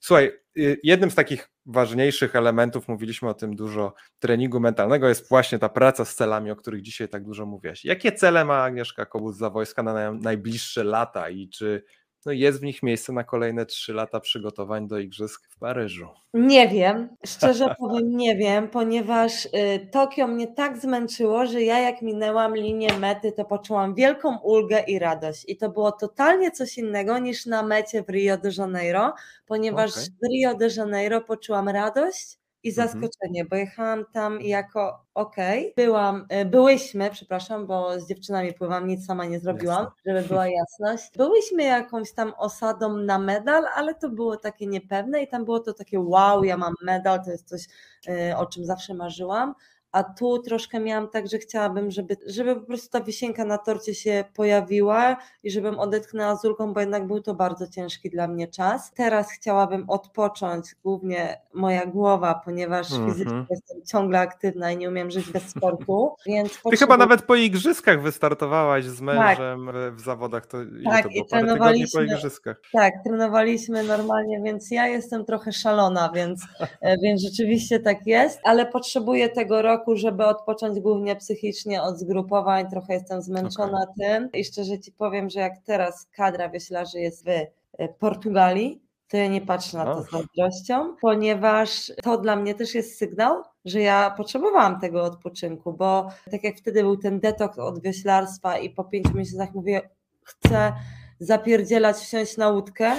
Słuchaj, 0.00 0.32
y, 0.58 0.80
jednym 0.82 1.10
z 1.10 1.14
takich 1.14 1.50
ważniejszych 1.66 2.36
elementów, 2.36 2.88
mówiliśmy 2.88 3.28
o 3.28 3.34
tym 3.34 3.56
dużo, 3.56 3.94
treningu 4.18 4.60
mentalnego 4.60 5.08
jest 5.08 5.28
właśnie 5.28 5.58
ta 5.58 5.68
praca 5.68 6.04
z 6.04 6.14
celami, 6.14 6.50
o 6.50 6.56
których 6.56 6.82
dzisiaj 6.82 7.08
tak 7.08 7.24
dużo 7.24 7.46
mówiłaś. 7.46 7.84
Jakie 7.84 8.12
cele 8.12 8.44
ma 8.44 8.62
Agnieszka 8.62 9.06
Kobus 9.06 9.36
za 9.36 9.50
wojska 9.50 9.82
na 9.82 9.94
naj- 9.94 10.22
najbliższe 10.22 10.84
lata 10.84 11.30
i 11.30 11.48
czy 11.48 11.84
no 12.26 12.32
jest 12.32 12.60
w 12.60 12.62
nich 12.62 12.82
miejsce 12.82 13.12
na 13.12 13.24
kolejne 13.24 13.66
trzy 13.66 13.92
lata 13.92 14.20
przygotowań 14.20 14.88
do 14.88 14.98
Igrzysk 14.98 15.48
w 15.50 15.58
Paryżu? 15.58 16.08
Nie 16.34 16.68
wiem, 16.68 17.08
szczerze 17.26 17.74
powiem, 17.80 18.16
nie 18.16 18.36
wiem, 18.36 18.68
ponieważ 18.68 19.46
y, 19.46 19.50
Tokio 19.92 20.26
mnie 20.26 20.46
tak 20.46 20.78
zmęczyło, 20.78 21.46
że 21.46 21.62
ja 21.62 21.78
jak 21.78 22.02
minęłam 22.02 22.56
linię 22.56 22.98
mety, 22.98 23.32
to 23.32 23.44
poczułam 23.44 23.94
wielką 23.94 24.38
ulgę 24.38 24.80
i 24.80 24.98
radość. 24.98 25.44
I 25.48 25.56
to 25.56 25.70
było 25.70 25.92
totalnie 25.92 26.50
coś 26.50 26.78
innego 26.78 27.18
niż 27.18 27.46
na 27.46 27.62
mecie 27.62 28.02
w 28.02 28.08
Rio 28.08 28.36
de 28.36 28.50
Janeiro, 28.58 29.14
ponieważ 29.46 29.90
Okej. 29.90 30.04
w 30.04 30.32
Rio 30.32 30.54
de 30.54 30.68
Janeiro 30.76 31.20
poczułam 31.20 31.68
radość 31.68 32.38
i 32.66 32.70
Mhm. 32.70 32.88
zaskoczenie, 32.88 33.44
bo 33.44 33.56
jechałam 33.56 34.04
tam 34.12 34.40
jako 34.40 35.04
okej, 35.14 35.72
byłam, 35.76 36.26
y, 36.42 36.44
byłyśmy, 36.44 37.10
przepraszam, 37.10 37.66
bo 37.66 38.00
z 38.00 38.08
dziewczynami 38.08 38.52
pływam, 38.52 38.86
nic 38.86 39.06
sama 39.06 39.24
nie 39.24 39.40
zrobiłam, 39.40 39.84
Jasne. 39.84 40.00
żeby 40.06 40.28
była 40.28 40.46
jasność. 40.60 41.10
Byłyśmy 41.16 41.62
jakąś 41.62 42.12
tam 42.12 42.32
osadą 42.38 42.96
na 42.96 43.18
medal, 43.18 43.64
ale 43.74 43.94
to 43.94 44.08
było 44.10 44.36
takie 44.36 44.66
niepewne 44.66 45.22
i 45.22 45.28
tam 45.28 45.44
było 45.44 45.60
to 45.60 45.72
takie 45.74 46.00
wow, 46.00 46.44
ja 46.44 46.56
mam 46.56 46.74
medal, 46.82 47.24
to 47.24 47.30
jest 47.30 47.48
coś, 47.48 47.62
y, 48.08 48.36
o 48.36 48.46
czym 48.46 48.64
zawsze 48.64 48.94
marzyłam. 48.94 49.54
A 49.96 50.04
tu 50.04 50.38
troszkę 50.38 50.80
miałam 50.80 51.08
tak, 51.08 51.28
że 51.28 51.38
chciałabym, 51.38 51.90
żeby, 51.90 52.16
żeby 52.26 52.56
po 52.56 52.66
prostu 52.66 52.90
ta 52.90 53.00
wisienka 53.04 53.44
na 53.44 53.58
torcie 53.58 53.94
się 53.94 54.24
pojawiła 54.34 55.16
i 55.42 55.50
żebym 55.50 55.78
odetchnęła 55.78 56.36
z 56.36 56.44
ulgą, 56.44 56.72
bo 56.74 56.80
jednak 56.80 57.06
był 57.06 57.20
to 57.22 57.34
bardzo 57.34 57.66
ciężki 57.66 58.10
dla 58.10 58.28
mnie 58.28 58.48
czas. 58.48 58.92
Teraz 58.94 59.30
chciałabym 59.30 59.90
odpocząć, 59.90 60.74
głównie 60.84 61.40
moja 61.54 61.86
głowa, 61.86 62.40
ponieważ 62.44 62.92
Mhm. 62.92 63.10
fizycznie 63.12 63.44
jestem 63.50 63.82
ciągle 63.86 64.20
aktywna 64.20 64.72
i 64.72 64.76
nie 64.76 64.88
umiem 64.88 65.10
żyć 65.10 65.30
bez 65.32 65.42
sportu, 65.48 66.14
więc 66.26 66.48
Ty 66.52 66.56
chyba 66.56 66.70
potrzebuję- 66.70 66.98
nawet 66.98 67.22
po 67.22 67.34
Igrzyskach 67.34 68.02
wystartowałaś 68.02 68.84
z 68.84 69.00
mężem 69.00 69.70
w, 69.72 69.96
w 69.96 70.00
zawodach, 70.00 70.46
to 70.46 70.58
Tak, 70.84 71.02
to 71.02 71.08
było? 71.08 71.24
i 71.24 71.28
tygodni 71.28 71.28
po 71.28 71.28
trenowaliśmy- 71.36 72.04
Igrzyskach. 72.04 72.60
Tak, 72.72 72.92
trenowaliśmy 73.04 73.82
normalnie, 73.82 74.40
więc 74.44 74.70
ja 74.70 74.86
jestem 74.86 75.24
trochę 75.24 75.52
szalona, 75.52 76.10
więc, 76.14 76.42
e, 76.80 76.98
więc 76.98 77.22
rzeczywiście 77.22 77.80
tak 77.80 78.06
jest, 78.06 78.40
ale 78.44 78.66
potrzebuję 78.66 79.28
tego 79.28 79.62
roku, 79.62 79.85
żeby 79.94 80.26
odpocząć 80.26 80.80
głównie 80.80 81.16
psychicznie 81.16 81.82
od 81.82 81.98
zgrupowań. 81.98 82.70
Trochę 82.70 82.94
jestem 82.94 83.22
zmęczona 83.22 83.86
tym 84.00 84.28
i 84.32 84.44
szczerze 84.44 84.78
ci 84.78 84.92
powiem, 84.92 85.30
że 85.30 85.40
jak 85.40 85.58
teraz 85.64 86.06
kadra 86.12 86.48
wioślarzy 86.48 87.00
jest 87.00 87.24
w 87.24 87.28
e, 87.28 87.48
Portugalii, 87.88 88.86
to 89.08 89.16
ja 89.16 89.28
nie 89.28 89.40
patrzę 89.40 89.76
na 89.78 89.84
to 89.84 90.02
z 90.02 90.14
O. 90.14 90.18
zazdrością, 90.18 90.96
ponieważ 91.00 91.92
to 92.02 92.18
dla 92.18 92.36
mnie 92.36 92.54
też 92.54 92.74
jest 92.74 92.98
sygnał, 92.98 93.42
że 93.64 93.80
ja 93.80 94.14
potrzebowałam 94.16 94.80
tego 94.80 95.04
odpoczynku, 95.04 95.72
bo 95.72 96.08
tak 96.30 96.44
jak 96.44 96.56
wtedy 96.56 96.82
był 96.82 96.96
ten 96.96 97.20
detoks 97.20 97.58
od 97.58 97.82
wioślarstwa 97.82 98.58
i 98.58 98.70
po 98.70 98.84
pięciu 98.84 99.14
miesiącach 99.14 99.54
mówię, 99.54 99.90
chcę 100.22 100.72
zapierdzielać, 101.20 101.96
wsiąść 101.96 102.36
na 102.36 102.48
łódkę, 102.48 102.92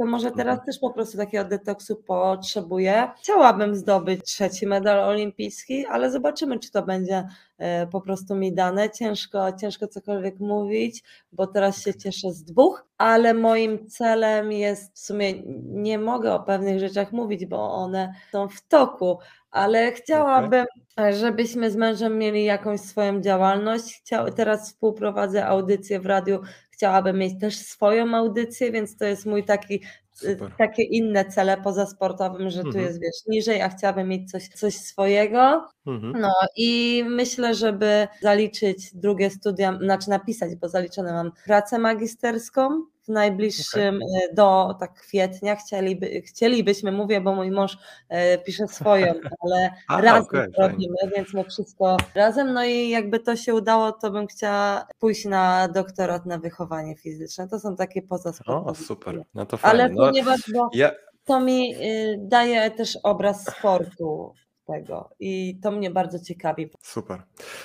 to 0.00 0.06
może 0.06 0.30
teraz 0.30 0.52
Mhm. 0.58 0.66
też 0.66 0.78
po 0.78 0.90
prostu 0.90 1.16
takiego 1.18 1.44
detoksu 1.44 1.96
potrzebuję. 1.96 3.08
Chciałabym 3.18 3.74
zdobyć 3.74 4.24
trzeci 4.24 4.66
medal 4.66 5.00
olimpijski, 5.00 5.86
ale 5.86 6.10
zobaczymy, 6.10 6.58
czy 6.58 6.70
to 6.70 6.82
będzie 6.82 7.26
e, 7.58 7.86
po 7.86 8.00
prostu 8.00 8.34
mi 8.36 8.52
dane. 8.52 8.90
Ciężko, 8.90 9.52
ciężko 9.52 9.88
cokolwiek 9.88 10.40
mówić, 10.40 11.02
bo 11.32 11.46
teraz 11.46 11.82
się 11.84 11.94
cieszę 11.94 12.32
z 12.32 12.44
dwóch, 12.44 12.86
ale 12.98 13.34
moim 13.34 13.88
celem 13.88 14.52
jest 14.52 14.94
w 14.94 14.98
sumie, 14.98 15.42
nie 15.64 15.98
mogę 15.98 16.34
o 16.34 16.40
pewnych 16.40 16.80
rzeczach 16.80 17.12
mówić, 17.12 17.46
bo 17.46 17.72
one 17.72 18.14
są 18.32 18.48
w 18.48 18.66
toku, 18.68 19.18
ale 19.50 19.92
chciałabym, 19.92 20.66
e, 21.00 21.12
żebyśmy 21.12 21.70
z 21.70 21.76
mężem 21.76 22.18
mieli 22.18 22.44
jakąś 22.44 22.80
swoją 22.80 23.20
działalność. 23.20 23.94
Chciał, 24.00 24.30
teraz 24.32 24.68
współprowadzę 24.68 25.46
audycję 25.46 26.00
w 26.00 26.06
radiu, 26.06 26.40
chciałabym 26.80 27.18
mieć 27.18 27.40
też 27.40 27.56
swoją 27.56 28.14
audycję, 28.14 28.72
więc 28.72 28.96
to 28.96 29.04
jest 29.04 29.26
mój 29.26 29.44
taki 29.44 29.82
Super. 30.12 30.50
takie 30.58 30.82
inne 30.82 31.24
cele 31.24 31.56
pozasportowym, 31.56 32.50
że 32.50 32.60
tu 32.62 32.66
Mhm. 32.68 32.84
jest 32.84 33.00
wiesz 33.00 33.26
niżej, 33.28 33.62
a 33.62 33.68
chciałabym 33.68 34.08
mieć 34.08 34.30
coś, 34.30 34.48
coś 34.48 34.74
swojego. 34.74 35.68
Mhm. 35.86 36.20
No 36.20 36.32
i 36.56 37.02
myślę, 37.08 37.54
żeby 37.54 38.08
zaliczyć 38.22 38.94
drugie 38.94 39.30
studia, 39.30 39.78
znaczy 39.82 40.10
napisać, 40.10 40.54
bo 40.56 40.68
zaliczone 40.68 41.12
mam 41.12 41.32
pracę 41.46 41.78
magisterską 41.78 42.82
w 43.04 43.08
najbliższym 43.08 44.00
e, 44.02 44.34
do 44.34 44.74
tak 44.80 44.94
kwietnia 44.94 45.56
chcieliby, 45.56 46.22
chcielibyśmy, 46.22 46.92
mówię, 46.92 47.20
bo 47.20 47.34
mój 47.34 47.50
mąż 47.50 47.78
e, 48.08 48.38
pisze 48.38 48.68
swoją, 48.68 49.14
ale 49.40 49.70
A, 49.88 50.00
razem 50.00 50.22
okej, 50.22 50.46
to 50.52 50.56
fajnie. 50.62 50.72
robimy, 50.72 50.96
więc 51.16 51.34
my 51.34 51.44
wszystko 51.44 51.96
razem. 52.14 52.52
No 52.52 52.64
i 52.64 52.88
jakby 52.88 53.20
to 53.20 53.36
się 53.36 53.54
udało, 53.54 53.92
to 53.92 54.10
bym 54.10 54.26
chciała 54.26 54.86
pójść 54.98 55.24
na 55.24 55.68
doktorat 55.68 56.26
na 56.26 56.38
wychowanie 56.38 56.96
fizyczne. 56.96 57.48
To 57.48 57.60
są 57.60 57.76
takie 57.76 58.02
pozasportowe. 58.02 58.70
O, 58.70 58.74
super. 58.74 59.22
No 59.34 59.46
to 59.46 59.56
fajnie. 59.56 59.84
Ale 59.84 59.94
no, 59.94 59.99
ponieważ 60.06 60.40
bo 60.54 60.70
ja, 60.72 60.92
to 61.24 61.40
mi 61.40 61.74
y, 61.74 62.16
daje 62.18 62.70
też 62.70 62.98
obraz 63.02 63.44
sportu 63.44 64.32
tego 64.72 65.10
i 65.20 65.58
to 65.62 65.70
mnie 65.70 65.90
bardzo 65.90 66.18
ciekawi. 66.18 66.70
Super. 66.82 67.22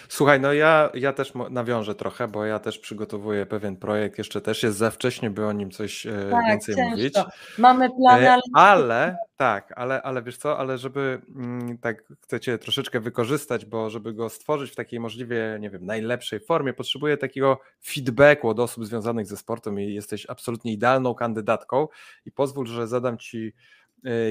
Słuchaj, 0.10 0.40
no 0.42 0.54
ja, 0.54 0.90
ja 0.94 1.14
też 1.14 1.34
nawiążę 1.50 1.96
trochę, 1.96 2.28
bo 2.28 2.46
ja 2.46 2.60
też 2.60 2.80
przygotowuję 2.80 3.46
pewien 3.46 3.78
projekt. 3.78 4.18
Jeszcze 4.18 4.42
też 4.42 4.64
jest 4.64 4.78
za 4.78 4.92
wcześnie, 4.92 5.30
by 5.30 5.46
o 5.46 5.52
nim 5.52 5.72
coś 5.72 6.06
e, 6.06 6.28
Tak, 6.32 6.46
więcej 6.46 6.76
ciężko. 6.76 6.92
mówić. 6.92 7.16
Mamy 7.58 7.90
plany, 7.90 8.30
E, 8.30 8.38
ale 8.54 8.76
ale 8.86 9.18
tak, 9.38 9.74
ale, 9.76 10.02
ale 10.02 10.24
wiesz 10.24 10.38
co, 10.38 10.58
ale 10.58 10.78
żeby 10.78 11.22
mm, 11.36 11.78
tak 11.78 12.04
chcecie 12.24 12.58
troszeczkę 12.58 13.00
wykorzystać, 13.00 13.66
bo 13.66 13.90
żeby 13.90 14.14
go 14.14 14.30
stworzyć 14.30 14.72
w 14.72 14.76
takiej 14.76 15.00
możliwie, 15.00 15.58
nie 15.62 15.70
wiem, 15.70 15.86
najlepszej 15.86 16.40
formie, 16.40 16.74
potrzebuję 16.74 17.18
takiego 17.18 17.60
feedbacku 17.86 18.50
od 18.50 18.60
osób 18.60 18.86
związanych 18.86 19.28
ze 19.28 19.38
sportem 19.38 19.80
i 19.80 19.94
jesteś 19.94 20.26
absolutnie 20.30 20.74
idealną 20.74 21.16
kandydatką 21.16 21.88
i 22.26 22.32
pozwól, 22.32 22.68
że 22.68 22.88
zadam 22.88 23.18
ci 23.18 23.54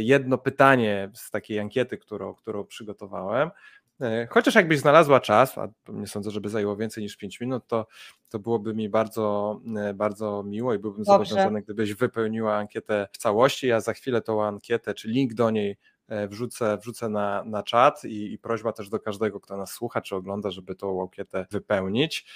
jedno 0.00 0.38
pytanie 0.38 1.10
z 1.14 1.30
takiej 1.30 1.60
ankiety, 1.60 1.98
którą, 1.98 2.34
którą 2.34 2.64
przygotowałem. 2.64 3.50
E, 4.00 4.26
Chociaż 4.30 4.54
jakbyś 4.54 4.78
znalazła 4.78 5.20
czas, 5.20 5.58
a 5.58 5.68
nie 5.88 6.06
sądzę, 6.06 6.30
żeby 6.30 6.48
zajęło 6.48 6.76
więcej 6.76 7.02
niż 7.02 7.16
5 7.16 7.40
minut, 7.40 7.66
to, 7.66 7.86
to 8.28 8.38
byłoby 8.38 8.74
mi 8.74 8.88
bardzo, 8.88 9.60
e, 9.76 9.94
bardzo 9.94 10.42
miło 10.42 10.74
i 10.74 10.78
byłbym 10.78 11.04
Dobrze. 11.04 11.24
zobowiązany, 11.28 11.62
gdybyś 11.62 11.94
wypełniła 11.94 12.56
ankietę 12.56 13.08
w 13.12 13.18
całości. 13.18 13.66
Ja 13.66 13.80
za 13.80 13.92
chwilę 13.92 14.22
tą 14.22 14.44
ankietę, 14.44 14.94
czy 14.94 15.08
link 15.08 15.34
do 15.34 15.50
niej 15.50 15.76
wrzucę, 16.28 16.78
wrzucę 16.78 17.08
na, 17.08 17.44
na 17.44 17.62
czat 17.62 18.04
i, 18.04 18.32
i 18.32 18.38
prośba 18.38 18.72
też 18.72 18.88
do 18.88 19.00
każdego, 19.00 19.40
kto 19.40 19.56
nas 19.56 19.72
słucha 19.72 20.00
czy 20.00 20.16
ogląda, 20.16 20.50
żeby 20.50 20.74
tą 20.74 21.02
ankietę 21.02 21.46
wypełnić. 21.50 22.26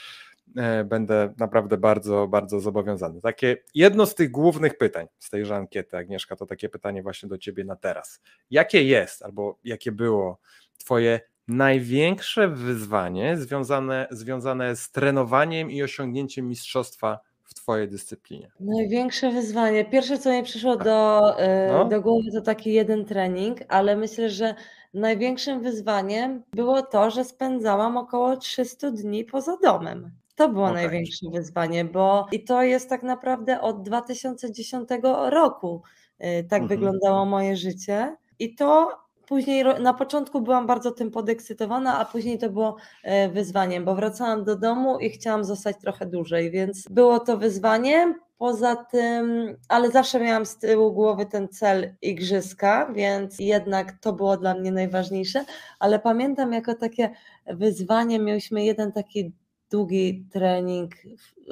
E, 0.57 0.85
Będę 0.85 1.35
naprawdę 1.39 1.77
bardzo, 1.77 2.29
bardzo 2.29 2.61
zobowiązany. 2.61 3.21
Takie 3.21 3.57
jedno 3.75 4.07
z 4.07 4.15
tych 4.15 4.31
głównych 4.31 4.79
pytań 4.79 5.07
z 5.19 5.31
tejże 5.31 5.57
ankiety, 5.57 5.97
Agnieszka, 5.97 6.37
to 6.37 6.47
takie 6.47 6.69
pytanie 6.69 7.03
właśnie 7.03 7.29
do 7.29 7.39
Ciebie 7.39 7.65
na 7.65 7.77
teraz. 7.77 8.21
Jakie 8.51 8.83
jest 8.83 9.23
albo 9.23 9.59
jakie 9.65 9.93
było 9.93 10.39
Twoje 10.79 11.21
największe 11.49 12.49
wyzwanie 12.49 13.37
związane, 13.37 14.07
związane 14.11 14.77
z 14.77 14.91
trenowaniem 14.91 15.71
i 15.71 15.83
osiągnięciem 15.83 16.49
mistrzostwa 16.49 17.19
w 17.45 17.55
Twojej 17.55 17.89
dyscyplinie? 17.89 18.51
największe 18.61 19.31
wyzwanie. 19.31 19.85
Pierwsze, 19.85 20.19
co 20.19 20.31
mi 20.33 20.43
przyszło 20.43 20.77
Tak. 20.77 20.85
do, 20.85 21.21
y, 21.43 21.73
No. 21.73 21.85
do 21.85 22.01
głowy, 22.01 22.31
to 22.35 22.41
taki 22.41 22.73
jeden 22.73 23.05
trening, 23.05 23.59
ale 23.69 23.97
myślę, 23.97 24.31
że 24.31 24.55
największym 24.95 25.63
wyzwaniem 25.63 26.43
było 26.53 26.83
to, 26.83 27.11
że 27.11 27.25
spędzałam 27.25 27.97
około 27.97 28.37
300 28.37 28.91
dni 28.91 29.25
poza 29.25 29.57
domem. 29.63 30.11
To 30.39 30.49
było 30.49 30.65
Okej. 30.65 30.75
największe 30.75 31.27
wyzwanie, 31.33 31.85
bo 31.85 32.27
i 32.33 32.45
to 32.45 32.63
jest 32.63 32.89
tak 32.89 33.03
naprawdę 33.03 33.61
od 33.61 33.83
2010 33.83 34.89
roku. 35.31 35.83
y, 36.21 36.45
Tak 36.49 36.63
Mhm. 36.63 36.69
wyglądało 36.69 37.25
moje 37.25 37.57
życie. 37.57 38.17
I 38.39 38.55
to 38.55 38.89
później, 39.29 39.65
na 39.81 39.95
początku 39.95 40.41
byłam 40.41 40.67
bardzo 40.67 40.91
tym 40.91 41.11
podekscytowana, 41.11 41.99
a 41.99 42.05
później 42.05 42.39
to 42.39 42.51
było 42.51 42.77
e, 43.05 43.29
wyzwaniem, 43.29 43.85
bo 43.85 43.95
wracałam 43.95 44.45
do 44.45 44.57
domu 44.57 44.99
i 44.99 45.11
chciałam 45.11 45.45
zostać 45.45 45.77
trochę 45.81 46.07
dłużej, 46.07 46.51
więc 46.51 46.85
było 46.91 47.21
to 47.21 47.37
wyzwanie. 47.39 48.15
Poza 48.39 48.77
tym, 48.77 49.57
ale 49.69 49.91
zawsze 49.91 50.21
miałam 50.21 50.47
z 50.47 50.59
tyłu 50.59 50.93
głowy 50.93 51.27
ten 51.27 51.49
cel 51.49 51.95
igrzyska, 52.03 52.93
więc 52.95 53.39
jednak 53.39 53.93
to 54.01 54.13
było 54.13 54.37
dla 54.37 54.55
mnie 54.55 54.73
najważniejsze. 54.73 55.45
Ale 55.79 55.99
pamiętam 55.99 56.53
jako 56.53 56.75
takie 56.75 57.11
wyzwanie, 57.47 58.19
mieliśmy 58.19 58.65
jeden 58.65 58.93
taki 58.93 59.33
długi 59.71 60.27
trening. 60.33 60.95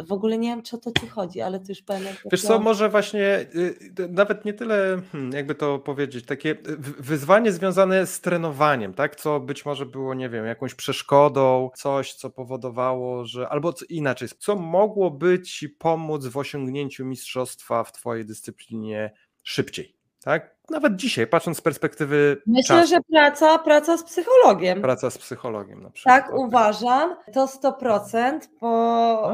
W 0.06 0.12
ogóle 0.12 0.38
nie 0.38 0.48
wiem, 0.48 0.62
czy 0.62 0.76
o 0.76 0.78
to 0.78 0.92
ci 1.00 1.06
chodzi, 1.06 1.40
ale 1.40 1.60
to 1.60 1.64
już 1.68 1.82
pamiętam. 1.82 2.30
Wiesz 2.32 2.42
co, 2.42 2.58
może 2.58 2.88
właśnie 2.88 3.46
y, 3.54 4.08
nawet 4.08 4.44
nie 4.44 4.54
tyle, 4.54 5.02
hmm, 5.12 5.32
jakby 5.32 5.54
to 5.54 5.78
powiedzieć, 5.78 6.24
takie 6.24 6.56
wyzwanie 6.98 7.52
związane 7.52 8.06
z 8.06 8.20
trenowaniem, 8.20 8.94
tak? 8.94 9.16
Co 9.16 9.40
być 9.40 9.64
może 9.64 9.86
było, 9.86 10.14
nie 10.14 10.28
wiem, 10.28 10.46
jakąś 10.46 10.74
przeszkodą, 10.74 11.70
coś, 11.74 12.14
co 12.14 12.30
powodowało, 12.30 13.24
że. 13.24 13.48
Albo 13.48 13.74
inaczej, 13.88 14.28
co 14.38 14.56
mogłoby 14.56 15.42
ci 15.42 15.68
pomóc 15.68 16.26
w 16.26 16.36
osiągnięciu 16.36 17.04
mistrzostwa 17.04 17.84
w 17.84 17.92
twojej 17.92 18.24
dyscyplinie 18.26 19.10
szybciej. 19.42 19.96
Tak? 20.24 20.55
Nawet 20.70 20.96
dzisiaj, 20.96 21.26
patrząc 21.26 21.58
z 21.58 21.60
perspektywy 21.60 22.42
Myślę, 22.46 22.76
czasu, 22.76 22.88
że 22.88 22.98
praca, 23.12 23.58
praca 23.58 23.96
z 23.96 24.04
psychologiem. 24.04 24.82
praca 24.82 25.10
z 25.10 25.18
psychologiem 25.18 25.82
na 25.82 25.90
przykład. 25.90 26.24
Tak, 26.24 26.34
uważam, 26.34 27.16
to 27.34 27.46
100%, 27.46 28.38
bo... 28.60 28.68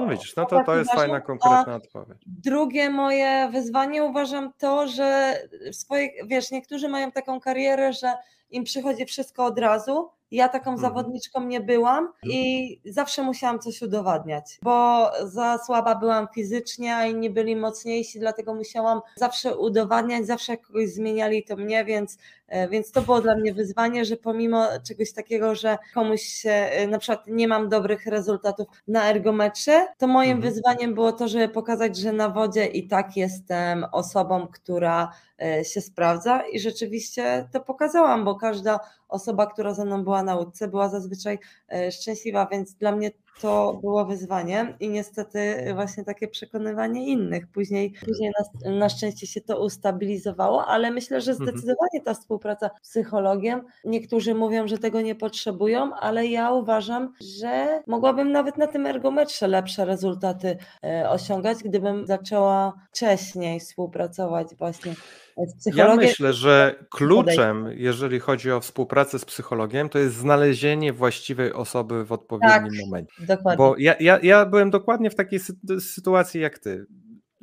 No 0.01 0.07
widzisz, 0.07 0.37
no 0.37 0.47
to, 0.47 0.64
to 0.64 0.76
jest 0.76 0.91
uważam, 0.91 1.11
fajna, 1.11 1.20
konkretna 1.20 1.74
odpowiedź. 1.74 2.18
Drugie 2.26 2.91
moje 2.91 3.49
wyzwanie 3.53 4.05
uważam 4.05 4.53
to, 4.59 4.89
że 4.89 5.39
swoje, 5.72 6.09
wiesz, 6.26 6.51
niektórzy 6.51 6.89
mają 6.89 7.12
taką 7.12 7.41
karierę, 7.41 7.93
że 7.93 8.12
im 8.51 8.64
przychodzi 8.64 9.07
wszystko 9.07 9.45
od 9.45 9.59
razu. 9.59 10.11
Ja 10.33 10.49
taką 10.49 10.70
Mhm. 10.70 10.78
zawodniczką 10.89 11.45
nie 11.45 11.61
byłam 11.61 12.09
i 12.24 12.80
zawsze 12.85 13.22
musiałam 13.22 13.59
coś 13.59 13.83
udowadniać, 13.83 14.59
bo 14.62 15.11
za 15.24 15.59
słaba 15.66 15.95
byłam 15.95 16.28
fizycznie, 16.35 16.97
a 16.97 17.07
inni 17.07 17.30
byli 17.30 17.57
mocniejsi, 17.57 18.18
dlatego 18.20 18.55
musiałam 18.55 19.01
zawsze 19.16 19.57
udowadniać, 19.57 20.26
zawsze 20.26 20.57
kogoś 20.57 20.89
zmieniali 20.89 21.45
to 21.45 21.57
mnie, 21.57 21.85
więc, 21.85 22.18
e, 22.49 22.68
więc 22.68 22.93
to 22.93 23.03
było 23.03 23.20
dla 23.20 23.37
mnie 23.37 23.55
wyzwanie, 23.55 24.05
że 24.05 24.16
pomimo 24.16 24.66
czegoś 24.89 25.12
takiego, 25.12 25.55
że 25.55 25.78
komuś 25.95 26.22
się, 26.22 26.51
e, 26.51 26.87
na 26.87 26.99
przykład 26.99 27.26
nie 27.26 27.49
mam 27.49 27.68
dobrych 27.68 28.07
rezultatów 28.07 28.66
na 28.89 29.11
ergometrze, 29.11 29.87
to 29.99 30.07
moim 30.07 30.37
Mhm. 30.37 30.53
wyzwaniem 30.55 30.95
było 30.95 31.12
to, 31.12 31.28
żeby 31.28 31.49
pokazać, 31.49 31.97
że 31.97 32.12
na 32.12 32.28
wodzie 32.28 32.66
i 32.66 32.89
tak 32.89 33.16
jestem 33.16 33.87
osobą, 33.93 34.47
która 34.53 35.12
e, 35.43 35.64
się 35.64 35.80
sprawdza 35.80 36.43
i 36.53 36.61
rzeczywiście 36.61 37.49
to 37.53 37.61
pokazałam, 37.61 38.24
bo 38.24 38.35
każda 38.35 38.80
osoba, 39.12 39.46
która 39.46 39.74
ze 39.74 39.84
mną 39.84 40.04
była 40.04 40.22
na 40.22 40.36
łódce, 40.36 40.68
była 40.68 40.88
zazwyczaj 40.88 41.38
e, 41.72 41.92
szczęśliwa, 41.92 42.46
więc 42.52 42.74
dla 42.74 42.92
mnie 42.92 43.10
to 43.41 43.78
było 43.80 44.05
wyzwanie 44.05 44.76
i 44.80 44.89
niestety 44.89 45.64
właśnie 45.74 46.05
takie 46.05 46.28
przekonywanie 46.28 47.07
innych. 47.07 47.47
Później, 47.47 47.95
później 48.07 48.33
na, 48.64 48.70
na 48.70 48.89
szczęście 48.89 49.26
się 49.26 49.41
to 49.41 49.64
ustabilizowało, 49.64 50.66
ale 50.66 50.91
myślę, 50.91 51.20
że 51.20 51.33
Mhm. 51.33 51.49
zdecydowanie 51.51 52.01
ta 52.05 52.14
współpraca 52.14 52.70
z 52.83 52.89
psychologiem, 52.89 53.62
niektórzy 53.85 54.35
mówią, 54.35 54.68
że 54.68 54.78
tego 54.78 55.01
nie 55.01 55.14
potrzebują, 55.14 55.95
ale 55.95 56.26
ja 56.26 56.53
uważam, 56.53 57.12
że 57.39 57.83
mogłabym 57.87 58.33
nawet 58.33 58.57
na 58.59 58.66
tym 58.66 58.87
ergometrze 58.87 59.49
lepsze 59.49 59.85
rezultaty 59.85 60.57
e, 60.85 61.11
osiągać, 61.11 61.59
gdybym 61.64 62.07
zaczęła 62.07 62.72
wcześniej 62.93 63.61
współpracować 63.61 64.49
właśnie 64.59 64.95
z 65.37 65.76
Ja 65.76 65.97
myślę, 65.97 66.33
że 66.33 66.85
kluczem, 66.91 67.68
jeżeli 67.74 68.20
chodzi 68.20 68.53
o 68.53 68.61
współpracę 68.61 69.18
z 69.18 69.24
psychologiem, 69.24 69.89
to 69.89 69.99
jest 69.99 70.14
znalezienie 70.14 70.93
właściwej 70.93 71.53
osoby 71.53 72.05
w 72.05 72.12
odpowiednim 72.12 72.72
momencie. 72.85 73.21
Dokładnie. 73.26 73.56
Bo 73.56 73.74
ja, 73.78 73.94
ja, 74.00 74.18
ja 74.22 74.46
byłem 74.46 74.70
dokładnie 74.70 75.10
w 75.10 75.14
takiej 75.14 75.38
sy- 75.40 75.80
sytuacji 75.80 76.40
jak 76.40 76.58
ty. 76.58 76.86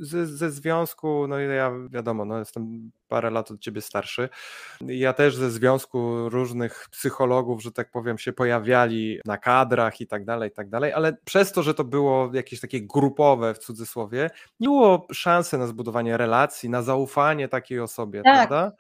Ze, 0.02 0.26
ze 0.28 0.52
związku, 0.52 1.28
no 1.28 1.40
i 1.40 1.48
ja 1.48 1.72
wiadomo, 1.90 2.26
no 2.26 2.40
jestem 2.40 2.92
parę 3.08 3.30
lat 3.30 3.52
od 3.52 3.60
ciebie 3.60 3.82
starszy. 3.82 4.30
Ja 4.82 5.14
też 5.14 5.36
ze 5.36 5.52
związku 5.52 6.30
różnych 6.30 6.88
psychologów, 6.92 7.62
że 7.64 7.72
tak 7.72 7.92
powiem, 7.92 8.18
się 8.18 8.34
pojawiali 8.34 9.20
na 9.26 9.38
kadrach 9.38 10.02
i 10.02 10.08
tak 10.08 10.26
dalej, 10.26 10.50
i 10.50 10.54
tak 10.54 10.70
dalej, 10.70 10.94
ale 10.94 11.18
przez 11.26 11.52
to, 11.52 11.64
że 11.64 11.74
to 11.74 11.84
było 11.84 12.30
jakieś 12.34 12.60
takie 12.60 12.82
grupowe 12.82 13.54
w 13.54 13.58
cudzysłowie, 13.60 14.30
nie 14.60 14.68
było 14.68 15.08
szansy 15.12 15.58
na 15.58 15.68
zbudowanie 15.68 16.18
relacji, 16.18 16.70
na 16.70 16.82
zaufanie 16.82 17.48
takiej 17.48 17.80
osobie, 17.80 18.22
Tak. 18.24 18.48
prawda? 18.48 18.76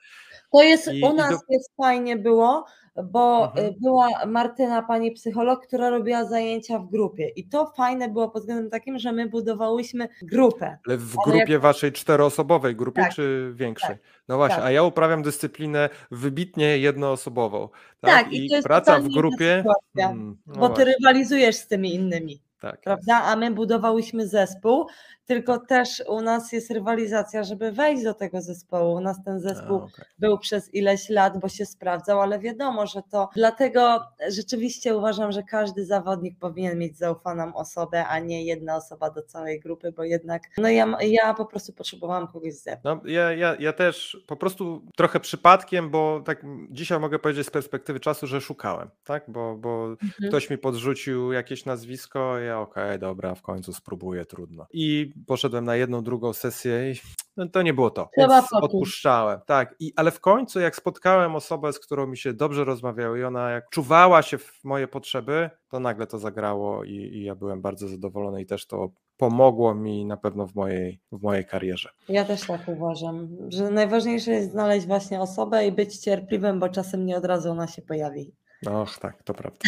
To 0.51 0.61
jest 0.63 0.93
I- 0.93 1.03
u 1.03 1.13
nas 1.13 1.29
do- 1.31 1.39
jest 1.49 1.71
fajnie 1.77 2.15
było, 2.17 2.65
bo 3.03 3.45
Mhm. 3.45 3.65
y, 3.65 3.75
była 3.81 4.07
Martyna, 4.27 4.81
pani 4.81 5.11
psycholog, 5.11 5.65
która 5.67 5.89
robiła 5.89 6.25
zajęcia 6.25 6.79
w 6.79 6.89
grupie. 6.89 7.27
I 7.35 7.47
to 7.49 7.71
fajne 7.77 8.09
było 8.09 8.29
pod 8.29 8.41
względem 8.41 8.69
takim, 8.69 8.99
że 8.99 9.11
my 9.11 9.29
budowałyśmy 9.29 10.07
grupę. 10.21 10.77
Ale 10.87 10.97
w 10.97 11.15
Ale 11.25 11.31
grupie 11.37 11.59
waszej 11.59 11.91
czteroosobowej 11.91 12.75
grupie, 12.75 13.01
Tak, 13.01 13.13
czy 13.13 13.51
większej? 13.55 13.89
tak, 13.89 13.99
no 14.27 14.37
właśnie, 14.37 14.55
tak. 14.57 14.65
a 14.65 14.71
ja 14.71 14.83
uprawiam 14.83 15.21
dyscyplinę 15.23 15.89
wybitnie 16.11 16.77
jednoosobową. 16.77 17.69
Tak, 18.01 18.33
i 18.33 18.49
to 18.49 18.55
jest 18.55 18.67
praca 18.67 18.99
w 18.99 19.07
grupie. 19.07 19.57
sytuacja, 19.57 20.11
Mm, 20.15 20.37
no 20.47 20.53
bo 20.59 20.69
ty 20.69 20.75
właśnie, 20.75 20.93
rywalizujesz 20.99 21.55
z 21.55 21.67
tymi 21.67 21.95
innymi. 21.95 22.41
tak. 22.61 22.81
prawda? 22.81 23.21
A 23.23 23.35
my 23.35 23.51
budowałyśmy 23.51 24.27
zespół, 24.27 24.85
tylko 25.29 25.57
też 25.59 26.03
u 26.07 26.21
nas 26.21 26.51
jest 26.51 26.71
rywalizacja, 26.71 27.43
żeby 27.43 27.71
wejść 27.71 28.03
do 28.03 28.13
tego 28.13 28.41
zespołu. 28.41 28.93
U 28.93 28.99
nas 29.01 29.23
ten 29.25 29.39
zespół 29.39 29.77
A, 29.77 29.83
okej. 29.83 30.05
był 30.19 30.37
przez 30.37 30.73
ileś 30.73 31.09
lat, 31.09 31.39
bo 31.39 31.49
się 31.49 31.65
sprawdzał, 31.65 32.21
ale 32.21 32.39
wiadomo, 32.39 32.87
że 32.87 33.01
to 33.11 33.29
dlatego 33.35 34.01
rzeczywiście 34.29 34.97
uważam, 34.97 35.31
że 35.31 35.43
każdy 35.43 35.85
zawodnik 35.85 36.39
powinien 36.39 36.77
mieć 36.79 36.97
zaufaną 36.97 37.53
osobę, 37.55 38.07
a 38.07 38.19
nie 38.19 38.43
jedna 38.45 38.75
osoba 38.75 39.09
do 39.09 39.21
całej 39.23 39.59
grupy, 39.59 39.91
bo 39.91 40.03
jednak 40.03 40.43
no 40.57 40.69
ja, 40.69 40.97
ja 41.01 41.33
po 41.33 41.45
prostu 41.45 41.73
potrzebowałam 41.73 42.27
kogoś 42.27 42.53
z 42.53 42.63
zewnątrz. 42.63 43.03
No, 43.05 43.11
ja, 43.11 43.33
ja, 43.33 43.55
ja 43.59 43.73
też 43.73 44.23
po 44.27 44.35
prostu 44.35 44.81
trochę 44.97 45.19
przypadkiem, 45.19 45.89
bo 45.89 46.21
tak 46.25 46.45
dzisiaj 46.69 46.99
mogę 46.99 47.19
powiedzieć 47.19 47.47
z 47.47 47.51
perspektywy 47.51 47.99
czasu, 47.99 48.27
że 48.27 48.41
szukałem, 48.41 48.89
tak? 49.03 49.23
Bo, 49.27 49.55
bo 49.57 49.85
Mhm. 49.89 50.29
ktoś 50.29 50.49
mi 50.49 50.57
podrzucił 50.57 51.31
jakieś 51.31 51.65
nazwisko, 51.65 52.39
ja 52.39 52.59
okej, 52.59 52.99
dobra, 52.99 53.35
w 53.35 53.41
końcu 53.41 53.73
spróbuję, 53.73 54.25
trudno. 54.25 54.65
I 54.73 55.11
poszedłem 55.27 55.65
na 55.65 55.75
jedną, 55.75 56.03
drugą 56.03 56.33
sesję 56.33 56.91
i 56.91 56.95
no, 57.37 57.49
to 57.49 57.61
nie 57.61 57.73
było 57.73 57.89
to. 57.89 58.09
Trzeba 58.17 58.41
Więc 58.41 58.53
odpuszczałem, 58.53 59.39
tak. 59.45 59.75
I, 59.79 59.93
ale 59.95 60.11
w 60.11 60.19
końcu 60.19 60.59
jak 60.59 60.75
spotkałem 60.75 61.35
osobę, 61.35 61.73
z 61.73 61.79
którą 61.79 62.07
mi 62.07 62.17
się 62.17 62.33
dobrze 62.33 62.63
rozmawiało 62.63 63.15
i 63.15 63.23
ona 63.23 63.49
jak 63.49 63.69
czuwała 63.69 64.21
się 64.21 64.37
w 64.37 64.63
moje 64.63 64.87
potrzeby, 64.87 65.49
to 65.69 65.79
nagle 65.79 66.07
to 66.07 66.19
zagrało 66.19 66.83
i, 66.83 66.91
i 66.91 67.23
ja 67.23 67.35
byłem 67.35 67.61
bardzo 67.61 67.87
zadowolony 67.87 68.41
i 68.41 68.45
też 68.45 68.67
to 68.67 68.89
pomogło 69.17 69.75
mi 69.75 70.05
na 70.05 70.17
pewno 70.17 70.47
w 70.47 70.55
mojej, 70.55 70.99
w 71.11 71.21
mojej 71.21 71.45
karierze. 71.45 71.89
Ja 72.09 72.25
też 72.25 72.41
tak 72.41 72.67
uważam, 72.67 73.37
że 73.47 73.71
najważniejsze 73.71 74.31
jest 74.31 74.51
znaleźć 74.51 74.87
właśnie 74.87 75.21
osobę 75.21 75.67
i 75.67 75.71
być 75.71 75.97
cierpliwym, 75.97 76.59
bo 76.59 76.69
czasem 76.69 77.05
nie 77.05 77.17
od 77.17 77.25
razu 77.25 77.51
ona 77.51 77.67
się 77.67 77.81
pojawi. 77.81 78.31
Och, 78.67 78.97
tak, 78.97 79.23
to 79.23 79.33
prawda. 79.33 79.59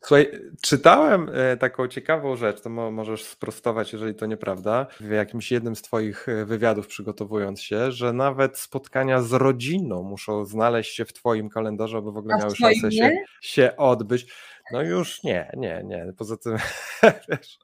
Słuchaj, 0.00 0.30
czytałem 0.62 1.30
e, 1.34 1.56
taką 1.56 1.88
ciekawą 1.88 2.36
rzecz, 2.36 2.60
to 2.60 2.70
mo 2.70 2.90
możesz 2.90 3.24
sprostować, 3.24 3.92
jeżeli 3.92 4.14
to 4.14 4.26
nieprawda, 4.26 4.86
w 5.00 5.10
jakimś 5.10 5.52
jednym 5.52 5.76
z 5.76 5.82
Twoich 5.82 6.28
e, 6.28 6.44
wywiadów 6.44 6.86
przygotowując 6.86 7.60
się, 7.62 7.92
że 7.92 8.12
nawet 8.12 8.58
spotkania 8.58 9.22
z 9.22 9.32
rodziną 9.32 10.02
muszą 10.02 10.44
znaleźć 10.44 10.94
się 10.94 11.04
w 11.04 11.12
Twoim 11.12 11.48
kalendarzu, 11.48 11.98
aby 11.98 12.12
w 12.12 12.16
ogóle 12.16 12.38
miały 12.38 12.56
szansę 12.56 12.92
się, 12.92 13.16
się 13.40 13.76
odbyć. 13.76 14.26
No 14.72 14.82
już 14.82 15.22
nie, 15.22 15.50
nie, 15.56 15.82
nie. 15.84 16.12
Poza 16.16 16.36
tym, 16.36 16.56
wiesz, 17.28 17.58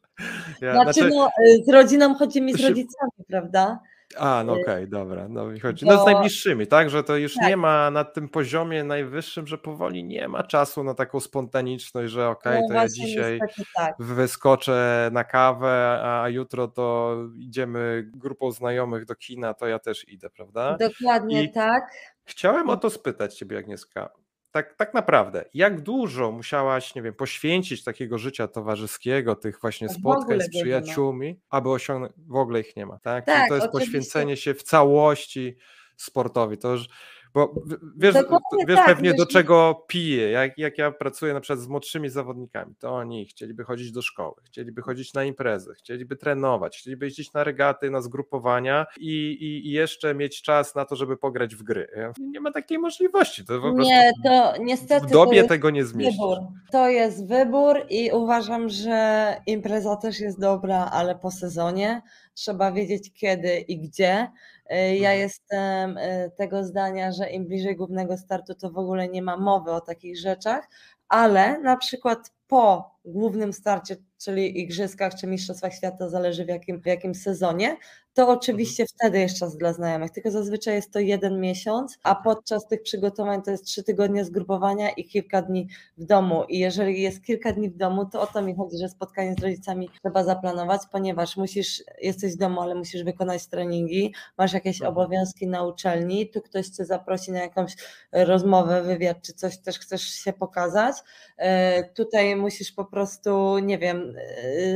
ja, 0.60 0.72
Znaczy, 0.72 1.10
no, 1.10 1.30
y, 1.46 1.64
z 1.64 1.68
rodziną 1.68 2.14
chodzi 2.14 2.42
mi 2.42 2.52
z 2.52 2.56
to 2.56 2.58
się- 2.62 2.68
rodzicami, 2.68 3.12
prawda? 3.28 3.78
A, 4.18 4.44
no 4.44 4.56
y, 4.58 4.60
okej, 4.62 4.88
dobra. 4.88 5.28
No 5.28 5.52
i 5.52 5.60
chodzi. 5.60 5.86
No 5.86 6.02
z 6.02 6.06
najbliższymi, 6.06 6.66
tak? 6.66 6.90
Że 6.90 7.02
to 7.04 7.16
już 7.16 7.34
Tak. 7.34 7.48
nie 7.48 7.56
ma 7.56 7.90
na 7.90 8.04
tym 8.04 8.28
poziomie 8.28 8.84
najwyższym, 8.84 9.46
że 9.46 9.58
powoli 9.58 10.04
nie 10.04 10.28
ma 10.28 10.42
czasu 10.42 10.84
na 10.84 10.94
taką 10.94 11.20
spontaniczność, 11.20 12.12
że 12.12 12.28
okej, 12.28 12.60
no 12.62 12.68
to 12.68 12.74
ja 12.74 12.88
dzisiaj 12.88 13.40
tak. 13.76 13.94
wyskoczę 13.98 15.08
na 15.12 15.24
kawę, 15.24 16.00
a 16.02 16.28
jutro 16.28 16.68
to 16.68 17.16
idziemy 17.38 18.10
grupą 18.14 18.50
znajomych 18.50 19.04
do 19.04 19.14
kina, 19.14 19.54
to 19.54 19.66
ja 19.66 19.78
też 19.78 20.08
idę, 20.08 20.30
prawda? 20.30 20.76
Dokładnie 20.80 21.42
I- 21.42 21.52
tak. 21.52 21.82
Chciałem 22.24 22.70
o 22.70 22.76
to 22.76 22.90
spytać 22.90 23.34
Ciebie, 23.38 23.58
Agnieszka. 23.58 24.10
Tak, 24.52 24.74
tak 24.74 24.94
naprawdę, 24.94 25.44
jak 25.54 25.80
dużo 25.80 26.32
musiałaś, 26.32 26.94
nie 26.94 27.02
wiem, 27.02 27.14
poświęcić 27.14 27.84
takiego 27.84 28.18
życia 28.18 28.48
towarzyskiego, 28.48 29.36
tych 29.36 29.60
właśnie 29.60 29.88
spotkań 29.88 30.40
z 30.40 30.54
ma. 30.54 30.60
przyjaciółmi, 30.60 31.40
aby 31.50 31.70
osiągnąć, 31.70 32.12
w 32.26 32.36
ogóle 32.36 32.60
ich 32.60 32.76
nie 32.76 32.86
ma, 32.86 32.98
tak? 32.98 33.26
Tak, 33.26 33.48
to 33.48 33.54
jest 33.54 33.66
oczywiście. 33.66 33.92
poświęcenie 33.92 34.36
się 34.36 34.54
w 34.54 34.62
całości 34.62 35.56
sportowi, 35.96 36.58
to 36.58 36.72
już, 36.72 36.88
bo 37.34 37.54
wiesz, 37.96 38.14
Dokładnie 38.14 38.66
wiesz 38.68 38.76
tak, 38.76 38.86
pewnie 38.86 39.14
do 39.14 39.26
czego 39.26 39.84
piję, 39.86 40.30
jak, 40.30 40.58
jak 40.58 40.78
ja 40.78 40.90
pracuję 40.90 41.34
na 41.34 41.40
przykład 41.40 41.58
z 41.58 41.68
młodszymi 41.68 42.08
zawodnikami, 42.08 42.74
to 42.78 42.94
oni 42.94 43.26
chcieliby 43.26 43.64
chodzić 43.64 43.92
do 43.92 44.02
szkoły, 44.02 44.34
chcieliby 44.44 44.82
chodzić 44.82 45.14
na 45.14 45.24
imprezy, 45.24 45.74
chcieliby 45.74 46.16
trenować, 46.16 46.78
chcieliby 46.78 47.06
jeździć 47.06 47.32
na 47.32 47.44
regaty, 47.44 47.90
na 47.90 48.00
zgrupowania 48.00 48.86
i, 49.00 49.30
i, 49.40 49.68
i 49.68 49.70
jeszcze 49.70 50.14
mieć 50.14 50.42
czas 50.42 50.74
na 50.74 50.84
to, 50.84 50.96
żeby 50.96 51.16
pograć 51.16 51.54
w 51.56 51.62
gry. 51.62 51.88
Nie 52.18 52.40
ma 52.40 52.52
takiej 52.52 52.78
możliwości, 52.78 53.44
to 53.44 53.60
po 53.60 53.70
Nie, 53.70 54.12
to 54.24 54.54
niestety 54.60 55.06
w 55.06 55.10
dobie 55.10 55.44
tego 55.44 55.70
nie 55.70 55.84
zmieścisz. 55.84 56.16
wybór. 56.20 56.38
To 56.72 56.88
jest 56.88 57.28
wybór 57.28 57.76
i 57.90 58.10
uważam, 58.12 58.68
że 58.68 59.36
impreza 59.46 59.96
też 59.96 60.20
jest 60.20 60.40
dobra, 60.40 60.90
ale 60.92 61.18
po 61.18 61.30
sezonie 61.30 62.02
trzeba 62.34 62.72
wiedzieć 62.72 63.12
kiedy 63.14 63.58
i 63.58 63.78
gdzie. 63.78 64.28
Y, 64.70 64.96
Ja 64.96 65.10
Mhm. 65.12 65.18
jestem 65.20 65.98
y, 65.98 66.30
tego 66.36 66.64
zdania, 66.64 67.12
że 67.12 67.30
im 67.30 67.46
bliżej 67.46 67.76
głównego 67.76 68.16
startu, 68.16 68.54
to 68.54 68.70
w 68.70 68.78
ogóle 68.78 69.08
nie 69.08 69.22
ma 69.22 69.36
mowy 69.36 69.70
o 69.72 69.80
takich 69.80 70.18
rzeczach, 70.18 70.68
ale 71.08 71.58
na 71.60 71.76
przykład 71.76 72.30
po 72.48 72.90
głównym 73.04 73.52
starcie, 73.52 73.96
czyli 74.18 74.60
igrzyskach 74.60 75.14
czy 75.14 75.26
mistrzostwach 75.26 75.74
świata, 75.74 76.08
zależy 76.08 76.44
w 76.44 76.48
jakim, 76.48 76.80
w 76.82 76.86
jakim 76.86 77.14
sezonie, 77.14 77.76
to 78.14 78.28
oczywiście 78.28 78.86
wtedy 78.86 79.18
jest 79.18 79.38
czas 79.38 79.56
dla 79.56 79.72
znajomych, 79.72 80.10
tylko 80.10 80.30
zazwyczaj 80.30 80.74
jest 80.74 80.92
to 80.92 80.98
jeden 81.00 81.40
miesiąc, 81.40 81.98
a 82.02 82.14
podczas 82.14 82.66
tych 82.68 82.82
przygotowań 82.82 83.42
to 83.42 83.50
jest 83.50 83.64
trzy 83.66 83.82
tygodnie 83.84 84.24
zgrupowania 84.24 84.90
i 84.90 85.04
kilka 85.04 85.42
dni 85.42 85.68
w 85.98 86.04
domu. 86.04 86.44
I 86.48 86.58
jeżeli 86.58 87.02
jest 87.02 87.22
kilka 87.24 87.52
dni 87.52 87.70
w 87.70 87.76
domu, 87.76 88.06
to 88.06 88.20
o 88.20 88.26
to 88.26 88.42
mi 88.42 88.54
chodzi, 88.56 88.78
że 88.78 88.88
spotkanie 88.88 89.34
z 89.34 89.42
rodzicami 89.42 89.90
trzeba 90.02 90.24
zaplanować, 90.24 90.80
ponieważ 90.92 91.36
musisz, 91.36 91.82
jesteś 92.02 92.34
w 92.34 92.38
domu, 92.38 92.60
ale 92.60 92.74
musisz 92.74 93.02
wykonać 93.04 93.46
treningi, 93.46 94.14
masz 94.38 94.52
jakieś 94.52 94.76
Mhm. 94.82 94.92
obowiązki 94.92 95.46
na 95.46 95.62
uczelni, 95.64 96.30
tu 96.30 96.40
ktoś 96.40 96.66
cię 96.68 96.84
zaprosi 96.84 97.32
na 97.32 97.40
jakąś 97.40 97.76
rozmowę, 98.12 98.82
wywiad, 98.82 99.22
czy 99.22 99.32
coś 99.32 99.58
też 99.58 99.78
chcesz 99.78 100.02
się 100.02 100.32
pokazać. 100.32 100.96
E, 101.38 101.84
Tutaj 101.94 102.36
musisz 102.36 102.72
po 102.72 102.84
prostu, 102.84 103.58
nie 103.58 103.78
wiem, 103.78 104.14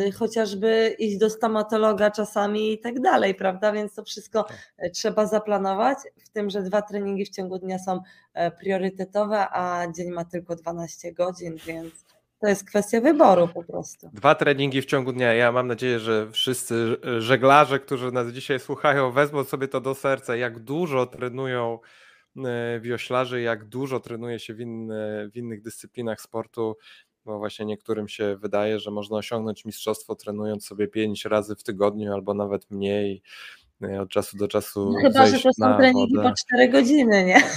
e, 0.07 0.11
chociażby 0.13 0.97
iść 0.99 1.19
do 1.19 1.31
stomatologa 1.31 2.11
czasami 2.11 2.73
i 2.73 2.79
tak 2.79 3.01
dalej, 3.01 3.26
prawda? 3.35 3.73
Więc 3.73 3.95
to 3.95 4.05
wszystko 4.05 4.47
e, 4.79 4.91
trzeba 4.91 5.27
zaplanować, 5.27 5.99
w 6.25 6.29
tym, 6.29 6.51
że 6.51 6.63
dwa 6.63 6.83
treningi 6.83 7.25
w 7.25 7.31
ciągu 7.31 7.59
dnia 7.59 7.79
są 7.79 8.01
e, 8.35 8.51
priorytetowe, 8.51 9.47
a 9.51 9.93
dzień 9.93 10.11
ma 10.11 10.25
tylko 10.25 10.57
12 10.57 11.13
godzin, 11.13 11.57
więc 11.67 12.05
to 12.41 12.49
jest 12.49 12.69
kwestia 12.69 13.01
wyboru 13.01 13.49
po 13.49 13.65
prostu. 13.65 14.11
Dwa 14.13 14.35
treningi 14.35 14.83
w 14.83 14.87
ciągu 14.87 15.13
dnia. 15.13 15.35
Ja 15.35 15.53
mam 15.53 15.67
nadzieję, 15.67 15.99
że 15.99 16.31
wszyscy 16.31 16.97
żeglarze, 17.19 17.81
którzy 17.81 18.13
nas 18.13 18.29
dzisiaj 18.29 18.61
słuchają, 18.61 19.11
wezmą 19.11 19.45
sobie 19.45 19.69
to 19.69 19.81
do 19.81 19.95
serca, 19.95 20.37
jak 20.37 20.59
dużo 20.59 21.07
trenują 21.07 21.79
e, 22.45 22.81
wioślarze, 22.81 23.41
jak 23.41 23.65
dużo 23.65 24.01
trenuje 24.01 24.39
się 24.39 24.55
w, 24.55 24.61
inne, 24.61 25.29
w 25.33 25.37
innych 25.37 25.63
dyscyplinach 25.63 26.21
sportu, 26.21 26.77
bo 27.27 27.39
właśnie 27.39 27.67
niektórym 27.67 28.09
się 28.09 28.37
wydaje, 28.37 28.81
że 28.81 28.91
można 28.91 29.17
osiągnąć 29.17 29.65
mistrzostwo 29.65 30.15
trenując 30.15 30.67
sobie 30.67 30.89
pięć 30.89 31.25
razy 31.25 31.57
w 31.57 31.63
tygodniu 31.63 32.13
albo 32.15 32.35
nawet 32.35 32.71
mniej 32.71 33.23
e, 33.83 34.01
od 34.01 34.09
czasu 34.09 34.37
do 34.37 34.49
czasu. 34.49 34.93
No 34.93 35.01
chyba, 35.01 35.27
że 35.27 35.41
to 35.41 35.53
są 35.53 35.77
treningi 35.77 36.17
wodę. 36.17 36.29
po 36.31 36.35
4 36.37 36.69
godziny, 36.69 37.25
nie? 37.25 37.43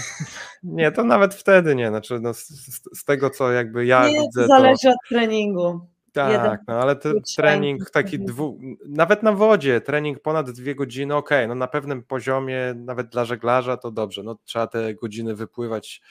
Nie, 0.63 0.91
to 0.91 1.03
nawet 1.03 1.33
wtedy 1.33 1.75
nie. 1.75 1.87
Znaczy, 1.89 2.19
no, 2.19 2.33
z, 2.33 2.47
z- 2.47 3.03
tego, 3.03 3.29
co 3.29 3.51
jakby 3.51 3.85
ja 3.85 4.07
nie, 4.09 4.19
widzę, 4.19 4.41
to 4.41 4.47
zależy 4.47 4.89
od 4.89 4.97
treningu. 5.09 5.79
jeden 6.15 6.41
tak, 6.41 6.61
no 6.67 6.73
ale 6.81 6.95
ten 6.95 7.13
trening 7.37 7.89
taki 7.89 8.19
dwu, 8.19 8.59
nawet 8.87 9.23
na 9.23 9.33
wodzie, 9.33 9.81
trening 9.81 10.19
ponad 10.19 10.51
dwie 10.51 10.75
godziny, 10.75 11.15
okej, 11.15 11.47
no 11.47 11.55
na 11.55 11.67
pewnym 11.67 12.03
poziomie, 12.03 12.73
nawet 12.75 13.07
dla 13.09 13.25
żeglarza 13.25 13.77
to 13.77 13.91
dobrze, 13.91 14.23
no 14.23 14.35
trzeba 14.45 14.67
te 14.67 14.93
godziny 14.93 15.35
wypływać, 15.35 16.01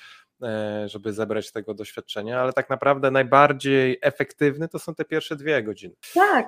żeby 0.87 1.13
zebrać 1.13 1.53
tego 1.53 1.75
doświadczenia, 1.75 2.41
ale 2.41 2.53
tak 2.53 2.71
naprawdę 2.71 3.11
najbardziej 3.11 3.99
efektywny 4.03 4.69
to 4.69 4.79
są 4.79 4.95
te 4.95 5.05
pierwsze 5.05 5.37
dwie 5.37 5.63
godziny. 5.63 5.95
Tak, 6.15 6.47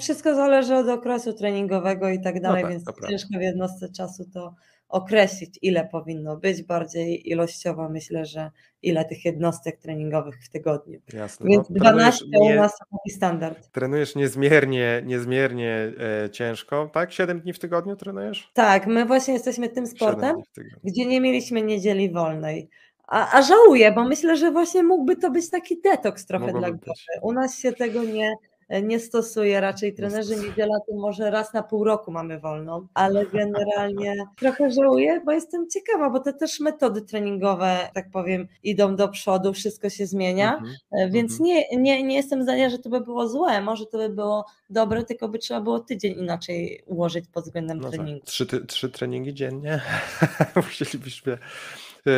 wszystko 0.00 0.34
zależy 0.34 0.74
od 0.74 0.88
okresu 0.88 1.32
treningowego 1.32 2.08
i 2.08 2.20
tak 2.20 2.40
dalej, 2.40 2.62
tak, 2.62 2.70
więc 2.70 2.84
to 2.84 2.92
prawda. 2.92 3.08
ciężko 3.08 3.38
w 3.38 3.42
jednostce 3.42 3.88
czasu 3.92 4.24
to 4.34 4.54
określić, 4.92 5.58
ile 5.62 5.88
powinno 5.88 6.36
być, 6.36 6.62
bardziej 6.62 7.30
ilościowo 7.30 7.88
myślę, 7.88 8.26
że 8.26 8.50
ile 8.82 9.04
tych 9.04 9.24
jednostek 9.24 9.78
treningowych 9.78 10.34
w 10.44 10.48
tygodniu. 10.48 11.00
Jasne. 11.12 11.46
Więc 11.48 11.70
no, 11.70 11.80
trenujesz 11.80 12.24
12 12.24 12.24
u 12.40 12.54
nas 12.54 12.78
taki 12.78 13.10
standard. 13.16 13.70
Trenujesz 13.72 14.14
niezmiernie, 14.14 15.02
niezmiernie 15.04 15.92
e, 16.24 16.30
ciężko, 16.30 16.90
tak? 16.92 17.12
Siedem 17.12 17.40
dni 17.40 17.52
w 17.52 17.58
tygodniu 17.58 17.96
trenujesz? 17.96 18.50
Tak, 18.54 18.86
my 18.86 19.06
właśnie 19.06 19.34
jesteśmy 19.34 19.68
tym 19.68 19.86
sportem, 19.86 20.36
gdzie 20.84 21.06
nie 21.06 21.20
mieliśmy 21.20 21.62
niedzieli 21.62 22.12
wolnej. 22.12 22.68
A, 23.06 23.38
a 23.38 23.42
żałuję, 23.42 23.92
bo 23.92 24.04
myślę, 24.04 24.36
że 24.36 24.50
właśnie 24.50 24.82
mógłby 24.82 25.16
to 25.16 25.30
być 25.30 25.50
taki 25.50 25.80
detoks 25.80 26.26
trochę 26.26 26.44
dla 26.44 26.52
Mogłoby 26.60 26.78
głowy. 26.78 27.00
U 27.22 27.32
nas 27.32 27.58
się 27.58 27.72
tego 27.72 28.04
nie, 28.04 28.34
nie 28.82 29.00
stosuje, 29.00 29.60
raczej 29.60 29.94
trenerzy 29.94 30.36
niedziela 30.36 30.78
to 30.88 30.94
może 30.94 31.30
raz 31.30 31.52
na 31.52 31.62
pół 31.62 31.84
roku 31.84 32.12
mamy 32.12 32.40
wolną, 32.40 32.86
ale 32.94 33.26
generalnie 33.26 34.16
trochę 34.36 34.70
żałuję, 34.70 35.20
bo 35.24 35.32
jestem 35.32 35.70
ciekawa, 35.70 36.10
bo 36.10 36.20
te 36.20 36.32
też 36.32 36.60
metody 36.60 37.02
treningowe, 37.02 37.78
tak 37.94 38.10
powiem, 38.10 38.48
idą 38.62 38.96
do 38.96 39.08
przodu, 39.08 39.52
wszystko 39.52 39.90
się 39.90 40.06
zmienia, 40.06 40.52
Mhm. 40.54 40.74
e, 40.92 41.10
więc 41.10 41.32
mhm. 41.32 41.46
nie, 41.46 41.76
nie, 41.76 42.02
nie 42.02 42.16
jestem 42.16 42.42
zdania, 42.42 42.70
że 42.70 42.78
to 42.78 42.88
by 42.90 43.00
było 43.00 43.28
złe, 43.28 43.60
może 43.60 43.86
to 43.86 43.98
by 43.98 44.08
było 44.08 44.46
dobre, 44.70 45.02
tylko 45.02 45.28
by 45.28 45.38
trzeba 45.38 45.60
było 45.60 45.80
tydzień 45.80 46.18
inaczej 46.18 46.82
ułożyć 46.86 47.24
pod 47.32 47.44
względem 47.44 47.78
No 47.78 47.90
tak. 47.90 47.92
treningu. 47.92 48.24
trzy, 48.24 48.46
ty, 48.46 48.66
trzy 48.66 48.90
treningi 48.90 49.34
dziennie 49.34 49.80
musielibyśmy 50.56 51.38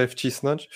wcisnąć. 0.09 0.68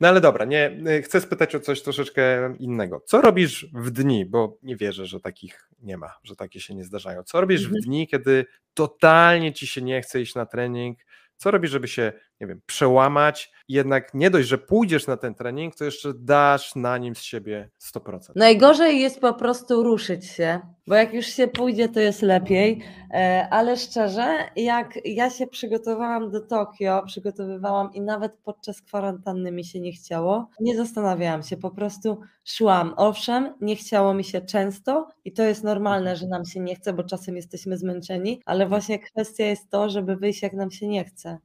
No 0.00 0.08
ale 0.08 0.20
dobra, 0.20 0.44
nie, 0.44 0.78
e, 0.86 1.02
chcę 1.02 1.20
spytać 1.20 1.54
o 1.54 1.60
coś 1.60 1.82
troszeczkę 1.82 2.54
innego. 2.58 3.00
Co 3.06 3.20
robisz 3.20 3.66
w 3.74 3.90
dni, 3.90 4.26
bo 4.26 4.58
nie 4.62 4.76
wierzę, 4.76 5.06
że 5.06 5.20
takich 5.20 5.68
nie 5.82 5.96
ma, 5.96 6.12
że 6.24 6.36
takie 6.36 6.60
się 6.60 6.74
nie 6.74 6.84
zdarzają. 6.84 7.22
Co 7.22 7.40
robisz 7.40 7.64
Mhm. 7.64 7.80
w 7.82 7.84
dni, 7.86 8.08
kiedy 8.08 8.46
totalnie 8.74 9.52
ci 9.52 9.66
się 9.66 9.82
nie 9.82 10.02
chce 10.02 10.20
iść 10.20 10.34
na 10.34 10.46
trening? 10.46 10.98
Co 11.36 11.50
robisz, 11.50 11.70
żeby 11.70 11.88
się, 11.88 12.12
nie 12.40 12.46
wiem, 12.46 12.60
przełamać? 12.66 13.52
Jednak 13.68 14.14
nie 14.14 14.30
dość, 14.30 14.48
że 14.48 14.58
pójdziesz 14.58 15.06
na 15.06 15.16
ten 15.16 15.34
trening, 15.34 15.74
to 15.74 15.84
jeszcze 15.84 16.12
dasz 16.14 16.74
na 16.74 16.98
nim 16.98 17.14
z 17.14 17.22
siebie 17.22 17.70
100%. 17.94 18.18
Najgorzej 18.34 19.00
jest 19.00 19.20
po 19.20 19.34
prostu 19.34 19.82
ruszyć 19.82 20.26
się, 20.26 20.60
bo 20.86 20.94
jak 20.94 21.14
już 21.14 21.26
się 21.26 21.48
pójdzie, 21.48 21.88
to 21.88 22.00
jest 22.00 22.22
lepiej. 22.22 22.82
E, 23.10 23.48
Ale 23.50 23.76
szczerze, 23.76 24.38
jak 24.56 24.98
ja 25.04 25.30
się 25.30 25.46
przygotowałam 25.46 26.30
do 26.30 26.40
Tokio, 26.40 27.02
przygotowywałam 27.06 27.94
i 27.94 28.00
nawet 28.00 28.36
podczas 28.44 28.82
kwarantanny 28.82 29.52
mi 29.52 29.64
się 29.64 29.80
nie 29.80 29.92
chciało, 29.92 30.48
nie 30.60 30.76
zastanawiałam 30.76 31.42
się, 31.42 31.56
po 31.56 31.70
prostu 31.70 32.20
szłam. 32.44 32.94
Owszem, 32.96 33.54
nie 33.60 33.76
chciało 33.76 34.14
mi 34.14 34.24
się 34.24 34.40
często 34.40 35.08
i 35.24 35.32
to 35.32 35.42
jest 35.42 35.64
normalne, 35.64 36.16
że 36.16 36.26
nam 36.26 36.44
się 36.44 36.60
nie 36.60 36.74
chce, 36.74 36.92
bo 36.92 37.04
czasem 37.04 37.36
jesteśmy 37.36 37.76
zmęczeni, 37.76 38.42
ale 38.44 38.66
właśnie 38.66 38.98
kwestia 38.98 39.44
jest 39.44 39.70
to, 39.70 39.90
żeby 39.90 40.16
wyjść 40.16 40.42
jak 40.42 40.52
nam 40.52 40.70
się 40.70 40.88
nie 40.88 41.04
chce. 41.04 41.38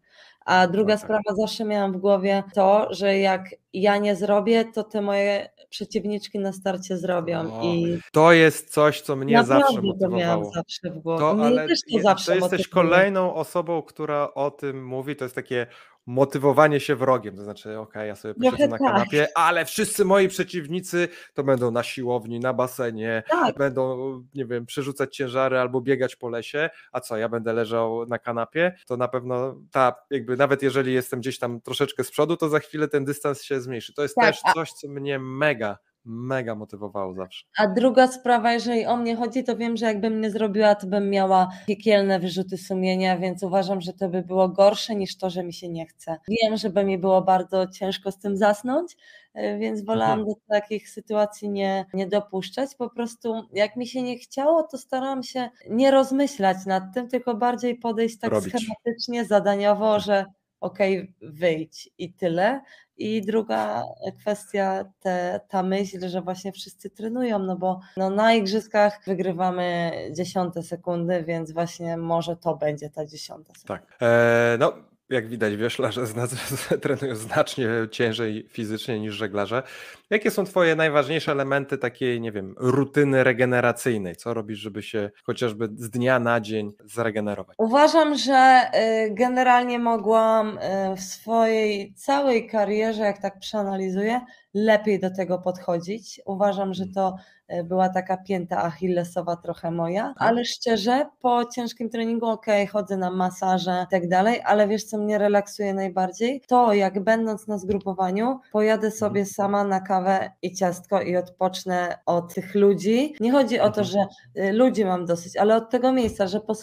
A 0.45 0.67
druga 0.67 0.93
No 0.93 0.99
tak. 0.99 1.05
sprawa, 1.05 1.35
zawsze 1.41 1.65
miałam 1.65 1.93
w 1.93 1.97
głowie 1.97 2.43
to, 2.53 2.87
że 2.93 3.17
jak 3.17 3.45
ja 3.73 3.97
nie 3.97 4.15
zrobię, 4.15 4.65
to 4.65 4.83
te 4.83 5.01
moje 5.01 5.49
przeciwniczki 5.69 6.39
na 6.39 6.53
starcie 6.53 6.97
zrobią. 6.97 7.53
O, 7.59 7.63
I 7.63 7.99
To 8.11 8.31
jest 8.31 8.69
coś, 8.73 9.01
co 9.01 9.15
mnie 9.15 9.43
zawsze 9.43 9.73
naprawdę 9.75 9.99
to 9.99 10.09
miałam 10.09 10.39
motywowało. 10.39 10.51
zawsze 10.53 10.89
w 10.89 10.99
głowie. 10.99 11.19
To, 11.19 11.33
Mnie 11.33 11.45
ale 11.45 11.67
też 11.67 11.79
to 11.91 11.97
je- 11.97 12.01
zawsze 12.03 12.25
to 12.31 12.35
jesteś 12.37 12.67
kolejną 12.67 13.33
osobą, 13.35 13.81
która 13.81 14.33
o 14.33 14.51
tym 14.51 14.85
mówi. 14.85 15.15
To 15.15 15.25
jest 15.25 15.35
takie 15.35 15.67
motywowanie 16.11 16.79
się 16.79 16.95
wrogiem. 16.95 17.35
To 17.35 17.43
znaczy, 17.43 17.79
okej, 17.79 18.07
ja 18.07 18.15
sobie 18.15 18.33
posiedzę 18.33 18.67
na 18.67 18.77
tak. 18.77 18.87
kanapie, 18.87 19.27
ale 19.35 19.65
wszyscy 19.65 20.05
moi 20.05 20.27
przeciwnicy 20.27 21.07
to 21.33 21.43
będą 21.43 21.71
na 21.71 21.83
siłowni, 21.83 22.39
na 22.39 22.53
basenie, 22.53 23.23
Tak, 23.29 23.57
będą, 23.57 24.13
nie 24.35 24.45
wiem, 24.45 24.65
przerzucać 24.65 25.15
ciężary 25.15 25.59
albo 25.59 25.81
biegać 25.81 26.15
po 26.15 26.29
lesie. 26.29 26.69
A 26.91 26.99
co, 26.99 27.17
ja 27.17 27.29
będę 27.29 27.53
leżał 27.53 28.05
na 28.05 28.19
kanapie? 28.19 28.75
To 28.87 28.97
na 28.97 29.07
pewno 29.07 29.55
ta, 29.71 29.95
jakby 30.09 30.37
nawet 30.37 30.63
jeżeli 30.63 30.93
jestem 30.93 31.19
gdzieś 31.19 31.39
tam 31.39 31.61
troszeczkę 31.61 32.03
z 32.03 32.11
przodu, 32.11 32.37
to 32.37 32.49
za 32.49 32.59
chwilę 32.59 32.87
ten 32.87 33.05
dystans 33.05 33.43
się 33.43 33.61
zmniejszy. 33.61 33.93
To 33.93 34.01
jest 34.01 34.15
Tak, 34.15 34.25
też 34.25 34.53
coś, 34.53 34.71
co 34.71 34.87
mnie 34.87 35.19
mega, 35.19 35.77
mega 36.05 36.55
motywowało 36.55 37.13
zawsze. 37.13 37.45
a 37.57 37.67
druga 37.67 38.07
sprawa, 38.07 38.53
jeżeli 38.53 38.85
o 38.85 38.97
mnie 38.97 39.15
chodzi, 39.15 39.43
to 39.43 39.57
wiem, 39.57 39.77
że 39.77 39.85
jakbym 39.85 40.21
nie 40.21 40.31
zrobiła, 40.31 40.75
to 40.75 40.87
bym 40.87 41.09
miała 41.09 41.49
piekielne 41.67 42.19
wyrzuty 42.19 42.57
sumienia, 42.57 43.17
więc 43.17 43.43
uważam, 43.43 43.81
że 43.81 43.93
to 43.93 44.09
by 44.09 44.21
było 44.23 44.49
gorsze 44.49 44.95
niż 44.95 45.17
to, 45.17 45.29
że 45.29 45.43
mi 45.43 45.53
się 45.53 45.69
nie 45.69 45.85
chce. 45.85 46.17
Wiem, 46.27 46.57
że 46.57 46.69
by 46.69 46.83
mi 46.83 46.97
było 46.97 47.21
bardzo 47.21 47.67
ciężko 47.67 48.11
z 48.11 48.17
tym 48.19 48.37
zasnąć, 48.37 48.97
e, 49.33 49.57
więc 49.57 49.85
wolałam 49.85 50.19
Mhm. 50.19 50.27
do 50.27 50.41
takich 50.55 50.89
sytuacji 50.89 51.49
nie, 51.49 51.85
nie 51.93 52.07
dopuszczać. 52.07 52.75
Po 52.75 52.89
prostu 52.89 53.33
jak 53.53 53.75
mi 53.75 53.87
się 53.87 54.01
nie 54.01 54.17
chciało, 54.17 54.63
to 54.63 54.77
starałam 54.77 55.23
się 55.23 55.49
nie 55.69 55.91
rozmyślać 55.91 56.57
nad 56.65 56.83
tym, 56.93 57.07
tylko 57.07 57.35
bardziej 57.35 57.75
podejść 57.75 58.19
tak 58.19 58.31
Robić. 58.31 58.53
schematycznie, 58.53 59.25
zadaniowo, 59.25 59.99
że 59.99 60.25
okej, 60.61 61.13
wyjdź 61.21 61.89
i 61.97 62.13
tyle. 62.13 62.61
I 63.01 63.21
druga 63.21 63.83
kwestia, 64.19 64.85
te, 64.99 65.39
ta 65.47 65.63
myśl, 65.63 66.09
że 66.09 66.21
właśnie 66.21 66.51
wszyscy 66.51 66.89
trenują, 66.89 67.39
no 67.39 67.55
bo 67.55 67.79
no 67.97 68.09
na 68.09 68.33
igrzyskach 68.33 68.99
wygrywamy 69.07 69.91
dziesiąte 70.11 70.63
sekundy, 70.63 71.23
więc 71.23 71.51
właśnie 71.51 71.97
może 71.97 72.35
to 72.35 72.55
będzie 72.55 72.89
ta 72.89 73.05
dziesiąta 73.05 73.53
sekunda. 73.53 73.79
Tak. 73.79 73.97
E, 74.01 74.57
no, 74.59 74.73
jak 75.09 75.27
widać, 75.27 75.55
wioślarze 75.55 76.05
trenują 76.81 77.15
znacznie 77.15 77.67
ciężej 77.91 78.47
fizycznie 78.49 78.99
niż 78.99 79.15
żeglarze. 79.15 79.63
Jakie 80.11 80.31
są 80.31 80.45
Twoje 80.45 80.75
najważniejsze 80.75 81.31
elementy 81.31 81.77
takiej, 81.77 82.21
nie 82.21 82.31
wiem, 82.31 82.55
rutyny 82.57 83.23
regeneracyjnej? 83.23 84.15
Co 84.15 84.33
robisz, 84.33 84.59
żeby 84.59 84.83
się 84.83 85.11
chociażby 85.23 85.69
z 85.75 85.89
dnia 85.89 86.19
na 86.19 86.41
dzień 86.41 86.71
zregenerować? 86.85 87.55
Uważam, 87.59 88.17
że 88.17 88.61
y, 89.05 89.13
generalnie 89.13 89.79
mogłam 89.79 90.57
y, 90.57 90.95
w 90.95 91.01
swojej 91.01 91.93
całej 91.93 92.47
karierze, 92.47 93.03
jak 93.03 93.21
tak 93.21 93.39
przeanalizuję, 93.39 94.21
lepiej 94.53 94.99
do 94.99 95.09
tego 95.15 95.39
podchodzić. 95.39 96.21
Uważam, 96.25 96.73
że 96.73 96.87
to 96.95 97.15
e, 97.47 97.63
była 97.63 97.89
taka 97.89 98.17
pięta 98.17 98.63
achillesowa 98.63 99.35
trochę 99.35 99.71
moja, 99.71 100.13
ale 100.17 100.45
szczerze, 100.45 101.05
po 101.21 101.45
ciężkim 101.45 101.89
treningu, 101.89 102.25
okej, 102.25 102.67
chodzę 102.67 102.97
na 102.97 103.11
masaże 103.11 103.85
i 103.87 103.91
tak 103.91 104.07
dalej, 104.07 104.41
ale 104.45 104.67
wiesz, 104.67 104.83
co 104.83 104.97
mnie 104.97 105.17
relaksuje 105.17 105.73
najbardziej? 105.73 106.41
To, 106.47 106.73
jak 106.73 107.03
będąc 107.03 107.47
na 107.47 107.57
zgrupowaniu, 107.57 108.39
pojadę 108.51 108.91
sobie 108.91 109.25
sama 109.25 109.63
na 109.63 109.79
kawę 109.79 110.00
i 110.41 110.55
ciastko 110.55 111.01
i 111.01 111.15
odpocznę 111.15 111.97
od 112.05 112.33
tych 112.33 112.55
ludzi. 112.55 113.15
Nie 113.19 113.31
chodzi 113.31 113.59
o 113.59 113.69
to, 113.69 113.83
że 113.83 113.99
y, 114.37 114.53
ludzi 114.53 114.85
mam 114.85 115.05
dosyć, 115.05 115.37
ale 115.37 115.55
od 115.55 115.69
tego 115.69 115.91
miejsca, 115.91 116.27
że 116.27 116.39
po, 116.39 116.53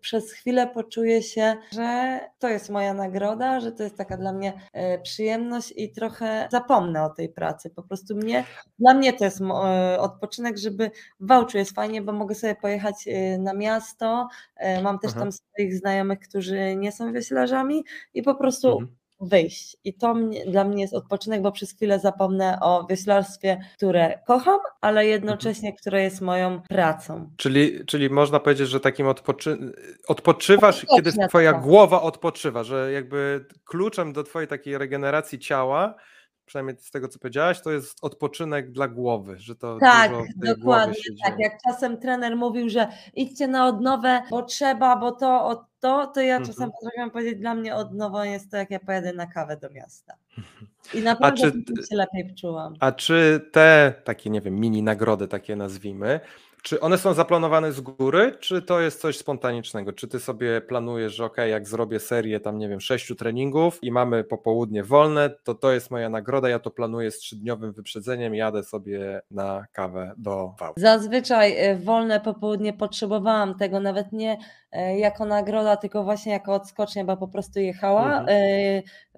przez 0.00 0.32
chwilę 0.32 0.66
poczuję 0.66 1.22
się, 1.22 1.56
że 1.72 2.20
to 2.38 2.48
jest 2.48 2.70
moja 2.70 2.94
nagroda, 2.94 3.60
że 3.60 3.72
to 3.72 3.82
jest 3.82 3.96
taka 3.96 4.16
dla 4.16 4.32
mnie 4.32 4.52
e, 4.72 4.98
przyjemność 4.98 5.72
i 5.76 5.92
trochę 5.92 6.48
zapomnę 6.52 7.04
o 7.04 7.10
tej 7.10 7.28
pracy. 7.28 7.70
Po 7.70 7.82
prostu 7.82 8.16
mnie, 8.16 8.44
dla 8.78 8.94
mnie 8.94 9.12
to 9.12 9.24
jest 9.24 9.40
e, 9.40 10.00
odpoczynek, 10.00 10.58
żeby 10.58 10.90
w 11.20 11.28
Wałczu 11.28 11.58
jest 11.58 11.74
fajnie, 11.74 12.02
bo 12.02 12.12
mogę 12.12 12.34
sobie 12.34 12.54
pojechać 12.54 13.08
na 13.38 13.54
miasto, 13.54 14.28
mam 14.82 14.98
też 14.98 15.10
Aha. 15.10 15.20
tam 15.20 15.32
swoich 15.32 15.76
znajomych, 15.76 16.18
którzy 16.18 16.76
nie 16.76 16.92
są 16.92 17.12
wioślarzami 17.12 17.84
i 18.14 18.22
po 18.22 18.34
prostu 18.34 18.68
Mhm. 18.68 18.98
Wyjść. 19.20 19.76
I 19.84 19.94
to 19.94 20.14
mnie, 20.14 20.46
dla 20.46 20.64
mnie 20.64 20.82
jest 20.82 20.94
odpoczynek, 20.94 21.42
bo 21.42 21.52
przez 21.52 21.72
chwilę 21.72 21.98
zapomnę 21.98 22.58
o 22.60 22.86
wioślarstwie, 22.90 23.60
które 23.76 24.18
kocham, 24.26 24.60
ale 24.80 25.06
jednocześnie, 25.06 25.72
które 25.72 26.02
jest 26.02 26.20
moją 26.20 26.60
pracą. 26.68 27.30
Czyli, 27.36 27.86
czyli 27.86 28.10
można 28.10 28.40
powiedzieć, 28.40 28.68
że 28.68 28.80
takim 28.80 29.06
odpoczy... 29.06 29.58
odpoczywasz, 30.08 30.84
Odpocznie 30.84 31.12
kiedy 31.12 31.28
twoja 31.28 31.52
głowa 31.52 32.02
odpoczywa, 32.02 32.64
że 32.64 32.92
jakby 32.92 33.46
kluczem 33.64 34.12
do 34.12 34.24
twojej 34.24 34.48
takiej 34.48 34.78
regeneracji 34.78 35.38
ciała, 35.38 35.94
przynajmniej 36.46 36.76
z 36.80 36.90
tego 36.90 37.08
co 37.08 37.18
powiedziałaś, 37.18 37.60
to 37.60 37.70
jest 37.70 38.04
odpoczynek 38.04 38.72
dla 38.72 38.88
głowy, 38.88 39.36
że 39.38 39.56
to 39.56 39.78
Tak, 39.80 40.12
dokładnie 40.36 40.94
tak. 41.24 41.36
dzieje. 41.36 41.50
Jak 41.50 41.52
czasem 41.66 42.00
trener 42.00 42.36
mówił, 42.36 42.68
że 42.68 42.88
idźcie 43.14 43.48
na 43.48 43.66
odnowę, 43.66 44.20
bo 44.30 44.42
trzeba, 44.42 44.96
bo 44.96 45.12
to, 45.12 45.46
o 45.46 45.64
to, 45.80 46.06
to 46.06 46.20
ja 46.20 46.38
czasem 46.38 46.52
Mhm. 46.64 46.70
potrafiłam 46.72 47.10
powiedzieć, 47.10 47.38
dla 47.40 47.54
mnie 47.54 47.74
odnową 47.74 48.22
jest 48.22 48.50
to, 48.50 48.56
jak 48.56 48.70
ja 48.70 48.80
pojadę 48.80 49.12
na 49.12 49.26
kawę 49.26 49.56
do 49.56 49.70
miasta. 49.70 50.14
I 50.94 51.02
naprawdę 51.02 51.40
czy- 51.52 51.52
potem 51.66 51.84
się 51.90 51.96
lepiej 51.96 52.34
czułam. 52.34 52.74
A 52.80 52.92
czy 52.92 53.48
te 53.52 53.94
takie, 54.04 54.30
nie 54.30 54.40
wiem, 54.40 54.54
mini 54.60 54.82
nagrody, 54.82 55.28
takie 55.28 55.56
nazwijmy, 55.56 56.20
czy 56.68 56.80
one 56.80 56.98
są 56.98 57.14
zaplanowane 57.14 57.72
z 57.72 57.80
góry, 57.80 58.36
czy 58.40 58.62
to 58.62 58.80
jest 58.80 59.00
coś 59.00 59.18
spontanicznego? 59.18 59.92
Czy 59.92 60.08
ty 60.08 60.20
sobie 60.20 60.60
planujesz, 60.60 61.14
że 61.14 61.24
ok, 61.24 61.36
jak 61.50 61.68
zrobię 61.68 62.00
serię 62.00 62.40
tam, 62.40 62.58
nie 62.58 62.68
wiem, 62.68 62.80
sześciu 62.80 63.14
treningów 63.14 63.78
i 63.82 63.92
mamy 63.92 64.24
popołudnie 64.24 64.84
wolne, 64.84 65.30
to 65.30 65.54
to 65.54 65.72
jest 65.72 65.90
moja 65.90 66.08
nagroda, 66.08 66.48
ja 66.48 66.58
to 66.58 66.70
planuję 66.70 67.10
z 67.10 67.18
trzydniowym 67.18 67.72
wyprzedzeniem, 67.72 68.34
jadę 68.34 68.64
sobie 68.64 69.20
na 69.30 69.66
kawę 69.72 70.12
do 70.16 70.54
Wałbrzych. 70.60 70.82
Zazwyczaj 70.82 71.56
e, 71.56 71.76
wolne 71.76 72.20
popołudnie 72.20 72.72
potrzebowałam 72.72 73.54
tego 73.54 73.80
nawet 73.80 74.12
nie 74.12 74.38
e, 74.72 74.98
jako 74.98 75.24
nagroda, 75.24 75.76
tylko 75.76 76.04
właśnie 76.04 76.32
jako 76.32 76.54
odskocznia, 76.54 77.04
bo 77.04 77.16
po 77.16 77.28
prostu 77.28 77.60
jechała. 77.60 78.18
Mhm. 78.18 78.26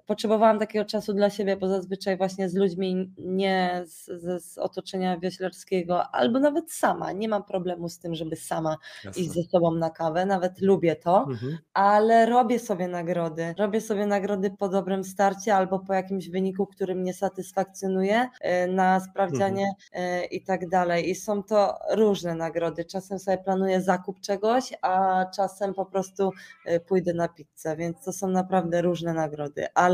Potrzebowałam 0.07 0.59
takiego 0.59 0.85
czasu 0.85 1.13
dla 1.13 1.29
siebie, 1.29 1.57
bo 1.57 1.67
zazwyczaj 1.67 2.17
właśnie 2.17 2.49
z 2.49 2.55
ludźmi 2.55 3.13
nie 3.17 3.83
z, 3.85 4.05
z, 4.05 4.43
z 4.45 4.57
otoczenia 4.57 5.17
wioślarskiego, 5.19 6.03
albo 6.15 6.39
nawet 6.39 6.71
sama. 6.71 7.11
Nie 7.11 7.29
mam 7.29 7.43
problemu 7.43 7.89
z 7.89 7.99
tym, 7.99 8.15
żeby 8.15 8.35
sama 8.35 8.77
Jasne. 9.03 9.21
iść 9.21 9.31
ze 9.31 9.43
sobą 9.43 9.71
na 9.75 9.89
kawę, 9.89 10.25
nawet 10.25 10.61
lubię 10.61 10.95
to, 10.95 11.25
Mhm. 11.29 11.57
ale 11.73 12.25
robię 12.25 12.59
sobie 12.59 12.87
nagrody. 12.87 13.53
Robię 13.57 13.81
sobie 13.81 14.05
nagrody 14.05 14.51
po 14.59 14.69
dobrym 14.69 15.03
starcie 15.03 15.55
albo 15.55 15.79
po 15.79 15.93
jakimś 15.93 16.29
wyniku, 16.29 16.67
który 16.67 16.95
mnie 16.95 17.13
satysfakcjonuje 17.13 18.27
e, 18.41 18.67
na 18.67 18.99
sprawdzianie 18.99 19.71
e, 19.93 20.25
i 20.25 20.43
tak 20.43 20.69
dalej. 20.69 21.09
I 21.09 21.15
są 21.15 21.43
to 21.43 21.79
różne 21.95 22.35
nagrody. 22.35 22.85
Czasem 22.85 23.19
sobie 23.19 23.37
planuję 23.37 23.81
zakup 23.81 24.19
czegoś, 24.19 24.73
a 24.81 25.25
czasem 25.35 25.73
po 25.73 25.85
prostu 25.85 26.31
e, 26.65 26.79
pójdę 26.79 27.13
na 27.13 27.27
pizzę, 27.27 27.75
więc 27.77 28.03
to 28.05 28.13
są 28.13 28.27
naprawdę 28.27 28.81
różne 28.81 29.13
nagrody, 29.13 29.65
ale 29.75 29.90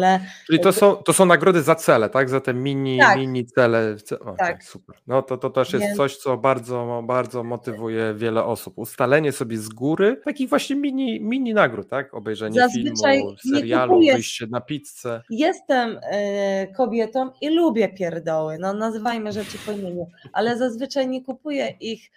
Czyli 0.48 0.60
to 0.60 0.74
są, 0.74 0.96
to 0.96 1.14
są 1.14 1.26
nagrody 1.26 1.62
za 1.62 1.76
cele, 1.76 2.10
tak? 2.10 2.30
Za 2.30 2.42
te 2.42 2.54
mini, 2.54 3.00
Tak. 3.00 3.18
mini 3.18 3.46
cele. 3.46 3.96
Ce- 3.96 4.20
O, 4.20 4.36
Tak. 4.36 4.64
Super. 4.64 4.96
No 5.08 5.22
to, 5.22 5.38
to 5.38 5.50
też 5.50 5.74
jest 5.74 5.86
Więc- 5.86 5.98
coś, 5.98 6.18
co 6.18 6.38
bardzo, 6.38 7.04
bardzo 7.08 7.44
motywuje 7.44 8.14
wiele 8.18 8.44
osób. 8.44 8.74
Ustalenie 8.78 9.32
sobie 9.32 9.58
z 9.58 9.70
góry 9.70 10.22
takich 10.26 10.50
właśnie 10.50 10.76
mini, 10.76 11.22
mini 11.22 11.54
nagród, 11.54 11.90
tak? 11.90 12.14
Obejrzenie 12.14 12.60
Zazwyczaj 12.60 13.18
filmu, 13.18 13.36
serialu, 13.54 14.00
wyjście 14.00 14.48
na 14.48 14.62
pizzę. 14.62 15.22
Jestem 15.30 16.00
e, 16.12 16.68
kobietą 16.68 17.30
i 17.42 17.50
lubię 17.50 17.90
pierdoły, 17.90 18.58
no 18.60 18.74
nazywajmy 18.74 19.32
rzeczy 19.32 19.58
po 19.66 19.72
imieniu, 19.72 20.08
ale 20.34 20.58
zazwyczaj 20.58 21.08
nie 21.08 21.24
kupuję 21.24 21.74
ich 21.80 22.12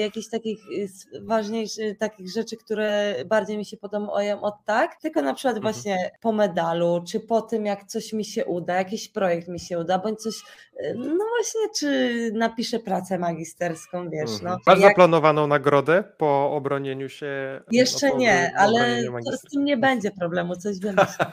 jakichś 0.00 0.28
takich 0.28 0.58
e, 0.80 0.82
s- 0.82 1.06
ważniejszych 1.22 1.98
takich 1.98 2.30
rzeczy, 2.30 2.56
które 2.56 3.14
bardziej 3.26 3.58
mi 3.58 3.64
się 3.64 3.76
podobają 3.76 4.40
od 4.42 4.54
tak, 4.64 4.96
tylko 5.00 5.22
na 5.22 5.34
przykład 5.34 5.56
Mhm. 5.56 5.74
właśnie 5.74 6.10
po 6.20 6.32
medalu, 6.32 7.04
czy 7.08 7.20
po 7.20 7.42
tym 7.42 7.66
jak 7.66 7.84
coś 7.84 8.12
mi 8.12 8.24
się 8.24 8.44
uda, 8.44 8.74
jakiś 8.74 9.08
projekt 9.08 9.48
mi 9.48 9.60
się 9.60 9.78
uda, 9.78 9.98
bądź 9.98 10.18
coś, 10.20 10.34
e, 10.76 10.94
no 10.94 11.24
właśnie, 11.36 11.60
czy 11.78 12.30
napiszę 12.34 12.78
pracę 12.78 13.18
magisterską, 13.18 14.10
wiesz, 14.10 14.30
Mhm. 14.30 14.44
no. 14.44 14.58
Masz 14.66 14.80
Jak- 14.80 14.90
zaplanowaną 14.90 15.46
nagrodę 15.46 16.04
po 16.18 16.52
obronieniu 16.52 17.08
się? 17.08 17.60
Jeszcze 17.72 18.08
no, 18.08 18.16
nie, 18.16 18.52
ale 18.58 19.02
to, 19.24 19.36
z 19.36 19.42
tym 19.52 19.64
nie 19.64 19.76
będzie 19.76 20.10
problemu, 20.10 20.56
coś 20.56 20.78
wymyślę. 20.78 21.26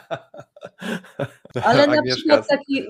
Ale 1.64 1.86
na 1.86 2.02
przykład 2.02 2.48
taki, 2.48 2.84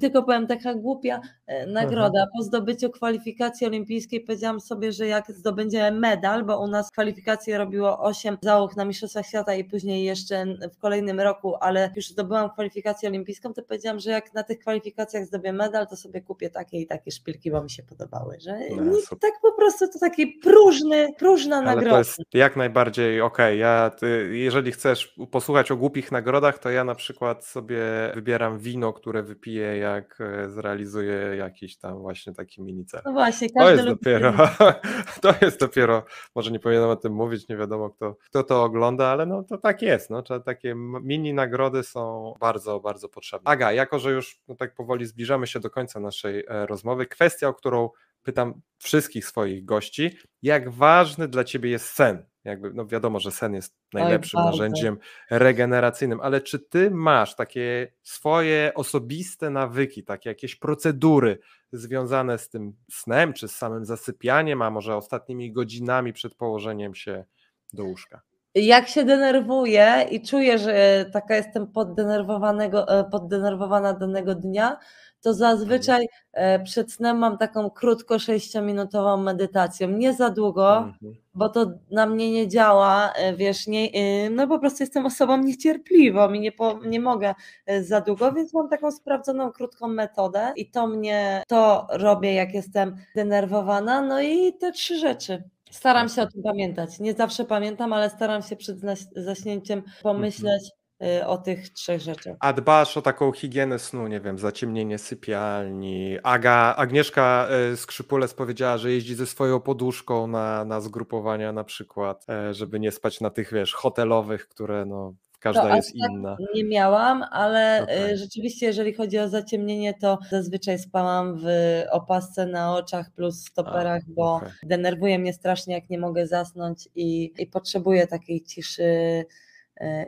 tylko 0.00 0.22
powiem, 0.22 0.46
taka 0.46 0.74
głupia 0.74 1.20
e, 1.46 1.66
nagroda. 1.66 2.26
Po 2.36 2.42
zdobyciu 2.42 2.90
kwalifikacji 2.90 3.66
olimpijskiej 3.66 4.20
powiedziałam 4.20 4.60
sobie, 4.60 4.83
że 4.92 5.06
jak 5.06 5.32
zdobędziemy 5.32 6.00
medal, 6.00 6.44
bo 6.44 6.60
u 6.60 6.66
nas 6.66 6.90
kwalifikacje 6.90 7.58
robiło 7.58 7.98
8 8.00 8.38
załóg 8.42 8.76
na 8.76 8.84
Mistrzostwach 8.84 9.26
Świata 9.26 9.54
i 9.54 9.64
później 9.64 10.04
jeszcze 10.04 10.44
w 10.74 10.78
kolejnym 10.78 11.20
roku, 11.20 11.54
ale 11.60 11.92
już 11.96 12.08
zdobyłam 12.08 12.50
kwalifikację 12.50 13.08
olimpijską, 13.08 13.54
to 13.54 13.62
powiedziałam, 13.62 13.98
że 13.98 14.10
jak 14.10 14.34
na 14.34 14.42
tych 14.42 14.58
kwalifikacjach 14.58 15.26
zdobię 15.26 15.52
medal, 15.52 15.86
to 15.86 15.96
sobie 15.96 16.20
kupię 16.20 16.50
takie 16.50 16.80
i 16.80 16.86
takie 16.86 17.10
szpilki, 17.10 17.50
bo 17.50 17.62
mi 17.62 17.70
się 17.70 17.82
podobały. 17.82 18.36
Że 18.40 18.58
No, 18.76 18.92
tak 19.20 19.32
po 19.42 19.52
prostu 19.52 19.88
to 19.88 19.98
taki 19.98 20.26
próżny, 20.26 21.12
próżna 21.18 21.56
Ale 21.56 21.66
nagroda. 21.66 21.90
to 21.90 21.98
jest 21.98 22.18
jak 22.34 22.56
najbardziej 22.56 23.20
okej. 23.20 23.58
Ja, 23.58 23.90
ty, 23.90 24.30
jeżeli 24.32 24.72
chcesz 24.72 25.14
posłuchać 25.30 25.70
o 25.70 25.76
głupich 25.76 26.12
nagrodach, 26.12 26.58
to 26.58 26.70
ja 26.70 26.84
na 26.84 26.94
przykład 26.94 27.44
sobie 27.44 27.80
wybieram 28.14 28.58
wino, 28.58 28.92
które 28.92 29.22
wypiję, 29.22 29.78
jak 29.78 30.18
e, 30.20 30.50
zrealizuję 30.50 31.36
jakiś 31.36 31.76
tam 31.76 31.98
właśnie 31.98 32.32
taki 32.32 32.62
mini 32.62 32.84
cel. 32.84 33.00
No 33.04 33.12
właśnie, 33.12 33.48
To 33.48 33.54
każdy 33.54 33.72
jest 33.72 33.84
lubi 33.84 33.98
dopiero, 33.98 34.32
to 35.22 35.34
jest 35.42 35.60
dopiero, 35.60 36.04
może 36.34 36.50
nie 36.50 36.60
powinienem 36.60 36.90
o 36.90 36.96
tym 36.96 37.12
mówić, 37.12 37.48
nie 37.48 37.56
wiadomo 37.56 37.90
kto, 37.90 38.16
kto 38.24 38.42
to 38.42 38.62
ogląda, 38.62 39.06
ale 39.06 39.26
no 39.26 39.42
to 39.42 39.58
tak 39.58 39.82
jest, 39.82 40.10
no, 40.10 40.22
takie 40.22 40.74
mini 41.02 41.34
nagrody 41.34 41.82
są 41.82 42.34
bardzo, 42.40 42.80
bardzo 42.80 43.08
potrzebne. 43.08 43.50
Aga, 43.50 43.72
jako 43.72 43.98
że 43.98 44.12
już 44.12 44.40
no, 44.48 44.54
tak 44.54 44.74
powoli 44.74 45.06
zbliżamy 45.06 45.46
się 45.46 45.60
do 45.60 45.70
końca 45.70 46.00
naszej 46.00 46.44
e, 46.48 46.66
rozmowy, 46.66 47.06
kwestia, 47.06 47.48
o 47.48 47.54
którą 47.54 47.90
pytam 48.22 48.60
wszystkich 48.78 49.26
swoich 49.26 49.64
gości, 49.64 50.18
jak 50.42 50.70
ważny 50.70 51.28
dla 51.28 51.44
ciebie 51.44 51.70
jest 51.70 51.86
sen? 51.86 52.26
Jakby, 52.44 52.74
no 52.74 52.86
wiadomo, 52.86 53.20
że 53.20 53.30
sen 53.30 53.54
jest 53.54 53.76
najlepszym 53.92 54.38
bardzo. 54.38 54.50
narzędziem 54.50 54.98
regeneracyjnym, 55.30 56.20
ale 56.20 56.40
czy 56.40 56.58
ty 56.58 56.90
masz 56.90 57.34
takie 57.36 57.92
swoje 58.02 58.72
osobiste 58.74 59.50
nawyki, 59.50 60.04
takie 60.04 60.30
jakieś 60.30 60.56
procedury 60.56 61.38
związane 61.72 62.38
z 62.38 62.48
tym 62.48 62.76
snem, 62.90 63.32
czy 63.32 63.48
z 63.48 63.56
samym 63.56 63.84
zasypianiem, 63.84 64.62
a 64.62 64.70
może 64.70 64.96
ostatnimi 64.96 65.52
godzinami 65.52 66.12
przed 66.12 66.34
położeniem 66.34 66.94
się 66.94 67.24
do 67.72 67.84
łóżka? 67.84 68.22
Jak 68.54 68.88
się 68.88 69.04
denerwuję 69.04 70.06
i 70.10 70.20
czuję, 70.22 70.58
że 70.58 71.04
taka 71.12 71.36
jestem 71.36 71.66
poddenerwowanego, 71.66 72.88
e, 72.98 73.04
poddenerwowana 73.04 73.92
danego 73.92 74.34
dnia, 74.34 74.78
to 75.22 75.34
zazwyczaj 75.34 76.06
e, 76.32 76.58
przed 76.64 76.92
snem 76.92 77.18
mam 77.18 77.38
taką 77.38 77.70
krótko 77.70 78.18
6-minutową 78.18 79.22
medytację. 79.22 79.88
Nie 79.88 80.12
za 80.12 80.30
długo, 80.30 80.76
Mhm. 80.78 81.14
bo 81.34 81.48
to 81.48 81.66
na 81.90 82.06
mnie 82.06 82.30
nie 82.32 82.48
działa, 82.48 83.12
e, 83.16 83.36
wiesz, 83.36 83.66
nie, 83.66 83.88
no 84.30 84.48
po 84.48 84.58
prostu 84.58 84.82
jestem 84.82 85.06
osobą 85.06 85.36
niecierpliwą 85.36 86.32
i 86.32 86.40
nie, 86.40 86.52
po, 86.52 86.78
nie 86.86 87.00
mogę 87.00 87.34
za 87.80 88.00
długo, 88.00 88.32
więc 88.32 88.54
mam 88.54 88.68
taką 88.68 88.90
sprawdzoną 88.90 89.52
krótką 89.52 89.88
metodę 89.88 90.52
i 90.56 90.70
to 90.70 90.86
mnie, 90.86 91.42
to 91.48 91.86
robię 91.90 92.34
jak 92.34 92.54
jestem 92.54 92.96
denerwowana, 93.16 94.02
no 94.02 94.20
i 94.22 94.52
te 94.52 94.72
trzy 94.72 94.98
rzeczy. 94.98 95.42
Staram 95.74 96.08
się 96.08 96.22
o 96.22 96.26
tym 96.26 96.42
pamiętać. 96.42 97.00
Nie 97.00 97.14
zawsze 97.14 97.44
pamiętam, 97.44 97.92
ale 97.92 98.10
staram 98.10 98.42
się 98.42 98.56
przed 98.56 98.78
zaśnięciem 99.16 99.82
pomyśleć 100.02 100.70
y, 101.02 101.26
o 101.26 101.38
tych 101.38 101.68
trzech 101.68 102.00
rzeczach. 102.00 102.36
A 102.40 102.52
dbasz 102.52 102.96
o 102.96 103.02
taką 103.02 103.32
higienę 103.32 103.78
snu, 103.78 104.08
nie 104.08 104.20
wiem, 104.20 104.38
zaciemnienie 104.38 104.98
sypialni. 104.98 106.18
Aga, 106.22 106.74
Agnieszka 106.76 107.48
e, 107.72 107.76
Skrzypulec 107.76 108.34
powiedziała, 108.34 108.78
że 108.78 108.92
jeździ 108.92 109.14
ze 109.14 109.26
swoją 109.26 109.60
poduszką 109.60 110.26
na, 110.26 110.64
na 110.64 110.80
zgrupowania 110.80 111.52
na 111.52 111.64
przykład, 111.64 112.26
e, 112.28 112.54
żeby 112.54 112.80
nie 112.80 112.92
spać 112.92 113.20
na 113.20 113.30
tych, 113.30 113.52
wiesz, 113.52 113.74
hotelowych, 113.74 114.48
które 114.48 114.84
no 114.86 115.14
każda 115.44 115.62
To 115.62 115.70
aż 115.70 115.76
jest 115.76 115.94
tak 116.00 116.10
inna. 116.10 116.36
Nie 116.54 116.64
miałam, 116.64 117.24
ale 117.30 117.82
Okej. 117.82 118.12
y, 118.12 118.16
rzeczywiście, 118.16 118.66
jeżeli 118.66 118.94
chodzi 118.94 119.18
o 119.18 119.28
zaciemnienie, 119.28 119.94
to 120.00 120.18
zazwyczaj 120.30 120.78
spałam 120.78 121.38
w 121.38 121.46
opasce 121.90 122.46
na 122.46 122.76
oczach 122.76 123.10
plus 123.10 123.44
stoperach, 123.44 124.02
bo 124.08 124.34
okej. 124.34 124.48
denerwuje 124.62 125.18
mnie 125.18 125.32
strasznie, 125.32 125.74
jak 125.74 125.90
nie 125.90 125.98
mogę 125.98 126.26
zasnąć 126.26 126.88
i, 126.94 127.32
i 127.38 127.46
potrzebuję 127.46 128.06
takiej 128.06 128.42
ciszy 128.42 129.24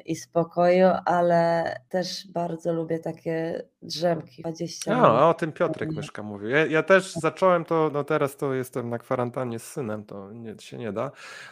i 0.04 0.16
spokoju, 0.16 0.86
ale 1.04 1.64
też 1.88 2.32
bardzo 2.32 2.72
lubię 2.72 2.98
takie 2.98 3.62
drzemki 3.82 4.42
20 4.42 4.94
minut. 4.94 5.06
A, 5.06 5.18
a 5.18 5.28
o 5.28 5.34
tym 5.34 5.52
Piotrek. 5.52 5.92
Myszka 5.92 6.22
mówił. 6.22 6.48
Ja, 6.48 6.66
ja 6.66 6.82
też 6.82 7.12
zacząłem 7.12 7.64
to, 7.64 7.90
no 7.92 8.04
teraz 8.04 8.36
to 8.36 8.54
jestem 8.54 8.90
na 8.90 8.98
kwarantannie 8.98 9.58
z 9.58 9.72
synem, 9.72 10.04
to 10.04 10.32
nie, 10.32 10.54
się 10.60 10.78
nie 10.78 10.92
da, 10.92 11.10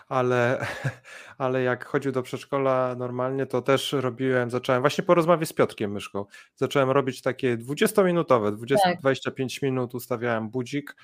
ale, 0.08 0.66
ale 1.38 1.62
jak 1.62 1.84
chodził 1.84 2.12
do 2.12 2.22
przedszkola 2.22 2.94
normalnie, 2.98 3.46
to 3.46 3.62
też 3.62 3.92
robiłem, 3.92 4.50
zacząłem 4.50 4.80
właśnie 4.82 5.04
po 5.04 5.14
rozmowie 5.14 5.46
z 5.46 5.52
Piotrkiem 5.52 5.92
Myszką, 5.92 6.24
zacząłem 6.56 6.90
robić 6.90 7.22
takie 7.22 7.56
20-minutowe, 7.56 8.52
20, 8.56 8.88
Tak. 8.88 9.00
25 9.00 9.62
minut 9.62 9.94
ustawiałem 9.94 10.50
budzik. 10.50 10.96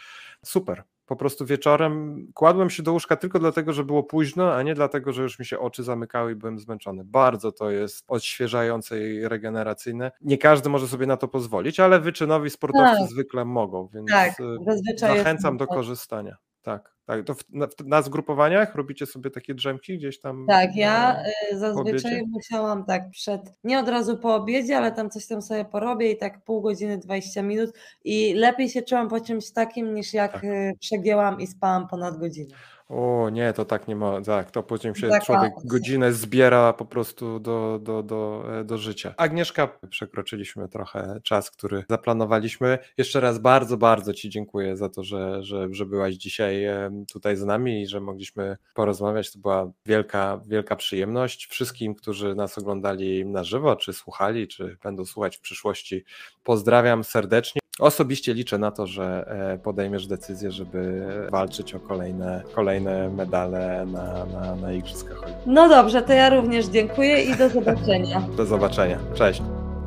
Super. 0.45 0.83
Po 1.11 1.17
prostu 1.17 1.47
wieczorem 1.47 2.27
kładłem 2.35 2.71
się 2.71 2.83
do 2.83 2.93
łóżka 2.93 3.17
tylko 3.17 3.39
dlatego, 3.39 3.73
że 3.73 3.85
było 3.85 4.03
późno, 4.03 4.55
a 4.55 4.63
nie 4.63 4.75
dlatego, 4.75 5.13
że 5.13 5.23
już 5.23 5.39
mi 5.39 5.47
się 5.47 5.59
oczy 5.59 5.83
zamykały 5.83 6.33
i 6.33 6.35
byłem 6.35 6.59
zmęczony. 6.59 7.05
Bardzo 7.05 7.53
to 7.53 7.71
jest 7.71 8.05
odświeżające 8.09 9.01
i 9.01 9.29
regeneracyjne. 9.29 10.13
Nie 10.21 10.39
każdy 10.39 10.69
może 10.69 10.89
sobie 10.89 11.07
na 11.07 11.17
to 11.17 11.29
pozwolić, 11.29 11.81
ale 11.81 12.01
wyczynowi 12.01 12.51
sportowcy 12.51 12.97
Tak. 13.01 13.09
zwykle 13.11 13.45
mogą, 13.45 13.89
więc 13.95 14.11
Tak, 14.11 14.41
y, 14.41 14.99
zachęcam 14.99 15.57
do 15.57 15.67
tak. 15.67 15.77
korzystania. 15.77 16.37
Tak, 16.63 16.95
tak. 17.11 17.25
To 17.27 17.35
w, 17.35 17.45
na, 17.51 17.67
na 17.85 18.03
zgrupowaniach 18.03 18.75
robicie 18.75 19.07
sobie 19.07 19.31
takie 19.31 19.55
drzemki 19.55 19.99
gdzieś 19.99 20.21
tam? 20.21 20.47
Tak, 20.49 20.77
ja 20.77 20.93
na- 21.13 21.23
y, 21.53 21.59
zazwyczaj 21.59 22.23
musiałam 22.27 22.85
tak 22.85 23.11
przed, 23.11 23.41
nie 23.65 23.79
od 23.79 23.89
razu 23.89 24.17
po 24.19 24.35
obiedzie, 24.35 24.77
ale 24.77 24.93
tam 24.93 25.11
coś 25.11 25.27
tam 25.27 25.43
sobie 25.43 25.65
porobię 25.65 26.11
i 26.13 26.17
tak 26.17 26.45
pół 26.45 26.61
godziny, 26.61 26.99
20 26.99 27.43
minut 27.43 27.71
i 28.05 28.35
lepiej 28.35 28.69
się 28.69 28.83
czułam 28.83 29.09
po 29.09 29.21
czymś 29.21 29.51
takim 29.53 29.95
niż 29.95 30.15
jak 30.15 30.33
Tak. 30.33 30.45
y, 30.45 30.73
przegięłam 30.81 31.41
i 31.41 31.47
spałam 31.47 31.89
ponad 31.89 32.19
godzinę. 32.19 32.55
O 32.91 33.31
nie, 33.31 33.53
to 33.53 33.65
tak 33.65 33.89
nie 33.89 33.97
ma. 33.97 34.21
Tak, 34.21 34.51
to 34.51 34.63
później 34.63 34.95
się 34.95 35.09
Zakładam 35.09 35.51
człowiek 35.51 35.53
godzinę 35.65 36.13
zbiera 36.13 36.73
po 36.73 36.85
prostu 36.85 37.41
do, 37.41 37.81
do, 37.83 38.03
do, 38.03 38.45
e, 38.61 38.65
do 38.65 38.79
życia. 38.79 39.15
Agnieszka, 39.17 39.69
przekroczyliśmy 39.91 40.69
trochę 40.69 41.21
czas, 41.23 41.51
który 41.51 41.85
zaplanowaliśmy. 41.91 42.79
Jeszcze 42.99 43.21
raz 43.21 43.39
bardzo, 43.39 43.77
bardzo 43.77 44.15
Ci 44.15 44.31
dziękuję 44.31 44.77
za 44.77 44.89
to, 44.89 45.05
że, 45.05 45.43
że, 45.43 45.69
że 45.71 45.87
byłaś 45.87 46.15
dzisiaj 46.15 46.65
em, 46.65 47.07
tutaj 47.07 47.37
z 47.37 47.45
nami 47.45 47.83
i 47.83 47.87
że 47.87 48.01
mogliśmy 48.01 48.57
porozmawiać. 48.75 49.33
To 49.33 49.39
była 49.39 49.71
wielka, 49.87 50.41
wielka 50.47 50.77
przyjemność. 50.77 51.47
Wszystkim, 51.47 51.95
którzy 51.95 52.35
nas 52.35 52.59
oglądali 52.59 53.27
na 53.27 53.45
żywo, 53.45 53.77
czy 53.77 53.93
słuchali, 53.93 54.49
czy 54.49 54.77
będą 54.83 55.05
słuchać 55.05 55.37
w 55.37 55.41
przyszłości, 55.41 56.05
pozdrawiam 56.45 57.05
serdecznie. 57.05 57.61
Osobiście 57.81 58.35
liczę 58.35 58.59
na 58.59 58.71
to, 58.71 58.87
że 58.87 59.27
e, 59.55 59.59
podejmiesz 59.59 60.07
decyzję, 60.07 60.51
żeby 60.51 61.07
walczyć 61.31 61.75
o 61.75 61.81
kolejne, 61.81 62.43
kolejne 62.55 63.11
medale 63.11 63.87
na, 63.87 64.25
na, 64.27 64.57
na 64.57 64.73
Igrzyskach 64.73 65.13
Olimpijskich. 65.13 65.47
No 65.47 65.69
dobrze, 65.69 66.03
to 66.03 66.13
ja 66.13 66.31
również 66.31 66.67
dziękuję 66.67 67.23
i 67.23 67.37
do 67.37 67.49
zobaczenia. 67.49 68.21
Do 68.37 68.47
zobaczenia. 68.47 68.99
Cześć. 69.15 69.43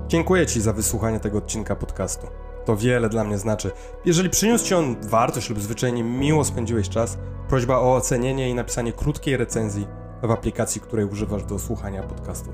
Dziękuję 0.07 0.45
Ci 0.45 0.61
za 0.61 0.73
wysłuchanie 0.73 1.19
tego 1.19 1.37
odcinka 1.37 1.75
podcastu. 1.75 2.27
To 2.65 2.75
wiele 2.75 3.09
dla 3.09 3.23
mnie 3.23 3.37
znaczy. 3.37 3.71
Jeżeli 4.05 4.29
przyniósł 4.29 4.65
Ci 4.65 4.75
on 4.75 4.95
wartość 5.01 5.49
lub 5.49 5.59
zwyczajnie 5.59 6.03
miło 6.03 6.43
spędziłeś 6.43 6.89
czas, 6.89 7.17
prośba 7.49 7.77
o 7.77 7.95
ocenienie 7.95 8.49
i 8.49 8.53
napisanie 8.53 8.93
krótkiej 8.93 9.37
recenzji 9.37 9.87
w 10.23 10.31
aplikacji, 10.31 10.81
której 10.81 11.05
używasz 11.05 11.43
do 11.43 11.59
słuchania 11.59 12.03
podcastów. 12.03 12.53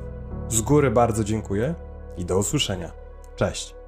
Z 0.50 0.62
góry 0.62 0.92
bardzo 0.92 1.24
dziękuję 1.24 1.76
i 2.18 2.26
do 2.26 2.38
usłyszenia. 2.38 2.92
Cześć. 3.36 3.79